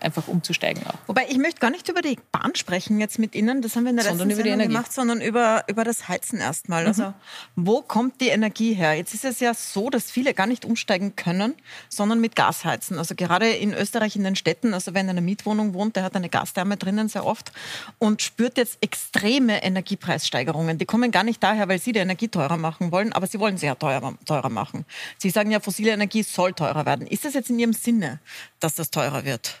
einfach 0.00 0.28
umzusteigen. 0.28 0.82
Auch. 0.86 0.94
Wobei 1.06 1.26
ich 1.28 1.38
möchte 1.38 1.60
gar 1.60 1.70
nicht 1.70 1.88
über 1.88 2.02
die 2.02 2.18
Bahn 2.32 2.54
sprechen 2.54 2.98
jetzt 2.98 3.18
mit 3.18 3.34
Ihnen, 3.34 3.62
das 3.62 3.76
haben 3.76 3.84
wir 3.84 3.90
in 3.90 3.96
der 3.96 4.06
sondern 4.06 4.28
letzten 4.28 4.44
Sendung 4.44 4.66
gemacht, 4.68 4.92
sondern 4.92 5.20
über, 5.20 5.64
über 5.68 5.84
das 5.84 6.08
Heizen 6.08 6.40
erstmal. 6.40 6.82
Mhm. 6.82 6.88
Also 6.88 7.14
wo 7.56 7.82
kommt 7.82 8.20
die 8.20 8.28
Energie 8.28 8.74
her? 8.74 8.94
Jetzt 8.94 9.14
ist 9.14 9.24
es 9.24 9.40
ja 9.40 9.54
so, 9.54 9.90
dass 9.90 10.10
viele 10.10 10.34
gar 10.34 10.46
nicht 10.46 10.64
umsteigen 10.64 11.14
können, 11.14 11.54
sondern 11.88 12.20
mit 12.20 12.34
Gas 12.34 12.64
heizen. 12.64 12.98
Also 12.98 13.14
gerade 13.14 13.48
in 13.48 13.74
Österreich 13.74 14.16
in 14.16 14.24
den 14.24 14.36
Städten, 14.36 14.74
also 14.74 14.94
wer 14.94 15.00
in 15.00 15.10
einer 15.10 15.20
Mietwohnung 15.20 15.74
wohnt, 15.74 15.96
der 15.96 16.02
hat 16.02 16.16
eine 16.16 16.28
Gastherme 16.28 16.76
drinnen 16.76 17.08
sehr 17.08 17.24
oft 17.24 17.52
und 17.98 18.22
spürt 18.22 18.58
jetzt 18.58 18.78
extreme 18.80 19.62
Energiepreissteigerungen. 19.62 20.78
Die 20.78 20.86
kommen 20.86 21.10
gar 21.10 21.24
nicht 21.24 21.42
daher, 21.42 21.68
weil 21.68 21.78
Sie 21.78 21.92
die 21.92 22.00
Energie 22.00 22.28
teurer 22.28 22.56
machen 22.56 22.90
wollen, 22.92 23.12
aber 23.12 23.26
Sie 23.26 23.38
wollen 23.38 23.58
sie 23.58 23.66
ja 23.66 23.74
teurer, 23.74 24.14
teurer 24.24 24.47
teurer 24.48 24.50
machen. 24.50 24.84
Sie 25.18 25.30
sagen 25.30 25.50
ja, 25.50 25.60
fossile 25.60 25.92
Energie 25.92 26.22
soll 26.22 26.52
teurer 26.52 26.86
werden. 26.86 27.06
Ist 27.06 27.24
das 27.24 27.34
jetzt 27.34 27.50
in 27.50 27.58
Ihrem 27.58 27.72
Sinne, 27.72 28.20
dass 28.60 28.74
das 28.74 28.90
teurer 28.90 29.24
wird? 29.24 29.60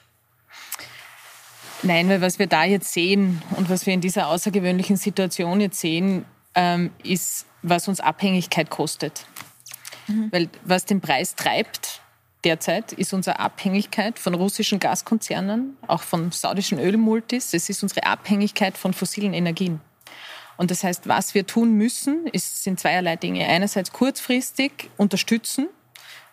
Nein, 1.82 2.08
weil 2.08 2.20
was 2.20 2.38
wir 2.38 2.48
da 2.48 2.64
jetzt 2.64 2.92
sehen 2.92 3.40
und 3.56 3.70
was 3.70 3.86
wir 3.86 3.94
in 3.94 4.00
dieser 4.00 4.28
außergewöhnlichen 4.28 4.96
Situation 4.96 5.60
jetzt 5.60 5.78
sehen, 5.78 6.24
ähm, 6.54 6.90
ist, 7.04 7.46
was 7.62 7.86
uns 7.86 8.00
Abhängigkeit 8.00 8.68
kostet. 8.68 9.26
Mhm. 10.08 10.32
Weil 10.32 10.48
was 10.64 10.86
den 10.86 11.00
Preis 11.00 11.36
treibt 11.36 12.00
derzeit, 12.42 12.92
ist 12.92 13.12
unsere 13.12 13.38
Abhängigkeit 13.38 14.18
von 14.18 14.34
russischen 14.34 14.80
Gaskonzernen, 14.80 15.76
auch 15.86 16.02
von 16.02 16.32
saudischen 16.32 16.80
Ölmultis. 16.80 17.54
Es 17.54 17.68
ist 17.68 17.82
unsere 17.82 18.04
Abhängigkeit 18.06 18.76
von 18.76 18.92
fossilen 18.92 19.34
Energien. 19.34 19.80
Und 20.58 20.72
das 20.72 20.82
heißt, 20.82 21.08
was 21.08 21.34
wir 21.34 21.46
tun 21.46 21.72
müssen, 21.72 22.26
ist, 22.26 22.64
sind 22.64 22.80
zweierlei 22.80 23.14
Dinge. 23.16 23.46
Einerseits 23.46 23.92
kurzfristig 23.92 24.90
unterstützen, 24.96 25.68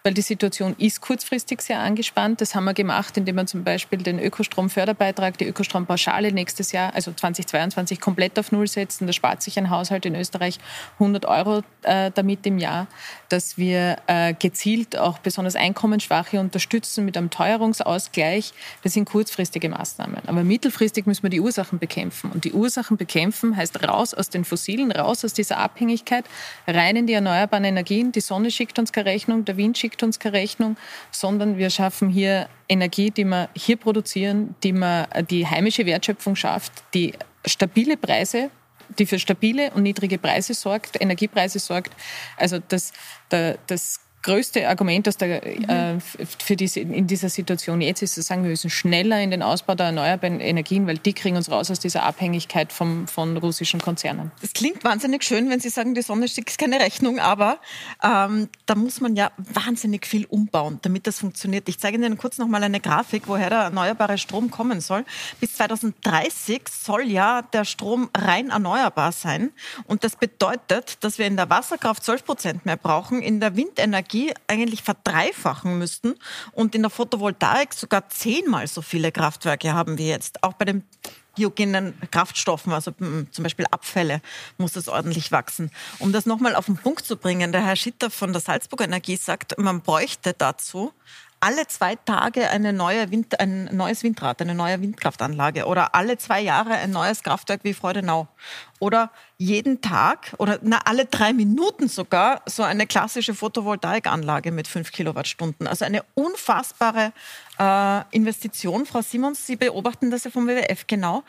weil 0.06 0.14
die 0.14 0.22
Situation 0.22 0.76
ist 0.78 1.02
kurzfristig 1.02 1.62
sehr 1.62 1.80
angespannt. 1.80 2.40
Das 2.40 2.54
haben 2.54 2.66
wir 2.66 2.76
gemacht, 2.76 3.18
indem 3.18 3.38
wir 3.38 3.48
zum 3.48 3.64
Beispiel 3.64 3.98
den 3.98 4.20
Ökostromförderbeitrag, 4.20 5.36
die 5.40 5.48
Ökostrompauschale 5.48 6.32
nächstes 6.32 6.72
Jahr, 6.72 6.94
also 6.94 7.12
2022, 7.12 8.00
komplett 8.00 8.38
auf 8.38 8.52
Null 8.52 8.68
setzen. 8.68 9.08
Da 9.08 9.14
spart 9.14 9.42
sich 9.42 9.58
ein 9.58 9.72
Haushalt 9.72 10.06
in 10.06 10.14
Österreich 10.14 10.60
100 11.00 11.26
Euro 11.26 11.64
äh, 11.82 12.12
damit 12.14 12.46
im 12.46 12.60
Jahr, 12.60 12.86
dass 13.30 13.58
wir 13.58 13.98
äh, 14.06 14.36
gezielt 14.36 14.96
auch 14.96 15.18
besonders 15.18 15.56
Einkommensschwache 15.56 16.40
unterstützen 16.40 17.04
mit 17.04 17.18
einem 17.18 17.32
Teuerungsausgleich. 17.32 18.54
Das 18.84 18.94
sind 18.94 19.06
kurzfristige 19.06 19.70
Maßnahmen. 19.70 20.18
Aber 20.28 20.44
mittelfristig 20.44 21.08
müssen 21.08 21.24
wir 21.24 21.32
die 21.32 21.42
Ursachen 21.42 21.80
bekämpfen. 21.80 22.32
Und 22.32 22.46
die 22.46 22.54
Ursachen 22.54 22.98
bekämpfen 22.98 23.58
heißt 23.58 23.82
raus 23.84 24.14
aus 24.14 24.30
den 24.30 24.46
Fossilen, 24.46 24.92
raus 24.92 25.26
aus 25.26 25.34
dieser 25.34 25.58
Abhängigkeit, 25.58 26.26
rein 26.68 26.96
in 26.96 27.08
die 27.08 27.14
erneuerbaren 27.14 27.64
Energien. 27.66 28.12
Die 28.12 28.22
Sonne 28.22 28.52
schickt 28.52 28.78
uns 28.78 28.94
keine 28.94 29.10
Rechnung, 29.10 29.46
der 29.46 29.58
Wind 29.58 29.80
schickt 29.80 29.95
schickt 29.96 30.04
uns 30.04 30.20
keine 30.20 30.38
Rechnung, 30.38 30.76
sondern 31.12 31.58
wir 31.58 31.70
schaffen 31.70 32.10
hier 32.10 32.50
Energie, 32.68 33.12
die 33.12 33.24
wir 33.24 33.48
hier 33.56 33.78
produzieren, 33.78 34.56
die 34.62 34.74
wir 34.74 35.08
die 35.30 35.48
heimische 35.48 35.86
Wertschöpfung 35.86 36.36
schafft, 36.36 36.74
die 36.94 37.14
stabile 37.46 37.98
Preise 37.98 38.50
die 39.00 39.08
für 39.08 39.18
stabile 39.18 39.72
und 39.72 39.82
niedrige 39.82 40.20
Preise 40.20 40.54
sorgt, 40.54 41.02
Energiepreise 41.02 41.58
sorgt. 41.58 41.92
Also 42.38 42.60
das, 42.68 42.94
das 43.66 44.00
größte 44.26 44.68
Argument 44.68 45.06
der, 45.22 45.42
mhm. 45.46 45.70
äh, 45.70 46.26
für 46.26 46.56
diese, 46.56 46.80
in 46.80 47.06
dieser 47.06 47.30
Situation 47.30 47.80
jetzt 47.80 48.02
ist, 48.02 48.16
zu 48.16 48.24
sagen, 48.24 48.44
wir 48.44 48.50
müssen 48.50 48.72
schneller 48.72 49.22
in 49.22 49.30
den 49.30 49.44
Ausbau 49.44 49.76
der 49.76 49.88
erneuerbaren 49.88 50.40
Energien, 50.40 50.88
weil 50.88 50.98
die 50.98 51.14
kriegen 51.14 51.38
uns 51.38 51.50
raus 51.52 51.70
aus 51.70 51.80
dieser 51.80 52.04
Abhängigkeit 52.04 52.74
vom, 52.74 53.08
von 53.08 53.38
russischen 53.38 53.80
Konzernen. 53.80 54.32
Das 54.42 54.54
klingt 54.54 54.84
wahnsinnig 54.84 55.24
schön, 55.24 55.50
wenn 55.52 55.60
Sie 55.60 55.70
sagen, 55.70 55.94
die 55.94 56.02
Sonne 56.02 56.28
schickt 56.28 56.58
keine 56.58 56.80
Rechnung, 56.80 57.20
aber 57.20 57.60
ähm, 58.04 58.50
da 58.66 58.74
muss 58.74 59.00
man 59.00 59.16
ja 59.16 59.32
wahnsinnig 59.38 60.08
viel 60.08 60.26
umbauen, 60.26 60.80
damit 60.82 61.06
das 61.06 61.20
funktioniert. 61.20 61.70
Ich 61.70 61.80
zeige 61.80 61.98
Ihnen 61.98 62.18
kurz 62.18 62.40
noch 62.40 62.48
mal 62.48 62.64
eine 62.64 62.80
Grafik, 62.80 63.28
woher 63.28 63.50
der 63.52 63.60
erneuerbare 63.60 64.18
Strom 64.18 64.50
kommen 64.50 64.82
soll. 64.82 65.06
Bis 65.40 65.54
2030 65.56 66.64
soll 66.68 67.04
ja 67.04 67.44
der 67.44 67.64
Strom 67.64 68.10
rein 68.18 68.50
erneuerbar 68.50 69.12
sein 69.12 69.52
und 69.86 70.04
das 70.04 70.16
bedeutet, 70.16 71.04
dass 71.04 71.20
wir 71.20 71.28
in 71.28 71.36
der 71.36 71.52
Wasserkraft 71.52 72.04
12 72.04 72.26
Prozent 72.26 72.66
mehr 72.66 72.78
brauchen, 72.78 73.22
in 73.22 73.40
der 73.40 73.56
Windenergie 73.56 74.15
Energie 74.16 74.34
eigentlich 74.48 74.84
verdreifachen 74.84 75.78
müssten 75.78 76.16
und 76.54 76.76
in 76.76 76.82
der 76.82 76.90
Photovoltaik 76.90 77.74
sogar 77.74 78.10
zehnmal 78.10 78.68
so 78.68 78.82
viele 78.82 79.12
Kraftwerke 79.12 79.74
haben 79.74 79.98
wie 79.98 80.08
jetzt. 80.08 80.44
Auch 80.44 80.54
bei 80.54 80.66
den 80.66 80.84
biogenen 81.36 81.94
Kraftstoffen, 82.12 82.72
also 82.72 82.92
zum 83.32 83.44
Beispiel 83.44 83.66
Abfälle, 83.70 84.22
muss 84.58 84.74
das 84.74 84.88
ordentlich 84.88 85.34
wachsen. 85.34 85.70
Um 86.00 86.14
das 86.14 86.26
nochmal 86.26 86.56
auf 86.56 86.68
den 86.68 86.78
Punkt 86.78 87.06
zu 87.06 87.18
bringen, 87.18 87.52
der 87.52 87.66
Herr 87.66 87.76
Schitter 87.76 88.10
von 88.10 88.32
der 88.32 88.42
Salzburger 88.42 88.86
Energie 88.86 89.18
sagt, 89.18 89.58
man 89.58 89.82
bräuchte 89.82 90.34
dazu 90.34 90.94
alle 91.46 91.68
zwei 91.68 91.96
Tage 91.96 92.50
eine 92.50 92.74
neue 92.74 93.12
Wind, 93.12 93.40
ein 93.40 93.66
neues 93.66 94.02
Windrad, 94.02 94.42
eine 94.42 94.56
neue 94.56 94.82
Windkraftanlage 94.82 95.66
oder 95.68 95.94
alle 95.94 96.18
zwei 96.18 96.42
Jahre 96.42 96.72
ein 96.72 96.90
neues 96.90 97.22
Kraftwerk 97.22 97.60
wie 97.64 97.76
Freudenau. 97.76 98.28
Oder 98.80 99.12
jeden 99.38 99.80
Tag 99.80 100.34
oder 100.40 100.58
na, 100.64 100.80
alle 100.86 101.06
drei 101.06 101.34
Minuten 101.34 101.88
sogar 101.88 102.42
so 102.48 102.64
eine 102.64 102.88
klassische 102.88 103.36
Photovoltaikanlage 103.36 104.52
mit 104.52 104.68
fünf 104.68 104.92
Kilowattstunden. 104.92 105.68
Also 105.68 105.86
eine 105.86 106.04
unfassbare 106.16 107.14
äh, 107.60 108.02
Investition. 108.10 108.88
Frau 108.88 109.04
Simons, 109.04 109.46
Sie 109.46 109.56
beobachten 109.56 110.10
das 110.10 110.24
ja 110.24 110.32
vom 110.32 110.48
WWF 110.48 110.88
genau. 110.88 111.24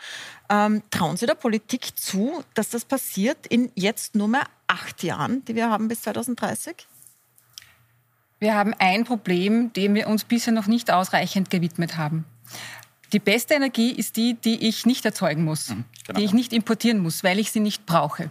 Ähm, 0.49 0.83
trauen 0.91 1.19
Sie 1.19 1.27
der 1.27 1.35
Politik 1.35 1.95
zu, 1.95 2.43
dass 2.55 2.71
das 2.71 2.87
passiert 2.87 3.47
in 3.49 3.71
jetzt 3.75 4.15
nur 4.15 4.29
mehr 4.29 4.47
acht 4.67 5.03
Jahren, 5.03 5.45
die 5.45 5.55
wir 5.55 5.69
haben 5.69 5.89
bis 5.89 6.01
2030? 6.03 6.87
Wir 8.39 8.55
haben 8.55 8.75
ein 8.79 9.05
Problem, 9.05 9.73
dem 9.73 9.95
wir 9.95 10.09
uns 10.09 10.25
bisher 10.25 10.53
noch 10.53 10.67
nicht 10.67 10.91
ausreichend 10.91 11.49
gewidmet 11.49 11.97
haben. 11.97 12.27
Die 13.13 13.19
beste 13.19 13.55
Energie 13.55 13.93
ist 13.93 14.17
die, 14.17 14.35
die 14.35 14.69
ich 14.69 14.85
nicht 14.85 15.05
erzeugen 15.05 15.45
muss, 15.45 15.71
mhm, 15.71 15.85
genau. 16.07 16.19
die 16.19 16.25
ich 16.25 16.33
nicht 16.33 16.53
importieren 16.53 16.99
muss, 16.99 17.23
weil 17.23 17.39
ich 17.39 17.53
sie 17.53 17.61
nicht 17.61 17.87
brauche. 17.87 18.31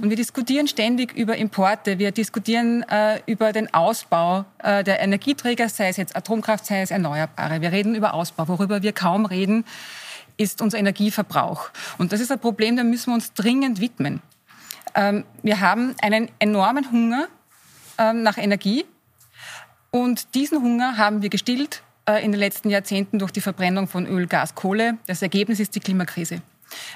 Und 0.00 0.08
wir 0.08 0.16
diskutieren 0.16 0.66
ständig 0.66 1.12
über 1.12 1.36
Importe, 1.36 1.98
wir 1.98 2.10
diskutieren 2.10 2.82
äh, 2.84 3.20
über 3.26 3.52
den 3.52 3.72
Ausbau 3.72 4.46
äh, 4.58 4.82
der 4.82 5.00
Energieträger, 5.00 5.68
sei 5.68 5.88
es 5.88 5.98
jetzt 5.98 6.16
Atomkraft, 6.16 6.64
sei 6.64 6.80
es 6.80 6.90
Erneuerbare. 6.90 7.60
Wir 7.60 7.70
reden 7.70 7.94
über 7.94 8.14
Ausbau. 8.14 8.48
Worüber 8.48 8.82
wir 8.82 8.92
kaum 8.92 9.26
reden, 9.26 9.64
ist 10.36 10.62
unser 10.62 10.78
Energieverbrauch. 10.78 11.70
Und 11.98 12.12
das 12.12 12.20
ist 12.20 12.32
ein 12.32 12.40
Problem, 12.40 12.76
dem 12.76 12.90
müssen 12.90 13.10
wir 13.10 13.14
uns 13.14 13.34
dringend 13.34 13.80
widmen. 13.80 14.20
Ähm, 14.94 15.24
wir 15.42 15.60
haben 15.60 15.94
einen 16.00 16.30
enormen 16.38 16.90
Hunger 16.90 17.28
ähm, 17.98 18.22
nach 18.22 18.38
Energie 18.38 18.86
und 19.94 20.34
diesen 20.34 20.60
Hunger 20.60 20.96
haben 20.96 21.22
wir 21.22 21.28
gestillt 21.28 21.84
äh, 22.08 22.24
in 22.24 22.32
den 22.32 22.40
letzten 22.40 22.68
Jahrzehnten 22.68 23.20
durch 23.20 23.30
die 23.30 23.40
Verbrennung 23.40 23.86
von 23.86 24.06
Öl, 24.08 24.26
Gas, 24.26 24.56
Kohle. 24.56 24.98
Das 25.06 25.22
Ergebnis 25.22 25.60
ist 25.60 25.76
die 25.76 25.78
Klimakrise. 25.78 26.42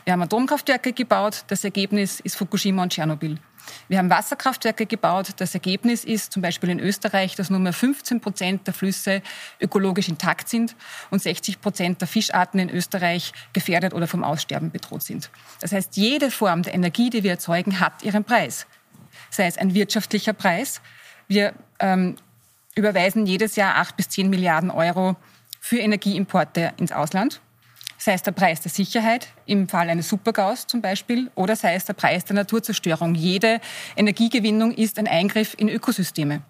Wir 0.02 0.14
haben 0.14 0.22
Atomkraftwerke 0.22 0.92
gebaut. 0.92 1.44
Das 1.46 1.62
Ergebnis 1.62 2.18
ist 2.18 2.34
Fukushima 2.34 2.82
und 2.82 2.92
Tschernobyl. 2.92 3.38
Wir 3.86 3.98
haben 3.98 4.10
Wasserkraftwerke 4.10 4.84
gebaut. 4.86 5.28
Das 5.36 5.54
Ergebnis 5.54 6.04
ist 6.04 6.32
zum 6.32 6.42
Beispiel 6.42 6.70
in 6.70 6.80
Österreich, 6.80 7.36
dass 7.36 7.50
nur 7.50 7.60
mehr 7.60 7.72
15 7.72 8.20
Prozent 8.20 8.66
der 8.66 8.74
Flüsse 8.74 9.22
ökologisch 9.60 10.08
intakt 10.08 10.48
sind 10.48 10.74
und 11.10 11.22
60 11.22 11.60
Prozent 11.60 12.00
der 12.00 12.08
Fischarten 12.08 12.58
in 12.58 12.68
Österreich 12.68 13.32
gefährdet 13.52 13.94
oder 13.94 14.08
vom 14.08 14.24
Aussterben 14.24 14.72
bedroht 14.72 15.04
sind. 15.04 15.30
Das 15.60 15.70
heißt, 15.70 15.96
jede 15.96 16.32
Form 16.32 16.64
der 16.64 16.74
Energie, 16.74 17.10
die 17.10 17.22
wir 17.22 17.30
erzeugen, 17.30 17.78
hat 17.78 18.02
ihren 18.02 18.24
Preis. 18.24 18.66
Sei 19.30 19.46
es 19.46 19.56
ein 19.56 19.72
wirtschaftlicher 19.72 20.32
Preis. 20.32 20.80
Wir 21.28 21.52
ähm, 21.78 22.16
überweisen 22.78 23.26
jedes 23.26 23.56
Jahr 23.56 23.76
acht 23.76 23.96
bis 23.96 24.08
zehn 24.08 24.30
Milliarden 24.30 24.70
Euro 24.70 25.16
für 25.60 25.78
Energieimporte 25.78 26.72
ins 26.78 26.92
Ausland. 26.92 27.40
Sei 27.98 28.12
es 28.12 28.22
der 28.22 28.30
Preis 28.30 28.60
der 28.60 28.70
Sicherheit, 28.70 29.26
im 29.44 29.68
Fall 29.68 29.90
eines 29.90 30.08
Supergaus 30.08 30.68
zum 30.68 30.80
Beispiel, 30.80 31.30
oder 31.34 31.56
sei 31.56 31.74
es 31.74 31.84
der 31.84 31.94
Preis 31.94 32.24
der 32.24 32.36
Naturzerstörung. 32.36 33.16
Jede 33.16 33.60
Energiegewinnung 33.96 34.72
ist 34.72 34.98
ein 35.00 35.08
Eingriff 35.08 35.54
in 35.58 35.68
Ökosysteme. 35.68 36.42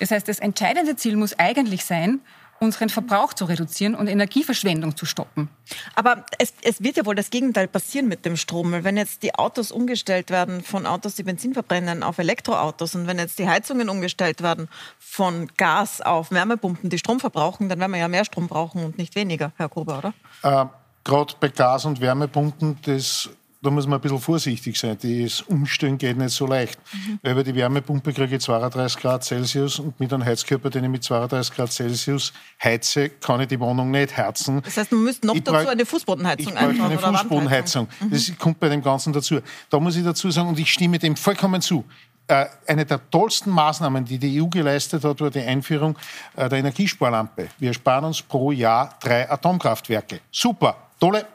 Das 0.00 0.10
heißt, 0.10 0.26
das 0.26 0.40
entscheidende 0.40 0.96
Ziel 0.96 1.16
muss 1.16 1.38
eigentlich 1.38 1.84
sein, 1.84 2.20
unseren 2.64 2.88
Verbrauch 2.88 3.32
zu 3.32 3.44
reduzieren 3.44 3.94
und 3.94 4.08
Energieverschwendung 4.08 4.96
zu 4.96 5.06
stoppen. 5.06 5.48
Aber 5.94 6.24
es, 6.38 6.54
es, 6.62 6.82
wird 6.82 6.96
ja 6.96 7.06
wohl 7.06 7.14
das 7.14 7.30
Gegenteil 7.30 7.68
passieren 7.68 8.08
mit 8.08 8.24
dem 8.24 8.36
Strom. 8.36 8.72
Wenn 8.84 8.96
jetzt 8.96 9.22
die 9.22 9.34
Autos 9.34 9.70
umgestellt 9.70 10.30
werden 10.30 10.62
von 10.62 10.86
Autos, 10.86 11.14
die 11.14 11.22
Benzin 11.22 11.54
verbrennen, 11.54 12.02
auf 12.02 12.18
Elektroautos 12.18 12.94
und 12.94 13.06
wenn 13.06 13.18
jetzt 13.18 13.38
die 13.38 13.48
Heizungen 13.48 13.88
umgestellt 13.88 14.42
werden 14.42 14.68
von 14.98 15.48
Gas 15.56 16.00
auf 16.00 16.30
Wärmepumpen, 16.30 16.90
die 16.90 16.98
Strom 16.98 17.20
verbrauchen, 17.20 17.68
dann 17.68 17.78
werden 17.78 17.92
wir 17.92 18.00
ja 18.00 18.08
mehr 18.08 18.24
Strom 18.24 18.48
brauchen 18.48 18.84
und 18.84 18.98
nicht 18.98 19.14
weniger, 19.14 19.52
Herr 19.56 19.68
Gruber, 19.68 19.98
oder? 19.98 20.14
Äh, 20.42 20.66
Gerade 21.04 21.34
bei 21.38 21.48
Gas- 21.48 21.84
und 21.84 22.00
Wärmepumpen, 22.00 22.78
das 22.82 23.28
da 23.64 23.70
muss 23.70 23.86
man 23.86 23.98
ein 23.98 24.02
bisschen 24.02 24.20
vorsichtig 24.20 24.78
sein. 24.78 24.96
Das 25.00 25.40
Umstellen 25.42 25.98
geht 25.98 26.16
nicht 26.16 26.30
so 26.30 26.46
leicht. 26.46 26.78
Mhm. 26.92 27.18
Weil 27.22 27.32
über 27.32 27.44
die 27.44 27.54
Wärmepumpe 27.54 28.12
kriege 28.12 28.36
ich 28.36 28.42
32 28.42 29.00
Grad 29.00 29.24
Celsius 29.24 29.78
und 29.78 29.98
mit 29.98 30.12
einem 30.12 30.24
Heizkörper, 30.24 30.70
den 30.70 30.84
ich 30.84 30.90
mit 30.90 31.02
32 31.04 31.54
Grad 31.54 31.72
Celsius 31.72 32.32
heize, 32.62 33.08
kann 33.08 33.40
ich 33.40 33.48
die 33.48 33.58
Wohnung 33.58 33.90
nicht 33.90 34.16
heizen. 34.16 34.60
Das 34.62 34.76
heißt, 34.76 34.92
man 34.92 35.04
müsste 35.04 35.26
noch 35.26 35.34
ich 35.34 35.42
dazu 35.42 35.68
eine 35.68 35.86
Fußbodenheizung 35.86 36.52
ich 36.52 36.58
einbauen. 36.58 36.90
Eine 36.90 36.98
Fußbodenheizung. 36.98 37.88
Mhm. 38.00 38.10
Das 38.10 38.32
kommt 38.38 38.60
bei 38.60 38.68
dem 38.68 38.82
Ganzen 38.82 39.12
dazu. 39.12 39.40
Da 39.70 39.80
muss 39.80 39.96
ich 39.96 40.04
dazu 40.04 40.30
sagen, 40.30 40.48
und 40.48 40.58
ich 40.58 40.70
stimme 40.70 40.98
dem 40.98 41.16
vollkommen 41.16 41.62
zu. 41.62 41.84
Äh, 42.26 42.46
eine 42.66 42.86
der 42.86 43.10
tollsten 43.10 43.50
Maßnahmen, 43.50 44.04
die 44.04 44.18
die 44.18 44.40
EU 44.40 44.46
geleistet 44.46 45.04
hat, 45.04 45.20
war 45.20 45.30
die 45.30 45.40
Einführung 45.40 45.96
äh, 46.36 46.48
der 46.48 46.58
Energiesparlampe. 46.58 47.48
Wir 47.58 47.74
sparen 47.74 48.04
uns 48.04 48.22
pro 48.22 48.50
Jahr 48.50 48.98
drei 49.00 49.30
Atomkraftwerke. 49.30 50.20
Super, 50.30 50.76
tolle 50.98 51.26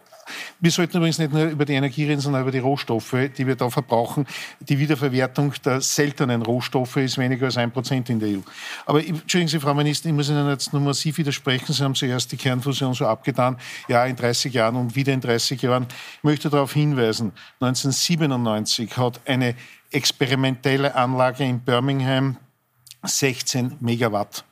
wir 0.60 0.72
sollten 0.72 0.98
übrigens 0.98 1.20
nicht 1.20 1.34
nur 1.34 1.46
über 1.46 1.66
die 1.66 1.74
Energie 1.74 2.06
reden, 2.06 2.22
sondern 2.22 2.42
über 2.42 2.52
die 2.52 2.60
Rohstoffe, 2.60 3.16
die 3.38 3.48
wir 3.48 3.56
da 3.56 3.70
verbrauchen. 3.70 4.28
Die 4.60 4.80
Wiederverwertung 4.80 5.54
der 5.64 5.82
seltenen 5.82 6.42
Rohstoffe 6.42 6.98
ist 6.98 7.18
weniger 7.18 7.46
als 7.46 7.58
ein 7.58 7.72
Prozent 7.72 8.10
in 8.10 8.20
der 8.20 8.30
EU. 8.30 8.42
Aber 8.86 9.06
entschuldigen 9.06 9.48
Sie, 9.48 9.60
Frau 9.60 9.74
Ministerin, 9.74 10.16
ich 10.16 10.18
muss 10.18 10.30
Ihnen 10.30 10.50
jetzt 10.50 10.74
nur 10.74 10.82
massiv 10.82 11.18
widersprechen. 11.18 11.74
Sie 11.74 11.84
haben 11.84 11.96
zuerst 11.96 12.32
die 12.32 12.38
Kernfusion 12.38 12.94
so 12.94 13.06
abgetan, 13.08 13.58
ja, 13.88 14.06
in 14.06 14.16
30 14.16 14.54
Jahren 14.54 14.76
und 14.76 14.96
wieder 14.96 15.14
in 15.14 15.22
30 15.22 15.62
Jahren. 15.62 15.88
Ich 16.18 16.24
möchte 16.24 16.50
darauf 16.50 16.74
hinweisen, 16.74 17.32
1997 17.60 18.98
hat 18.98 19.22
eine 19.26 19.56
experimentelle 19.92 20.96
Anlage 20.96 21.44
in 21.44 21.60
Birmingham 21.60 22.38
16 23.04 23.78
Megawatt 23.80 24.44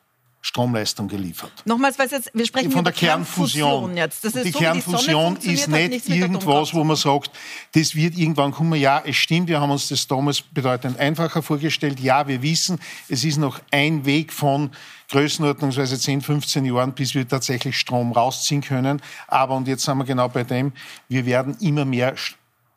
Stromleistung 0.47 1.09
geliefert. 1.09 1.51
Nochmals, 1.65 1.99
was 1.99 2.11
jetzt, 2.11 2.31
wir 2.33 2.45
sprechen 2.45 2.71
von 2.71 2.85
der 2.85 2.93
Kernfusion. 2.93 3.69
Kernfusion 3.69 3.97
jetzt. 3.97 4.23
Das 4.23 4.33
ist 4.33 4.45
die 4.45 4.51
so, 4.51 4.59
Kernfusion 4.59 5.37
die 5.43 5.51
ist 5.51 5.67
nicht 5.67 6.07
irgendwas, 6.07 6.73
wo 6.73 6.85
man 6.85 6.95
sagt, 6.95 7.31
das 7.73 7.93
wird 7.95 8.17
irgendwann 8.17 8.53
kommen. 8.53 8.79
Ja, 8.79 9.03
es 9.05 9.17
stimmt, 9.17 9.49
wir 9.49 9.59
haben 9.59 9.71
uns 9.71 9.89
das 9.89 10.07
damals 10.07 10.41
bedeutend 10.41 10.97
einfacher 10.99 11.43
vorgestellt. 11.43 11.99
Ja, 11.99 12.29
wir 12.29 12.41
wissen, 12.41 12.79
es 13.09 13.25
ist 13.25 13.35
noch 13.35 13.59
ein 13.71 14.05
Weg 14.05 14.31
von 14.31 14.71
größenordnungsweise 15.11 15.99
10, 15.99 16.21
15 16.21 16.63
Jahren, 16.63 16.93
bis 16.93 17.13
wir 17.13 17.27
tatsächlich 17.27 17.77
Strom 17.77 18.13
rausziehen 18.13 18.61
können. 18.61 19.01
Aber, 19.27 19.53
und 19.53 19.67
jetzt 19.67 19.83
sind 19.83 19.97
wir 19.97 20.05
genau 20.05 20.29
bei 20.29 20.45
dem, 20.45 20.71
wir 21.09 21.25
werden 21.25 21.57
immer 21.59 21.83
mehr 21.83 22.15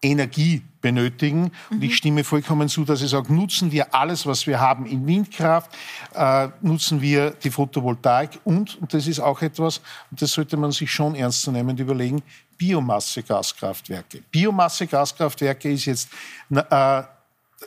Energie 0.02 0.62
benötigen. 0.80 1.52
Und 1.70 1.82
ich 1.82 1.90
mhm. 1.90 1.94
stimme 1.94 2.24
vollkommen 2.24 2.68
zu, 2.68 2.84
dass 2.84 3.02
ich 3.02 3.10
sage, 3.10 3.32
nutzen 3.32 3.70
wir 3.70 3.94
alles, 3.94 4.26
was 4.26 4.46
wir 4.46 4.60
haben 4.60 4.86
in 4.86 5.06
Windkraft, 5.06 5.70
äh, 6.14 6.48
nutzen 6.62 7.00
wir 7.02 7.32
die 7.32 7.50
Photovoltaik 7.50 8.40
und, 8.44 8.80
und 8.80 8.94
das 8.94 9.06
ist 9.06 9.20
auch 9.20 9.42
etwas, 9.42 9.78
und 10.10 10.22
das 10.22 10.32
sollte 10.32 10.56
man 10.56 10.72
sich 10.72 10.90
schon 10.90 11.14
ernst 11.14 11.42
zu 11.42 11.52
nehmen 11.52 11.76
überlegen, 11.76 12.22
Biomasse-Gaskraftwerke. 12.56 14.22
Biomasse-Gaskraftwerke 14.30 15.70
ist 15.70 15.84
jetzt 15.84 16.08
äh, 16.50 16.58
äh 16.58 17.04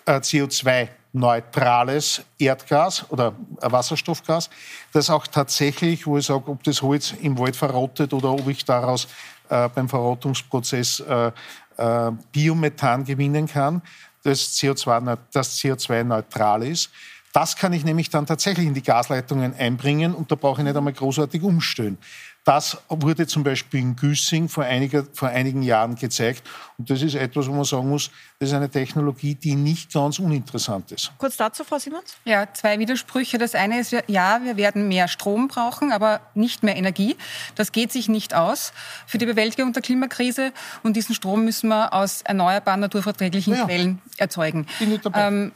CO2 0.06 0.90
neutrales 1.14 2.24
Erdgas 2.40 3.06
oder 3.10 3.34
Wasserstoffgas, 3.62 4.50
das 4.92 5.12
auch 5.12 5.28
tatsächlich, 5.28 6.08
wo 6.08 6.18
ich 6.18 6.26
sage, 6.26 6.48
ob 6.48 6.64
das 6.64 6.82
Holz 6.82 7.14
im 7.22 7.38
Wald 7.38 7.56
verrottet 7.56 8.14
oder 8.14 8.32
ob 8.32 8.48
ich 8.48 8.66
daraus 8.66 9.08
äh, 9.50 9.70
beim 9.70 9.88
Verrottungsprozess 9.88 11.02
äh, 11.02 11.32
äh, 11.78 12.12
Biomethan 12.32 13.04
gewinnen 13.04 13.48
kann, 13.48 13.82
das 14.24 14.54
CO2, 14.54 15.18
das 15.32 15.58
CO2 15.58 16.04
neutral 16.04 16.64
ist. 16.64 16.90
Das 17.34 17.56
kann 17.56 17.74
ich 17.74 17.84
nämlich 17.84 18.10
dann 18.10 18.28
tatsächlich 18.28 18.68
in 18.68 18.76
die 18.76 18.84
Gasleitungen 18.84 19.56
einbringen 19.56 20.14
und 20.14 20.32
da 20.32 20.36
brauche 20.36 20.62
ich 20.62 20.66
nicht 20.66 20.78
einmal 20.78 20.94
großartig 20.94 21.42
umstellen. 21.42 21.98
Das 22.44 22.78
wurde 22.90 23.26
zum 23.26 23.44
Beispiel 23.44 23.80
in 23.80 23.96
Güssing 23.96 24.50
vor, 24.50 24.66
einiger, 24.66 25.06
vor 25.14 25.30
einigen 25.30 25.62
Jahren 25.62 25.96
gezeigt. 25.96 26.44
Und 26.78 26.90
das 26.90 27.02
ist 27.02 27.16
etwas, 27.16 27.48
wo 27.48 27.54
man 27.54 27.64
sagen 27.64 27.88
muss, 27.88 28.12
das 28.40 28.50
ist 28.50 28.56
eine 28.56 28.70
Technologie, 28.70 29.34
die 29.34 29.56
nicht 29.56 29.94
ganz 29.94 30.20
uninteressant 30.20 30.92
ist. 30.92 31.12
Kurz 31.18 31.38
dazu, 31.38 31.64
Frau 31.64 31.80
Simons? 31.80 32.18
Ja, 32.26 32.52
zwei 32.54 32.80
Widersprüche. 32.80 33.38
Das 33.38 33.56
eine 33.56 33.80
ist, 33.80 33.96
ja, 34.08 34.42
wir 34.44 34.58
werden 34.58 34.90
mehr 34.90 35.08
Strom 35.08 35.48
brauchen, 35.48 35.94
aber 35.94 36.20
nicht 36.34 36.64
mehr 36.64 36.76
Energie. 36.76 37.16
Das 37.56 37.72
geht 37.72 37.94
sich 37.94 38.10
nicht 38.10 38.34
aus 38.34 38.74
für 39.08 39.18
die 39.18 39.26
Bewältigung 39.26 39.72
der 39.72 39.82
Klimakrise. 39.82 40.52
Und 40.84 40.98
diesen 40.98 41.16
Strom 41.16 41.46
müssen 41.46 41.70
wir 41.70 41.94
aus 41.94 42.24
erneuerbaren, 42.24 42.82
naturverträglichen 42.82 43.56
ja. 43.56 43.66
Quellen 43.66 44.02
erzeugen. 44.18 44.68
Bin 44.80 44.90
nicht 44.90 45.06
dabei. 45.06 45.28
Ähm, 45.28 45.52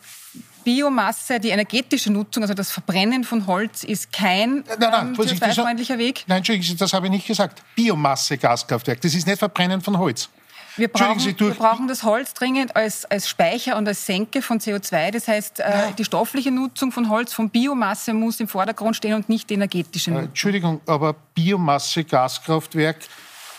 Biomasse, 0.67 1.39
die 1.39 1.47
energetische 1.47 2.11
Nutzung, 2.11 2.43
also 2.43 2.53
das 2.53 2.71
Verbrennen 2.71 3.23
von 3.23 3.47
Holz, 3.47 3.85
ist 3.85 4.11
kein 4.11 4.65
nein, 4.67 4.77
nein, 4.79 5.07
ähm, 5.07 5.15
CO2-freundlicher 5.15 5.97
Weg? 5.97 6.25
Nein, 6.27 6.39
Entschuldigen 6.39 6.67
Sie, 6.67 6.75
das 6.75 6.91
habe 6.91 7.05
ich 7.05 7.11
nicht 7.13 7.25
gesagt. 7.25 7.63
Biomasse, 7.73 8.37
Gaskraftwerk, 8.37 8.99
das 8.99 9.13
ist 9.13 9.25
nicht 9.25 9.39
Verbrennen 9.39 9.79
von 9.79 9.97
Holz. 9.97 10.27
Wir 10.75 10.89
brauchen, 10.89 11.23
wir 11.23 11.53
brauchen, 11.53 11.87
das 11.87 12.03
Holz 12.03 12.33
dringend 12.33 12.75
als, 12.75 13.05
als, 13.05 13.29
Speicher 13.29 13.77
und 13.77 13.87
als 13.87 14.05
Senke 14.05 14.41
von 14.41 14.59
CO2. 14.59 15.11
Das 15.11 15.29
heißt, 15.29 15.61
äh, 15.61 15.63
ja. 15.63 15.91
die 15.91 16.03
stoffliche 16.03 16.51
Nutzung 16.51 16.91
von 16.91 17.07
Holz, 17.07 17.31
von 17.31 17.49
Biomasse 17.49 18.13
muss 18.13 18.41
im 18.41 18.49
Vordergrund 18.49 18.97
stehen 18.97 19.13
und 19.13 19.29
nicht 19.29 19.49
die 19.49 19.53
energetische 19.53 20.11
äh, 20.11 20.15
Nutzung. 20.15 20.27
Entschuldigung, 20.27 20.81
aber 20.85 21.13
Biomasse, 21.33 22.03
Gaskraftwerk 22.03 22.97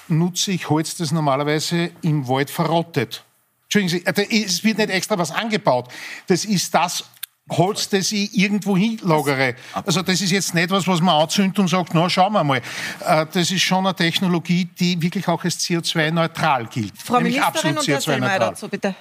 nutze 0.09 0.52
ich 0.52 0.68
Holz, 0.68 0.94
das 0.98 1.11
normalerweise 1.11 1.90
im 2.02 2.28
Wald 2.28 2.50
verrottet. 2.50 3.24
Entschuldigen 3.70 4.14
Sie, 4.26 4.44
es 4.46 4.64
wird 4.64 4.78
nicht 4.78 4.90
extra 4.90 5.18
was 5.18 5.30
angebaut. 5.30 5.88
Das 6.26 6.46
ist 6.46 6.74
das 6.74 7.04
Holz, 7.50 7.88
das 7.88 8.12
ich 8.12 8.36
irgendwo 8.36 8.76
hinlagere. 8.76 9.54
Also 9.72 10.02
das 10.02 10.20
ist 10.20 10.30
jetzt 10.30 10.54
nicht 10.54 10.70
was, 10.70 10.86
was 10.86 11.00
man 11.00 11.22
anzündet 11.22 11.58
und 11.58 11.68
sagt, 11.68 11.94
na, 11.94 12.08
schauen 12.08 12.32
wir 12.32 12.44
mal. 12.44 12.62
Äh, 13.04 13.26
das 13.32 13.50
ist 13.50 13.60
schon 13.60 13.86
eine 13.86 13.94
Technologie, 13.94 14.64
die 14.64 15.00
wirklich 15.00 15.26
auch 15.28 15.42
als 15.42 15.58
CO2-neutral 15.60 16.66
gilt. 16.66 16.92
Frau 16.96 17.20
Ministerin 17.20 17.76
und 17.76 17.86
Herr 17.86 18.00
Sellmeier 18.00 18.38
dazu, 18.38 18.68
bitte. 18.68 18.94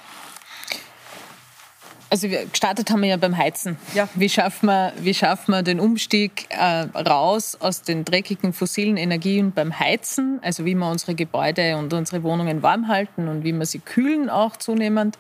Also 2.10 2.30
wir 2.30 2.46
gestartet 2.46 2.90
haben 2.90 3.02
wir 3.02 3.10
ja 3.10 3.18
beim 3.18 3.38
Heizen. 3.38 3.78
Ja. 3.94 4.08
Wie 4.16 4.30
schaffen 4.30 4.68
wir, 4.68 4.94
wie 5.00 5.14
schaffen 5.14 5.52
wir 5.52 5.62
den 5.62 5.80
Umstieg 5.80 6.48
äh, 6.50 6.88
raus 6.98 7.58
aus 7.60 7.82
den 7.82 8.06
dreckigen 8.06 8.54
fossilen 8.54 8.96
Energien 8.96 9.52
beim 9.52 9.78
Heizen? 9.78 10.40
Also 10.42 10.64
wie 10.64 10.74
wir 10.74 10.90
unsere 10.90 11.16
Gebäude 11.16 11.76
und 11.76 11.92
unsere 11.94 12.24
Wohnungen 12.24 12.64
warm 12.64 12.88
halten 12.88 13.28
und 13.28 13.44
wie 13.44 13.52
wir 13.52 13.66
sie 13.66 13.80
kühlen 13.80 14.30
auch 14.30 14.56
zunehmend. 14.56 15.18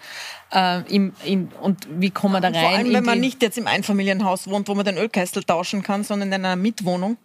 Äh, 0.53 0.81
im, 0.93 1.11
in, 1.25 1.49
und 1.61 1.87
wie 1.89 2.09
kommen 2.09 2.35
wir 2.35 2.39
da 2.39 2.47
rein? 2.47 2.55
Vor 2.55 2.69
allem, 2.69 2.93
wenn 2.93 3.03
man 3.03 3.19
nicht 3.19 3.41
jetzt 3.41 3.57
im 3.57 3.67
Einfamilienhaus 3.67 4.47
wohnt, 4.47 4.69
wo 4.69 4.75
man 4.75 4.85
den 4.85 4.97
Ölkessel 4.97 5.43
tauschen 5.43 5.83
kann, 5.83 6.05
sondern 6.05 6.29
in 6.29 6.35
einer 6.35 6.55
Mitwohnung. 6.55 7.17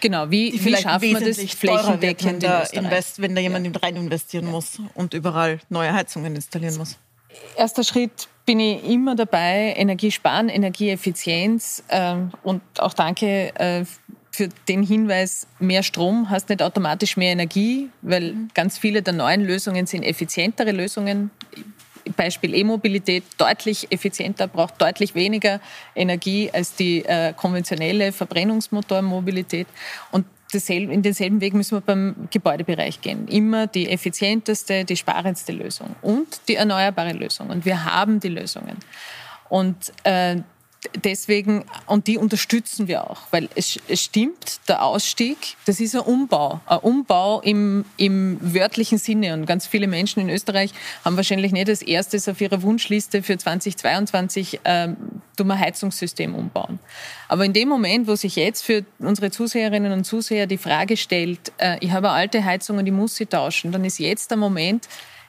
Genau, 0.00 0.30
wie, 0.30 0.52
wie 0.64 0.76
schaffen 0.76 1.02
wir 1.02 1.20
das 1.20 1.38
flächendeckend 1.54 2.34
wenn, 2.34 2.40
da 2.40 2.62
invest, 2.62 3.20
wenn 3.20 3.34
da 3.34 3.40
jemand 3.40 3.66
ja. 3.66 3.72
rein 3.82 3.96
investieren 3.96 4.46
muss 4.46 4.80
und 4.94 5.12
überall 5.12 5.58
neue 5.70 5.92
Heizungen 5.92 6.36
installieren 6.36 6.76
muss? 6.76 6.98
Erster 7.56 7.82
Schritt 7.82 8.28
bin 8.48 8.60
ich 8.60 8.82
immer 8.82 9.14
dabei, 9.14 9.74
Energiesparen, 9.76 10.48
Energieeffizienz 10.48 11.84
ähm, 11.90 12.30
und 12.42 12.62
auch 12.78 12.94
danke 12.94 13.54
äh, 13.56 13.84
für 14.30 14.48
den 14.66 14.82
Hinweis, 14.82 15.46
mehr 15.58 15.82
Strom 15.82 16.30
heißt 16.30 16.48
nicht 16.48 16.62
automatisch 16.62 17.18
mehr 17.18 17.30
Energie, 17.32 17.90
weil 18.00 18.32
mhm. 18.32 18.48
ganz 18.54 18.78
viele 18.78 19.02
der 19.02 19.12
neuen 19.12 19.44
Lösungen 19.44 19.84
sind 19.84 20.02
effizientere 20.02 20.72
Lösungen. 20.72 21.30
Beispiel 22.16 22.54
E-Mobilität 22.54 23.24
deutlich 23.36 23.92
effizienter, 23.92 24.48
braucht 24.48 24.80
deutlich 24.80 25.14
weniger 25.14 25.60
Energie 25.94 26.50
als 26.50 26.74
die 26.74 27.04
äh, 27.04 27.34
konventionelle 27.34 28.12
Verbrennungsmotormobilität. 28.12 29.66
Und 30.10 30.24
dasselbe, 30.52 30.92
in 30.92 31.02
denselben 31.02 31.40
Weg 31.40 31.54
müssen 31.54 31.76
wir 31.76 31.80
beim 31.80 32.28
Gebäudebereich 32.30 33.00
gehen. 33.00 33.28
Immer 33.28 33.66
die 33.66 33.88
effizienteste, 33.88 34.84
die 34.84 34.96
sparendste 34.96 35.52
Lösung 35.52 35.94
und 36.02 36.40
die 36.48 36.56
erneuerbare 36.56 37.12
Lösung. 37.12 37.50
Und 37.50 37.64
wir 37.64 37.84
haben 37.84 38.20
die 38.20 38.28
Lösungen. 38.28 38.76
Und 39.48 39.92
äh, 40.04 40.36
deswegen, 41.04 41.64
und 41.86 42.06
die 42.06 42.18
unterstützen 42.18 42.88
wir 42.88 43.10
auch, 43.10 43.22
weil 43.30 43.48
es, 43.54 43.78
es, 43.88 44.04
stimmt, 44.04 44.60
der 44.68 44.82
Ausstieg, 44.82 45.36
das 45.66 45.80
ist 45.80 45.94
ein 45.94 46.02
Umbau, 46.02 46.60
ein 46.66 46.78
Umbau 46.78 47.40
im, 47.40 47.84
im 47.96 48.38
wörtlichen 48.40 48.98
Sinne. 48.98 49.34
Und 49.34 49.46
ganz 49.46 49.66
viele 49.66 49.86
Menschen 49.86 50.20
in 50.20 50.30
Österreich 50.30 50.72
haben 51.04 51.16
wahrscheinlich 51.16 51.52
nicht 51.52 51.68
als 51.68 51.82
erstes 51.82 52.28
auf 52.28 52.40
ihrer 52.40 52.62
Wunschliste 52.62 53.22
für 53.22 53.36
2022 53.36 54.60
ähm, 54.64 54.96
Heizungssystem 55.38 56.34
umbauen. 56.34 56.78
Aber 57.28 57.44
in 57.44 57.52
dem 57.52 57.68
Moment, 57.68 58.08
wo 58.08 58.16
sich 58.16 58.36
jetzt 58.36 58.62
für 58.62 58.84
unsere 58.98 59.30
Zuseherinnen 59.30 59.92
und 59.92 60.04
Zuseher 60.04 60.46
die 60.46 60.58
Frage 60.58 60.96
stellt, 60.96 61.52
äh, 61.58 61.76
ich 61.80 61.92
habe 61.92 62.08
eine 62.08 62.16
alte 62.16 62.44
Heizung 62.44 62.78
und 62.78 62.86
ich 62.86 62.92
muss 62.92 63.16
sie 63.16 63.26
tauschen, 63.26 63.72
dann 63.72 63.84
ist 63.84 63.98
jetzt 63.98 64.30
der 64.30 64.38
Moment, 64.38 64.88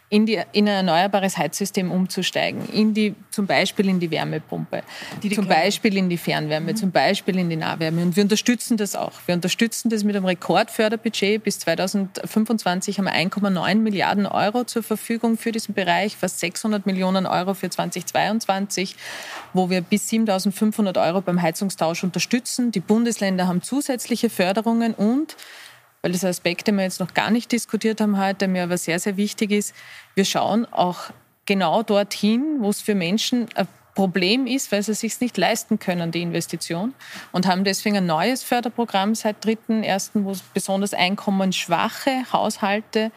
in, 0.09 0.25
die, 0.25 0.41
in 0.53 0.67
ein 0.67 0.87
erneuerbares 0.87 1.37
Heizsystem 1.37 1.91
umzusteigen, 1.91 2.67
in 2.69 2.95
die, 2.95 3.13
zum 3.29 3.45
Beispiel 3.45 3.87
in 3.89 3.99
die 3.99 4.09
Wärmepumpe, 4.09 4.81
die 5.21 5.29
die 5.29 5.35
zum 5.35 5.47
Beispiel 5.47 5.95
in 5.97 6.09
die 6.09 6.17
Fernwärme, 6.17 6.71
mhm. 6.71 6.75
zum 6.75 6.91
Beispiel 6.91 7.37
in 7.37 7.49
die 7.49 7.55
Nahwärme. 7.55 8.01
Und 8.01 8.15
wir 8.15 8.23
unterstützen 8.23 8.75
das 8.75 8.95
auch. 8.95 9.13
Wir 9.27 9.35
unterstützen 9.35 9.89
das 9.89 10.03
mit 10.03 10.15
einem 10.15 10.25
Rekordförderbudget. 10.25 11.43
Bis 11.43 11.59
2025 11.59 12.97
haben 12.97 13.05
wir 13.05 13.13
1,9 13.13 13.75
Milliarden 13.75 14.25
Euro 14.25 14.63
zur 14.63 14.81
Verfügung 14.81 15.37
für 15.37 15.51
diesen 15.51 15.75
Bereich, 15.75 16.17
fast 16.17 16.39
600 16.39 16.87
Millionen 16.87 17.27
Euro 17.27 17.53
für 17.53 17.69
2022, 17.69 18.95
wo 19.53 19.69
wir 19.69 19.81
bis 19.81 20.09
7.500 20.09 20.99
Euro 21.05 21.21
beim 21.21 21.39
Heizungstausch 21.39 22.03
unterstützen. 22.03 22.71
Die 22.71 22.79
Bundesländer 22.79 23.47
haben 23.47 23.61
zusätzliche 23.61 24.31
Förderungen 24.31 24.95
und 24.95 25.35
weil 26.01 26.11
das 26.11 26.23
Aspekt, 26.23 26.67
den 26.67 26.75
wir 26.75 26.83
jetzt 26.83 26.99
noch 26.99 27.13
gar 27.13 27.31
nicht 27.31 27.51
diskutiert 27.51 28.01
haben 28.01 28.17
heute, 28.17 28.47
mir 28.47 28.63
aber 28.63 28.77
sehr, 28.77 28.99
sehr 28.99 29.17
wichtig 29.17 29.51
ist. 29.51 29.75
Wir 30.15 30.25
schauen 30.25 30.65
auch 30.65 31.11
genau 31.45 31.83
dorthin, 31.83 32.57
wo 32.59 32.69
es 32.69 32.81
für 32.81 32.95
Menschen 32.95 33.47
ein 33.55 33.67
Problem 33.95 34.47
ist, 34.47 34.71
weil 34.71 34.81
sie 34.81 34.93
es 34.93 35.01
sich 35.01 35.19
nicht 35.19 35.37
leisten 35.37 35.77
können, 35.77 36.11
die 36.11 36.21
Investition. 36.21 36.93
Und 37.31 37.47
haben 37.47 37.63
deswegen 37.63 37.97
ein 37.97 38.05
neues 38.05 38.43
Förderprogramm 38.43 39.13
seit 39.15 39.43
3.1., 39.45 40.11
wo 40.23 40.33
besonders 40.53 40.93
einkommensschwache 40.93 42.31
Haushalte 42.31 43.11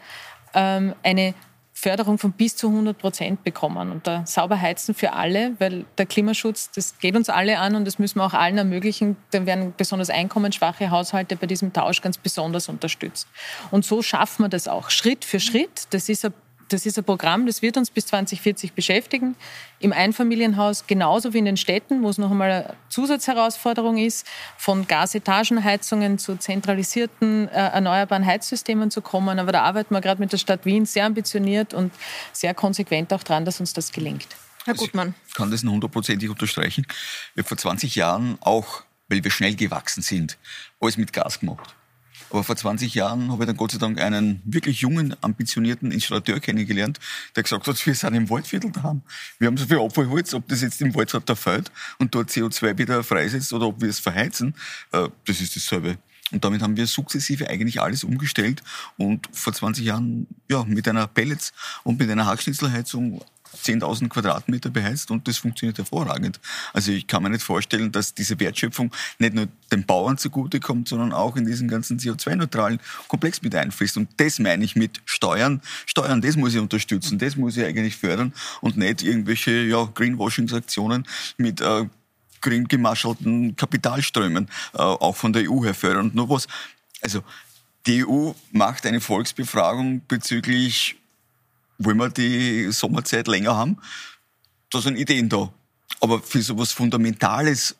ähm, 0.53 0.93
eine 1.03 1.35
Förderung 1.83 2.17
von 2.17 2.31
bis 2.31 2.55
zu 2.55 2.69
100 2.69 2.97
Prozent 2.97 3.43
bekommen. 3.43 3.91
Und 3.91 4.07
da 4.07 4.25
sauber 4.25 4.59
heizen 4.59 4.95
für 4.95 5.11
alle, 5.11 5.51
weil 5.59 5.85
der 5.97 6.05
Klimaschutz, 6.05 6.71
das 6.71 6.97
geht 6.99 7.15
uns 7.15 7.27
alle 7.27 7.59
an 7.59 7.75
und 7.75 7.83
das 7.85 7.99
müssen 7.99 8.19
wir 8.19 8.25
auch 8.25 8.33
allen 8.33 8.57
ermöglichen. 8.57 9.17
Dann 9.31 9.45
werden 9.45 9.73
besonders 9.75 10.09
einkommensschwache 10.09 10.91
Haushalte 10.91 11.35
bei 11.35 11.45
diesem 11.45 11.73
Tausch 11.73 12.01
ganz 12.01 12.17
besonders 12.17 12.69
unterstützt. 12.69 13.27
Und 13.69 13.83
so 13.83 14.01
schaffen 14.01 14.45
wir 14.45 14.49
das 14.49 14.69
auch 14.69 14.89
Schritt 14.89 15.25
für 15.25 15.41
Schritt. 15.41 15.87
Das 15.89 16.07
ist 16.07 16.23
ein 16.23 16.33
das 16.69 16.85
ist 16.85 16.97
ein 16.97 17.03
Programm, 17.03 17.45
das 17.45 17.61
wird 17.61 17.77
uns 17.77 17.89
bis 17.91 18.05
2040 18.07 18.73
beschäftigen. 18.73 19.35
Im 19.79 19.93
Einfamilienhaus 19.93 20.87
genauso 20.87 21.33
wie 21.33 21.39
in 21.39 21.45
den 21.45 21.57
Städten, 21.57 22.03
wo 22.03 22.09
es 22.09 22.17
noch 22.17 22.31
einmal 22.31 22.51
eine 22.51 22.75
Zusatzherausforderung 22.89 23.97
ist, 23.97 24.25
von 24.57 24.87
Gasetagenheizungen 24.87 26.17
zu 26.17 26.37
zentralisierten 26.37 27.47
äh, 27.49 27.51
erneuerbaren 27.51 28.25
Heizsystemen 28.25 28.91
zu 28.91 29.01
kommen. 29.01 29.39
Aber 29.39 29.51
da 29.51 29.63
arbeiten 29.63 29.93
wir 29.93 30.01
gerade 30.01 30.21
mit 30.21 30.31
der 30.31 30.37
Stadt 30.37 30.65
Wien 30.65 30.85
sehr 30.85 31.05
ambitioniert 31.05 31.73
und 31.73 31.91
sehr 32.31 32.53
konsequent 32.53 33.13
auch 33.13 33.23
dran, 33.23 33.45
dass 33.45 33.59
uns 33.59 33.73
das 33.73 33.91
gelingt. 33.91 34.27
Herr 34.65 34.75
Gutmann. 34.75 35.13
Ich 35.27 35.33
kann 35.33 35.51
das 35.51 35.63
hundertprozentig 35.63 36.29
unterstreichen. 36.29 36.85
Wir 37.35 37.43
haben 37.43 37.47
vor 37.47 37.57
20 37.57 37.95
Jahren 37.95 38.37
auch, 38.39 38.83
weil 39.09 39.23
wir 39.23 39.31
schnell 39.31 39.55
gewachsen 39.55 40.01
sind, 40.01 40.37
alles 40.79 40.97
mit 40.97 41.11
Gas 41.11 41.39
gemacht. 41.39 41.75
Aber 42.33 42.43
vor 42.43 42.55
20 42.55 42.95
Jahren 42.95 43.31
habe 43.31 43.43
ich 43.43 43.47
dann 43.47 43.57
Gott 43.57 43.73
sei 43.73 43.77
Dank 43.77 44.01
einen 44.01 44.41
wirklich 44.43 44.81
jungen, 44.81 45.15
ambitionierten 45.21 45.91
Installateur 45.91 46.39
kennengelernt, 46.39 46.99
der 47.35 47.43
gesagt 47.43 47.67
hat, 47.67 47.85
wir 47.85 47.93
sind 47.93 48.15
im 48.15 48.27
Waldviertel 48.27 48.71
daheim. 48.71 49.03
Wir 49.37 49.47
haben 49.47 49.57
so 49.57 49.67
viel 49.67 49.77
Abfallholz, 49.77 50.33
ob 50.33 50.47
das 50.47 50.61
jetzt 50.61 50.81
im 50.81 50.95
Wald 50.95 51.15
da 51.27 51.35
fällt 51.35 51.71
und 51.99 52.15
dort 52.15 52.31
CO2 52.31 52.75
wieder 52.79 53.03
freisetzt 53.03 53.53
oder 53.53 53.67
ob 53.67 53.81
wir 53.81 53.89
es 53.89 53.99
verheizen, 53.99 54.55
äh, 54.93 55.09
das 55.25 55.41
ist 55.41 55.55
dasselbe. 55.55 55.99
Und 56.31 56.43
damit 56.43 56.63
haben 56.63 56.75
wir 56.75 56.87
sukzessive 56.87 57.47
eigentlich 57.47 57.79
alles 57.79 58.03
umgestellt 58.03 58.63
und 58.97 59.29
vor 59.31 59.53
20 59.53 59.85
Jahren 59.85 60.25
ja, 60.49 60.63
mit 60.63 60.87
einer 60.87 61.05
Pellets- 61.05 61.53
und 61.83 61.99
mit 61.99 62.09
einer 62.09 62.25
Hackschnitzelheizung 62.25 63.21
10.000 63.55 64.09
Quadratmeter 64.09 64.69
beheizt 64.69 65.11
und 65.11 65.27
das 65.27 65.37
funktioniert 65.37 65.77
hervorragend. 65.77 66.39
Also 66.73 66.91
ich 66.91 67.07
kann 67.07 67.23
mir 67.23 67.29
nicht 67.29 67.43
vorstellen, 67.43 67.91
dass 67.91 68.13
diese 68.13 68.39
Wertschöpfung 68.39 68.91
nicht 69.19 69.33
nur 69.33 69.47
den 69.71 69.85
Bauern 69.85 70.17
zugutekommt, 70.17 70.87
sondern 70.87 71.13
auch 71.13 71.35
in 71.35 71.45
diesen 71.45 71.67
ganzen 71.67 71.99
CO2-neutralen 71.99 72.79
Komplex 73.07 73.41
mit 73.41 73.55
einfließt. 73.55 73.97
Und 73.97 74.09
das 74.17 74.39
meine 74.39 74.63
ich 74.63 74.75
mit 74.75 75.01
Steuern. 75.05 75.61
Steuern, 75.85 76.21
das 76.21 76.35
muss 76.35 76.53
ich 76.53 76.59
unterstützen, 76.59 77.19
das 77.19 77.35
muss 77.35 77.57
ich 77.57 77.65
eigentlich 77.65 77.95
fördern 77.95 78.33
und 78.61 78.77
nicht 78.77 79.03
irgendwelche 79.03 79.51
ja, 79.51 79.83
Greenwashing-Aktionen 79.93 81.05
mit 81.37 81.61
äh, 81.61 81.85
grün 82.41 82.67
gemaschelten 82.67 83.55
Kapitalströmen 83.55 84.49
äh, 84.73 84.77
auch 84.77 85.15
von 85.15 85.33
der 85.33 85.49
EU 85.49 85.63
her 85.63 85.73
fördern. 85.73 86.07
Und 86.07 86.15
nur 86.15 86.29
was, 86.29 86.47
also 87.01 87.23
die 87.85 88.05
EU 88.05 88.31
macht 88.51 88.85
eine 88.85 89.01
Volksbefragung 89.01 90.01
bezüglich 90.07 90.97
wollen 91.85 91.97
wir 91.97 92.09
die 92.09 92.71
Sommerzeit 92.71 93.27
länger 93.27 93.55
haben? 93.55 93.77
Da 94.71 94.81
sind 94.81 94.97
Ideen 94.97 95.29
da. 95.29 95.53
Aber 95.99 96.21
für 96.21 96.41
so 96.41 96.53
etwas 96.53 96.71
Fundamentales 96.71 97.75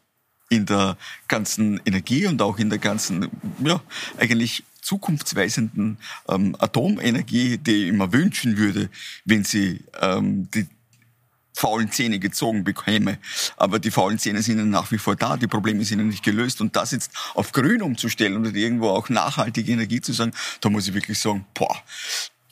in 0.50 0.66
der 0.66 0.98
ganzen 1.28 1.82
Energie 1.86 2.28
und 2.28 2.42
auch 2.42 2.58
in 2.60 2.70
der 2.70 2.80
ganzen, 2.80 3.30
ja, 3.64 3.82
eigentlich 4.18 4.64
zukunftsweisenden 4.82 5.98
ähm, 6.28 6.56
Atomenergie, 6.60 7.58
die 7.58 7.88
ich 7.88 7.94
mir 7.94 8.12
wünschen 8.12 8.58
würde, 8.58 8.90
wenn 9.26 9.44
sie 9.44 9.84
ähm, 10.02 10.50
die 10.52 10.68
faulen 11.54 11.92
Zähne 11.92 12.20
gezogen 12.20 12.64
bekäme. 12.64 13.20
Aber 13.58 13.80
die 13.80 13.92
faulen 13.92 14.18
Zähne 14.18 14.42
sind 14.42 14.60
ihnen 14.60 14.70
nach 14.70 14.92
wie 14.92 14.98
vor 14.98 15.16
da, 15.16 15.38
die 15.38 15.48
Probleme 15.48 15.86
sind 15.86 16.00
ihnen 16.00 16.10
nicht 16.10 16.24
gelöst. 16.24 16.62
Und 16.62 16.76
das 16.76 16.92
jetzt 16.92 17.12
auf 17.36 17.52
grün 17.52 17.82
umzustellen 17.82 18.36
und 18.36 18.56
irgendwo 18.56 18.90
auch 18.90 19.10
nachhaltige 19.10 19.72
Energie 19.72 20.02
zu 20.02 20.14
sagen, 20.14 20.34
da 20.62 20.70
muss 20.70 20.88
ich 20.88 20.94
wirklich 20.94 21.20
sagen, 21.20 21.46
boah, 21.54 21.78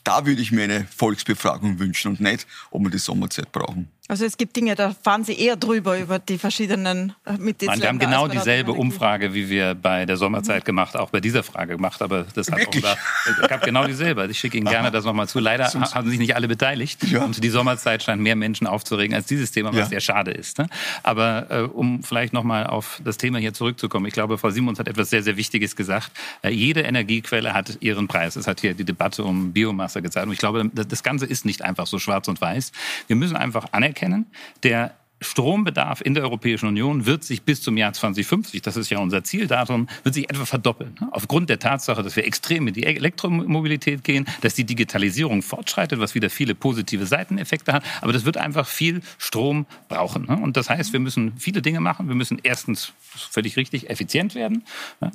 da 0.04 0.26
würde 0.26 0.42
ich 0.42 0.52
mir 0.52 0.64
eine 0.64 0.86
Volksbefragung 0.86 1.78
wünschen 1.78 2.12
und 2.12 2.20
nicht, 2.20 2.46
ob 2.70 2.82
wir 2.82 2.90
die 2.90 2.98
Sommerzeit 2.98 3.52
brauchen. 3.52 3.88
Also 4.12 4.26
es 4.26 4.36
gibt 4.36 4.54
Dinge, 4.56 4.74
da 4.74 4.94
fahren 5.02 5.24
Sie 5.24 5.32
eher 5.32 5.56
drüber 5.56 5.98
über 5.98 6.18
die 6.18 6.36
verschiedenen 6.36 7.14
äh, 7.24 7.32
Mitgliedsländer. 7.38 7.82
Wir 7.82 7.88
haben 7.88 7.98
genau 7.98 8.28
dieselbe 8.28 8.72
Umfrage, 8.72 9.32
wie 9.32 9.48
wir 9.48 9.74
bei 9.74 10.04
der 10.04 10.18
Sommerzeit 10.18 10.66
gemacht, 10.66 10.98
auch 10.98 11.08
bei 11.08 11.20
dieser 11.20 11.42
Frage 11.42 11.76
gemacht, 11.76 12.02
aber 12.02 12.26
das 12.34 12.50
hat 12.50 12.58
Wirklich? 12.58 12.84
auch 12.84 12.94
da, 13.40 13.46
gab 13.46 13.64
genau 13.64 13.86
dieselbe. 13.86 14.26
Ich 14.26 14.38
schicke 14.38 14.58
Ihnen 14.58 14.68
gerne 14.68 14.90
das 14.90 15.06
nochmal 15.06 15.28
zu. 15.28 15.38
Leider 15.38 15.64
haben 15.64 16.10
sich 16.10 16.18
nicht 16.18 16.36
alle 16.36 16.46
beteiligt 16.46 17.02
ja. 17.04 17.24
und 17.24 17.42
die 17.42 17.48
Sommerzeit 17.48 18.02
scheint 18.02 18.20
mehr 18.20 18.36
Menschen 18.36 18.66
aufzuregen 18.66 19.16
als 19.16 19.24
dieses 19.24 19.50
Thema, 19.50 19.70
was 19.70 19.78
ja. 19.78 19.86
sehr 19.86 20.00
schade 20.00 20.32
ist. 20.32 20.58
Ne? 20.58 20.66
Aber 21.02 21.46
äh, 21.48 21.62
um 21.62 22.02
vielleicht 22.02 22.34
nochmal 22.34 22.66
auf 22.66 23.00
das 23.02 23.16
Thema 23.16 23.38
hier 23.38 23.54
zurückzukommen, 23.54 24.04
ich 24.04 24.12
glaube, 24.12 24.36
Frau 24.36 24.50
Simons 24.50 24.78
hat 24.78 24.88
etwas 24.88 25.08
sehr, 25.08 25.22
sehr 25.22 25.38
Wichtiges 25.38 25.74
gesagt. 25.74 26.10
Äh, 26.42 26.50
jede 26.50 26.82
Energiequelle 26.82 27.54
hat 27.54 27.78
ihren 27.80 28.08
Preis. 28.08 28.36
Es 28.36 28.46
hat 28.46 28.60
hier 28.60 28.74
die 28.74 28.84
Debatte 28.84 29.24
um 29.24 29.54
Biomasse 29.54 30.02
gezeigt. 30.02 30.26
Und 30.26 30.34
ich 30.34 30.38
glaube, 30.38 30.70
das 30.74 31.02
Ganze 31.02 31.24
ist 31.24 31.46
nicht 31.46 31.62
einfach 31.62 31.86
so 31.86 31.98
schwarz 31.98 32.28
und 32.28 32.42
weiß. 32.42 32.72
Wir 33.06 33.16
müssen 33.16 33.38
einfach 33.38 33.68
anerkennen, 33.72 34.01
anerkennen. 34.02 34.26
Der 34.62 34.92
Strombedarf 35.22 36.00
in 36.00 36.14
der 36.14 36.24
Europäischen 36.24 36.66
Union 36.66 37.06
wird 37.06 37.24
sich 37.24 37.42
bis 37.42 37.62
zum 37.62 37.76
Jahr 37.76 37.92
2050, 37.92 38.62
das 38.62 38.76
ist 38.76 38.90
ja 38.90 38.98
unser 38.98 39.24
Zieldatum, 39.24 39.88
wird 40.02 40.14
sich 40.14 40.28
etwa 40.28 40.44
verdoppeln. 40.44 40.96
Aufgrund 41.10 41.48
der 41.48 41.58
Tatsache, 41.58 42.02
dass 42.02 42.16
wir 42.16 42.26
extrem 42.26 42.68
in 42.68 42.74
die 42.74 42.84
Elektromobilität 42.84 44.04
gehen, 44.04 44.26
dass 44.40 44.54
die 44.54 44.64
Digitalisierung 44.64 45.42
fortschreitet, 45.42 46.00
was 46.00 46.14
wieder 46.14 46.30
viele 46.30 46.54
positive 46.54 47.06
Seiteneffekte 47.06 47.72
hat. 47.72 47.84
Aber 48.00 48.12
das 48.12 48.24
wird 48.24 48.36
einfach 48.36 48.66
viel 48.66 49.00
Strom 49.18 49.66
brauchen. 49.88 50.26
Und 50.26 50.56
das 50.56 50.68
heißt, 50.68 50.92
wir 50.92 51.00
müssen 51.00 51.32
viele 51.38 51.62
Dinge 51.62 51.80
machen. 51.80 52.08
Wir 52.08 52.14
müssen 52.14 52.38
erstens 52.42 52.92
völlig 53.00 53.56
richtig 53.56 53.90
effizient 53.90 54.34
werden. 54.34 54.64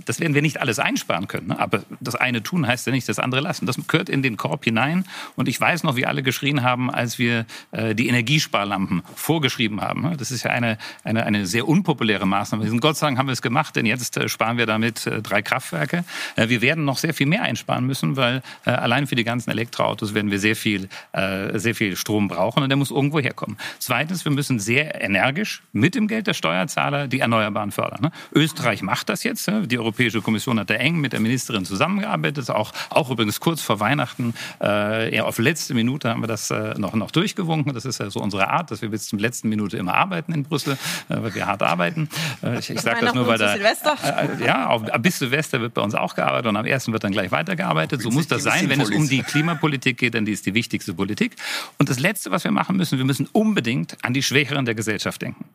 Das 0.06 0.20
werden 0.20 0.34
wir 0.34 0.42
nicht 0.42 0.62
alles 0.62 0.80
einsparen 0.80 1.28
können. 1.28 1.52
Aber 1.52 1.84
das 2.00 2.16
eine 2.16 2.44
tun 2.44 2.68
heißt 2.68 2.88
ja 2.88 2.94
nicht 2.94 3.10
das 3.10 3.20
andere 3.20 3.42
lassen. 3.42 3.66
Das 3.66 3.78
gehört 3.88 4.10
in 4.10 4.22
den 4.22 4.38
Korb 4.38 4.64
hinein. 4.64 5.06
Und 5.36 5.48
ich 5.48 5.60
weiß 5.60 5.84
noch, 5.84 5.96
wie 5.96 6.06
alle 6.06 6.24
geschrien 6.24 6.64
haben, 6.64 6.90
als 6.90 7.20
wir 7.20 7.46
äh, 7.72 7.96
die 7.96 8.08
Energiesparlampen 8.08 9.04
vorgeschrieben 9.16 9.82
haben 9.82 9.97
haben. 10.06 10.18
Das 10.18 10.32
ist 10.32 10.44
ja 10.44 10.52
eine, 10.52 10.78
eine, 11.04 11.26
eine 11.26 11.46
sehr 11.46 11.68
unpopuläre 11.68 12.26
Maßnahme. 12.26 12.70
Und 12.70 12.82
Gott 12.82 12.98
sei 12.98 13.08
Dank 13.08 13.18
haben 13.18 13.28
wir 13.28 13.34
es 13.34 13.42
gemacht, 13.42 13.76
denn 13.76 13.86
jetzt 13.86 14.18
äh, 14.18 14.30
sparen 14.30 14.58
wir 14.58 14.66
damit 14.66 15.08
äh, 15.08 15.22
drei 15.22 15.42
Kraftwerke. 15.42 16.04
Äh, 16.36 16.50
wir 16.50 16.62
werden 16.62 16.86
noch 16.86 16.98
sehr 16.98 17.14
viel 17.14 17.28
mehr 17.28 17.44
einsparen 17.44 17.86
müssen, 17.86 18.16
weil 18.16 18.42
allein 18.66 19.08
für 19.08 19.16
die 19.16 19.24
ganzen 19.24 19.50
Elektroautos 19.52 20.14
werden 20.14 20.32
wir 20.32 20.40
sehr 20.40 20.56
viel, 20.56 20.90
sehr 21.14 21.76
viel 21.76 21.96
Strom 21.96 22.28
brauchen 22.28 22.64
und 22.64 22.70
der 22.70 22.78
muss 22.78 22.92
irgendwo 22.92 23.20
herkommen. 23.20 23.58
Zweitens, 23.80 24.26
wir 24.26 24.32
müssen 24.32 24.60
sehr 24.60 25.02
energisch 25.02 25.62
mit 25.72 25.96
dem 25.96 26.08
Geld 26.08 26.28
der 26.28 26.34
Steuerzahler 26.34 27.08
die 27.08 27.20
Erneuerbaren 27.20 27.72
fördern. 27.72 28.02
Ne? 28.02 28.12
Österreich 28.34 28.82
macht 28.82 29.10
das 29.10 29.24
jetzt. 29.24 29.50
Die 29.66 29.80
Europäische 29.80 30.22
Kommission 30.22 30.60
hat 30.60 30.70
da 30.70 30.76
eng 30.76 30.98
mit 30.98 31.14
der 31.14 31.20
Ministerin 31.20 31.66
zusammengearbeitet, 31.66 32.50
auch, 32.50 32.74
auch 32.90 33.10
übrigens 33.10 33.40
kurz 33.40 33.62
vor 33.62 33.80
Weihnachten. 33.80 34.34
Ja, 34.60 35.24
auf 35.24 35.38
letzte 35.38 35.74
Minute 35.74 36.10
haben 36.10 36.22
wir 36.22 36.28
das 36.28 36.54
noch, 36.78 36.94
noch 36.94 37.12
durchgewunken. 37.12 37.74
Das 37.74 37.86
ist 37.86 38.00
ja 38.00 38.10
so 38.10 38.20
unsere 38.20 38.50
Art, 38.50 38.72
dass 38.72 38.82
wir 38.82 38.90
bis 38.90 39.08
zum 39.08 39.20
letzten 39.20 39.50
Minute 39.50 39.78
immer 39.78 39.87
arbeiten 39.90 40.34
in 40.34 40.44
Brüssel, 40.44 40.74
äh, 41.10 41.16
weil 41.22 41.34
wir 41.36 41.46
hart 41.46 41.64
arbeiten. 41.64 42.10
Äh, 42.44 42.60
ich, 42.60 42.70
ich 42.70 42.82
sage 42.82 43.06
das 43.06 43.14
nur, 43.14 43.28
weil 43.28 43.38
da... 43.38 43.54
Silvester? 43.54 43.96
Äh, 44.04 44.46
ja, 44.46 44.68
auf, 44.68 44.84
bis 45.00 45.20
Silvester 45.20 45.62
wird 45.62 45.74
bei 45.74 45.82
uns 45.82 45.96
auch 45.96 46.16
gearbeitet 46.16 46.48
und 46.48 46.58
am 46.58 46.66
ersten 46.66 46.94
wird 46.94 47.04
dann 47.04 47.12
gleich 47.12 47.32
weitergearbeitet. 47.32 48.02
So 48.02 48.10
muss 48.10 48.28
das 48.28 48.44
sein, 48.44 48.70
wenn 48.70 48.82
es 48.82 48.90
um 48.90 49.08
die 49.08 49.24
Klimapolitik 49.24 49.98
geht, 49.98 50.14
denn 50.14 50.26
die 50.26 50.32
ist 50.32 50.46
die 50.46 50.54
wichtigste 50.54 50.94
Politik. 50.94 51.36
Und 51.78 51.90
das 51.90 52.00
Letzte, 52.00 52.32
was 52.32 52.44
wir 52.44 52.52
machen 52.52 52.78
müssen, 52.78 52.98
wir 52.98 53.06
müssen 53.06 53.28
unbedingt 53.32 53.98
an 54.04 54.14
die 54.14 54.24
Schwächeren 54.24 54.66
der 54.66 54.76
Gesellschaft 54.76 55.22
denken. 55.22 55.46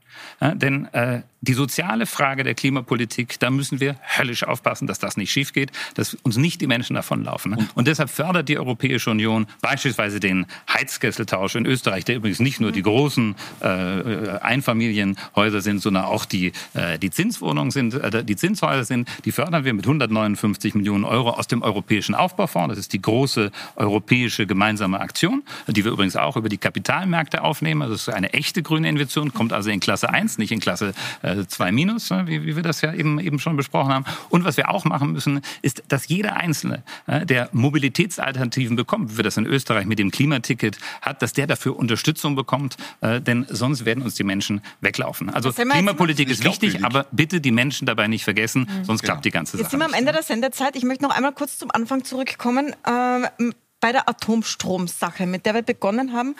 Ja, 0.40 0.54
denn 0.54 0.86
äh, 0.92 1.22
die 1.40 1.54
soziale 1.54 2.06
Frage 2.06 2.44
der 2.44 2.54
Klimapolitik, 2.54 3.38
da 3.40 3.50
müssen 3.50 3.80
wir 3.80 3.96
höllisch 4.16 4.44
aufpassen, 4.44 4.86
dass 4.86 4.98
das 4.98 5.16
nicht 5.16 5.32
schief 5.32 5.52
geht, 5.52 5.72
dass 5.94 6.14
uns 6.14 6.36
nicht 6.36 6.60
die 6.60 6.66
Menschen 6.66 6.94
davonlaufen. 6.94 7.54
Und, 7.54 7.76
und 7.76 7.88
deshalb 7.88 8.10
fördert 8.10 8.48
die 8.48 8.58
Europäische 8.58 9.10
Union 9.10 9.46
beispielsweise 9.60 10.20
den 10.20 10.46
Heizkesseltausch 10.72 11.56
in 11.56 11.66
Österreich, 11.66 12.04
der 12.04 12.16
übrigens 12.16 12.40
nicht 12.40 12.60
nur 12.60 12.72
die 12.72 12.82
großen 12.82 13.34
äh, 13.60 13.66
äh, 13.68 14.21
Einfamilienhäuser 14.28 15.60
sind, 15.60 15.80
sondern 15.80 16.04
auch 16.04 16.24
die, 16.24 16.52
äh, 16.74 16.98
die 16.98 17.10
Zinswohnungen 17.10 17.70
sind, 17.70 17.94
äh, 17.94 18.24
die 18.24 18.36
Zinshäuser 18.36 18.84
sind. 18.84 19.08
Die 19.24 19.32
fördern 19.32 19.64
wir 19.64 19.72
mit 19.74 19.84
159 19.84 20.74
Millionen 20.74 21.04
Euro 21.04 21.30
aus 21.30 21.46
dem 21.46 21.62
Europäischen 21.62 22.14
Aufbaufonds. 22.14 22.70
Das 22.70 22.78
ist 22.78 22.92
die 22.92 23.02
große 23.02 23.50
europäische 23.76 24.46
gemeinsame 24.46 25.00
Aktion, 25.00 25.42
die 25.66 25.84
wir 25.84 25.92
übrigens 25.92 26.16
auch 26.16 26.36
über 26.36 26.48
die 26.48 26.58
Kapitalmärkte 26.58 27.42
aufnehmen. 27.42 27.88
Das 27.88 28.02
ist 28.02 28.08
eine 28.08 28.32
echte 28.32 28.62
grüne 28.62 28.88
Investition, 28.88 29.32
kommt 29.32 29.52
also 29.52 29.70
in 29.70 29.80
Klasse 29.80 30.10
1, 30.10 30.38
nicht 30.38 30.52
in 30.52 30.60
Klasse 30.60 30.94
2 31.22 31.72
minus, 31.72 32.10
ne, 32.10 32.24
wie, 32.26 32.44
wie 32.44 32.56
wir 32.56 32.62
das 32.62 32.80
ja 32.80 32.92
eben, 32.92 33.18
eben 33.20 33.38
schon 33.38 33.56
besprochen 33.56 33.92
haben. 33.92 34.04
Und 34.28 34.44
was 34.44 34.56
wir 34.56 34.70
auch 34.70 34.84
machen 34.84 35.12
müssen, 35.12 35.40
ist, 35.62 35.82
dass 35.88 36.08
jeder 36.08 36.36
Einzelne, 36.36 36.82
der 37.06 37.48
Mobilitätsalternativen 37.52 38.76
bekommt, 38.76 39.12
wie 39.12 39.16
wir 39.18 39.24
das 39.24 39.36
in 39.36 39.46
Österreich 39.46 39.86
mit 39.86 39.98
dem 39.98 40.10
Klimaticket 40.10 40.78
hat, 41.00 41.22
dass 41.22 41.32
der 41.32 41.46
dafür 41.46 41.76
Unterstützung 41.76 42.34
bekommt, 42.34 42.76
denn 43.02 43.46
sonst 43.48 43.84
werden 43.84 44.02
uns 44.02 44.11
uns 44.12 44.16
die 44.16 44.24
Menschen 44.24 44.60
weglaufen. 44.80 45.30
Also 45.30 45.52
Klimapolitik 45.52 46.28
ist 46.28 46.44
wichtig, 46.44 46.84
aber 46.84 47.06
bitte 47.10 47.40
die 47.40 47.50
Menschen 47.50 47.86
dabei 47.86 48.08
nicht 48.08 48.24
vergessen, 48.24 48.68
mhm. 48.68 48.84
sonst 48.84 49.02
klappt 49.02 49.24
die 49.24 49.30
ganze 49.30 49.52
Sache. 49.52 49.62
Jetzt 49.62 49.70
sind 49.70 49.80
wir 49.80 49.86
am 49.86 49.94
Ende 49.94 50.12
der 50.12 50.22
Sendezeit. 50.22 50.76
Ich 50.76 50.84
möchte 50.84 51.02
noch 51.02 51.14
einmal 51.14 51.32
kurz 51.32 51.58
zum 51.58 51.70
Anfang 51.70 52.04
zurückkommen. 52.04 52.74
Ähm, 52.86 53.54
bei 53.80 53.90
der 53.90 54.08
Atomstromsache, 54.08 55.26
mit 55.26 55.44
der 55.44 55.54
wir 55.54 55.62
begonnen 55.62 56.12
haben, 56.12 56.36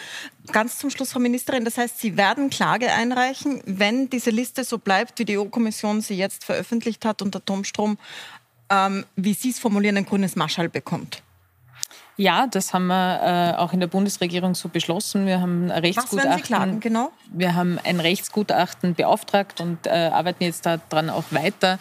ganz 0.52 0.78
zum 0.78 0.90
Schluss, 0.90 1.10
Frau 1.10 1.18
Ministerin, 1.18 1.64
das 1.64 1.76
heißt, 1.76 1.98
Sie 1.98 2.16
werden 2.16 2.50
Klage 2.50 2.92
einreichen, 2.92 3.60
wenn 3.66 4.08
diese 4.08 4.30
Liste 4.30 4.62
so 4.62 4.78
bleibt, 4.78 5.18
wie 5.18 5.24
die 5.24 5.36
EU-Kommission 5.36 6.02
sie 6.02 6.14
jetzt 6.14 6.44
veröffentlicht 6.44 7.04
hat 7.04 7.20
und 7.20 7.34
Atomstrom, 7.34 7.98
ähm, 8.70 9.04
wie 9.16 9.34
Sie 9.34 9.50
es 9.50 9.58
formulieren, 9.58 9.96
ein 9.96 10.06
grünes 10.06 10.36
Marschall 10.36 10.68
bekommt. 10.68 11.24
Ja, 12.16 12.46
das 12.46 12.74
haben 12.74 12.88
wir 12.88 13.54
äh, 13.56 13.58
auch 13.58 13.72
in 13.72 13.80
der 13.80 13.86
Bundesregierung 13.86 14.54
so 14.54 14.68
beschlossen. 14.68 15.26
Wir 15.26 15.40
haben 15.40 15.70
ein 15.70 15.80
Rechtsgutachten. 15.82 16.18
Was 16.18 16.24
werden 16.24 16.38
Sie 16.38 16.42
klagen, 16.42 16.80
genau? 16.80 17.12
Wir 17.32 17.54
haben 17.54 17.78
ein 17.84 18.00
Rechtsgutachten 18.00 18.94
beauftragt 18.94 19.60
und 19.60 19.86
äh, 19.86 20.10
arbeiten 20.12 20.44
jetzt 20.44 20.66
daran 20.66 21.10
auch 21.10 21.24
weiter. 21.30 21.78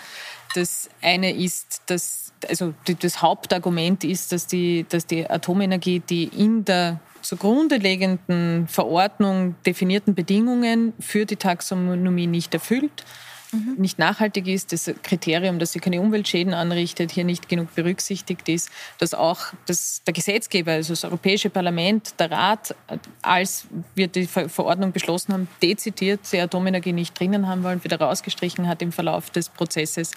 Das 0.55 0.89
eine 1.01 1.33
ist, 1.33 1.81
dass 1.87 2.33
also 2.49 2.73
das 2.99 3.21
Hauptargument 3.21 4.03
ist, 4.03 4.31
dass 4.31 4.47
die, 4.47 4.85
dass 4.89 5.05
die 5.05 5.29
Atomenergie 5.29 5.99
die 5.99 6.23
in 6.23 6.65
der 6.65 6.99
zugrunde 7.21 7.77
liegenden 7.77 8.67
Verordnung 8.67 9.55
definierten 9.65 10.15
Bedingungen 10.15 10.93
für 10.99 11.25
die 11.25 11.35
Taxonomie 11.35 12.27
nicht 12.27 12.53
erfüllt 12.53 13.05
mhm. 13.51 13.75
nicht 13.77 13.99
nachhaltig 13.99 14.47
ist, 14.47 14.71
das 14.73 14.91
Kriterium, 15.03 15.59
dass 15.59 15.71
sie 15.71 15.79
keine 15.79 16.01
Umweltschäden 16.01 16.53
anrichtet, 16.53 17.11
hier 17.11 17.23
nicht 17.23 17.49
genug 17.49 17.73
berücksichtigt 17.75 18.47
ist, 18.49 18.69
dass 18.97 19.13
auch 19.13 19.39
das, 19.65 20.01
der 20.05 20.13
Gesetzgeber, 20.13 20.73
also 20.73 20.93
das 20.93 21.03
Europäische 21.03 21.49
Parlament, 21.49 22.13
der 22.19 22.31
Rat, 22.31 22.75
als 23.21 23.67
wir 23.95 24.07
die 24.07 24.27
Verordnung 24.27 24.91
beschlossen 24.91 25.33
haben, 25.33 25.47
dezidiert 25.61 26.21
die 26.31 26.39
Atomenergie 26.39 26.93
nicht 26.93 27.19
drinnen 27.19 27.47
haben 27.47 27.63
wollen, 27.63 27.83
wieder 27.83 27.99
rausgestrichen 27.99 28.67
hat 28.67 28.81
im 28.81 28.91
Verlauf 28.91 29.29
des 29.29 29.49
Prozesses 29.49 30.11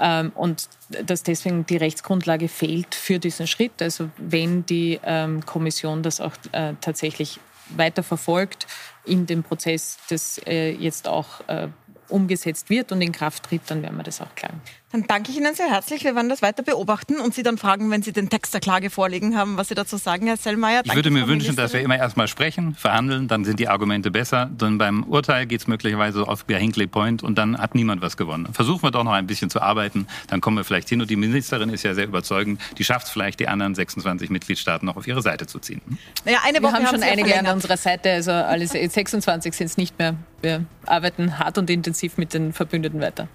ähm, 0.00 0.32
und 0.34 0.68
dass 1.04 1.22
deswegen 1.22 1.66
die 1.66 1.76
Rechtsgrundlage 1.76 2.48
fehlt 2.48 2.94
für 2.94 3.18
diesen 3.18 3.46
Schritt. 3.46 3.80
Also 3.80 4.10
wenn 4.16 4.66
die 4.66 5.00
ähm, 5.04 5.44
Kommission 5.46 6.02
das 6.02 6.20
auch 6.20 6.32
äh, 6.52 6.74
tatsächlich 6.80 7.40
weiter 7.76 8.02
verfolgt 8.02 8.66
in 9.04 9.26
dem 9.26 9.42
Prozess, 9.42 9.98
das 10.08 10.40
äh, 10.46 10.72
jetzt 10.72 11.08
auch 11.08 11.46
äh, 11.48 11.68
umgesetzt 12.12 12.70
wird 12.70 12.92
und 12.92 13.02
in 13.02 13.12
Kraft 13.12 13.44
tritt, 13.44 13.62
dann 13.66 13.82
werden 13.82 13.96
wir 13.96 14.04
das 14.04 14.20
auch 14.20 14.34
klagen. 14.34 14.60
Dann 14.92 15.06
danke 15.08 15.30
ich 15.30 15.38
Ihnen 15.38 15.54
sehr 15.54 15.70
herzlich. 15.70 16.04
Wir 16.04 16.14
werden 16.14 16.28
das 16.28 16.42
weiter 16.42 16.62
beobachten 16.62 17.16
und 17.18 17.34
Sie 17.34 17.42
dann 17.42 17.56
fragen, 17.56 17.90
wenn 17.90 18.02
Sie 18.02 18.12
den 18.12 18.28
Text 18.28 18.52
der 18.52 18.60
Klage 18.60 18.90
vorliegen 18.90 19.38
haben, 19.38 19.56
was 19.56 19.68
Sie 19.68 19.74
dazu 19.74 19.96
sagen, 19.96 20.26
Herr 20.26 20.36
Sellmeier. 20.36 20.82
Ich 20.84 20.94
würde 20.94 21.10
mir 21.10 21.26
wünschen, 21.26 21.56
dass 21.56 21.72
wir 21.72 21.80
immer 21.80 21.96
erstmal 21.96 22.28
sprechen, 22.28 22.74
verhandeln, 22.74 23.26
dann 23.26 23.46
sind 23.46 23.58
die 23.58 23.68
Argumente 23.68 24.10
besser. 24.10 24.50
Dann 24.58 24.76
beim 24.76 25.04
Urteil 25.04 25.46
geht 25.46 25.62
es 25.62 25.66
möglicherweise 25.66 26.28
auf 26.28 26.44
der 26.44 26.58
Hinkley 26.58 26.86
Point 26.86 27.22
und 27.22 27.38
dann 27.38 27.56
hat 27.56 27.74
niemand 27.74 28.02
was 28.02 28.18
gewonnen. 28.18 28.52
Versuchen 28.52 28.82
wir 28.82 28.90
doch 28.90 29.02
noch 29.02 29.12
ein 29.12 29.26
bisschen 29.26 29.48
zu 29.48 29.62
arbeiten, 29.62 30.06
dann 30.28 30.42
kommen 30.42 30.58
wir 30.58 30.64
vielleicht 30.64 30.90
hin. 30.90 31.00
Und 31.00 31.08
die 31.08 31.16
Ministerin 31.16 31.70
ist 31.70 31.84
ja 31.84 31.94
sehr 31.94 32.04
überzeugend. 32.04 32.60
Die 32.76 32.84
schafft 32.84 33.06
es 33.06 33.12
vielleicht, 33.12 33.40
die 33.40 33.48
anderen 33.48 33.74
26 33.74 34.28
Mitgliedstaaten 34.28 34.84
noch 34.84 34.96
auf 34.96 35.06
ihre 35.06 35.22
Seite 35.22 35.46
zu 35.46 35.58
ziehen. 35.58 35.80
Naja, 36.26 36.40
eine 36.44 36.62
Woche 36.62 36.72
wir 36.74 36.86
haben 36.86 36.86
schon 36.86 37.02
einige 37.02 37.38
an 37.38 37.46
unserer 37.46 37.78
Seite, 37.78 38.12
also 38.12 38.30
alle 38.30 38.66
26 38.66 39.54
sind 39.54 39.66
es 39.66 39.78
nicht 39.78 39.98
mehr. 39.98 40.16
Wir 40.42 40.66
arbeiten 40.86 41.38
hart 41.38 41.56
und 41.56 41.70
intensiv 41.70 42.18
mit 42.18 42.34
den 42.34 42.52
Verbündeten 42.52 43.00
weiter. 43.00 43.28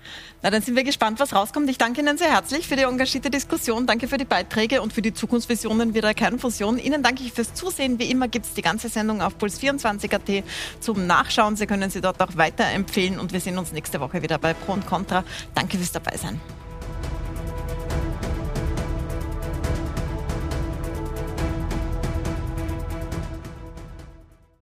Na, 0.43 0.51
dann 0.51 0.61
sind 0.61 0.75
wir 0.75 0.83
gespannt, 0.83 1.19
was 1.19 1.33
rauskommt. 1.47 1.69
Ich 1.69 1.77
danke 1.77 2.01
Ihnen 2.01 2.17
sehr 2.17 2.31
herzlich 2.31 2.67
für 2.67 2.75
die 2.75 2.83
engagierte 2.83 3.29
Diskussion. 3.29 3.85
Danke 3.85 4.07
für 4.07 4.17
die 4.17 4.25
Beiträge 4.25 4.81
und 4.81 4.91
für 4.93 5.01
die 5.01 5.13
Zukunftsvisionen 5.13 5.93
wieder 5.93 6.13
Kernfusion. 6.13 6.77
Ihnen 6.77 7.03
danke 7.03 7.23
ich 7.23 7.31
fürs 7.31 7.53
Zusehen. 7.53 7.99
Wie 7.99 8.11
immer 8.11 8.27
gibt 8.27 8.45
es 8.45 8.53
die 8.53 8.61
ganze 8.61 8.89
Sendung 8.89 9.21
auf 9.21 9.35
puls24.at 9.37 10.43
zum 10.79 11.07
Nachschauen. 11.07 11.55
Sie 11.55 11.65
können 11.65 11.89
sie 11.89 12.01
dort 12.01 12.21
auch 12.21 12.35
weiterempfehlen 12.35 13.19
und 13.19 13.33
wir 13.33 13.39
sehen 13.39 13.57
uns 13.57 13.71
nächste 13.71 13.99
Woche 13.99 14.21
wieder 14.21 14.37
bei 14.37 14.53
Pro 14.53 14.73
und 14.73 14.85
Contra. 14.85 15.23
Danke 15.55 15.77
fürs 15.77 15.91
Dabeisein. 15.91 16.39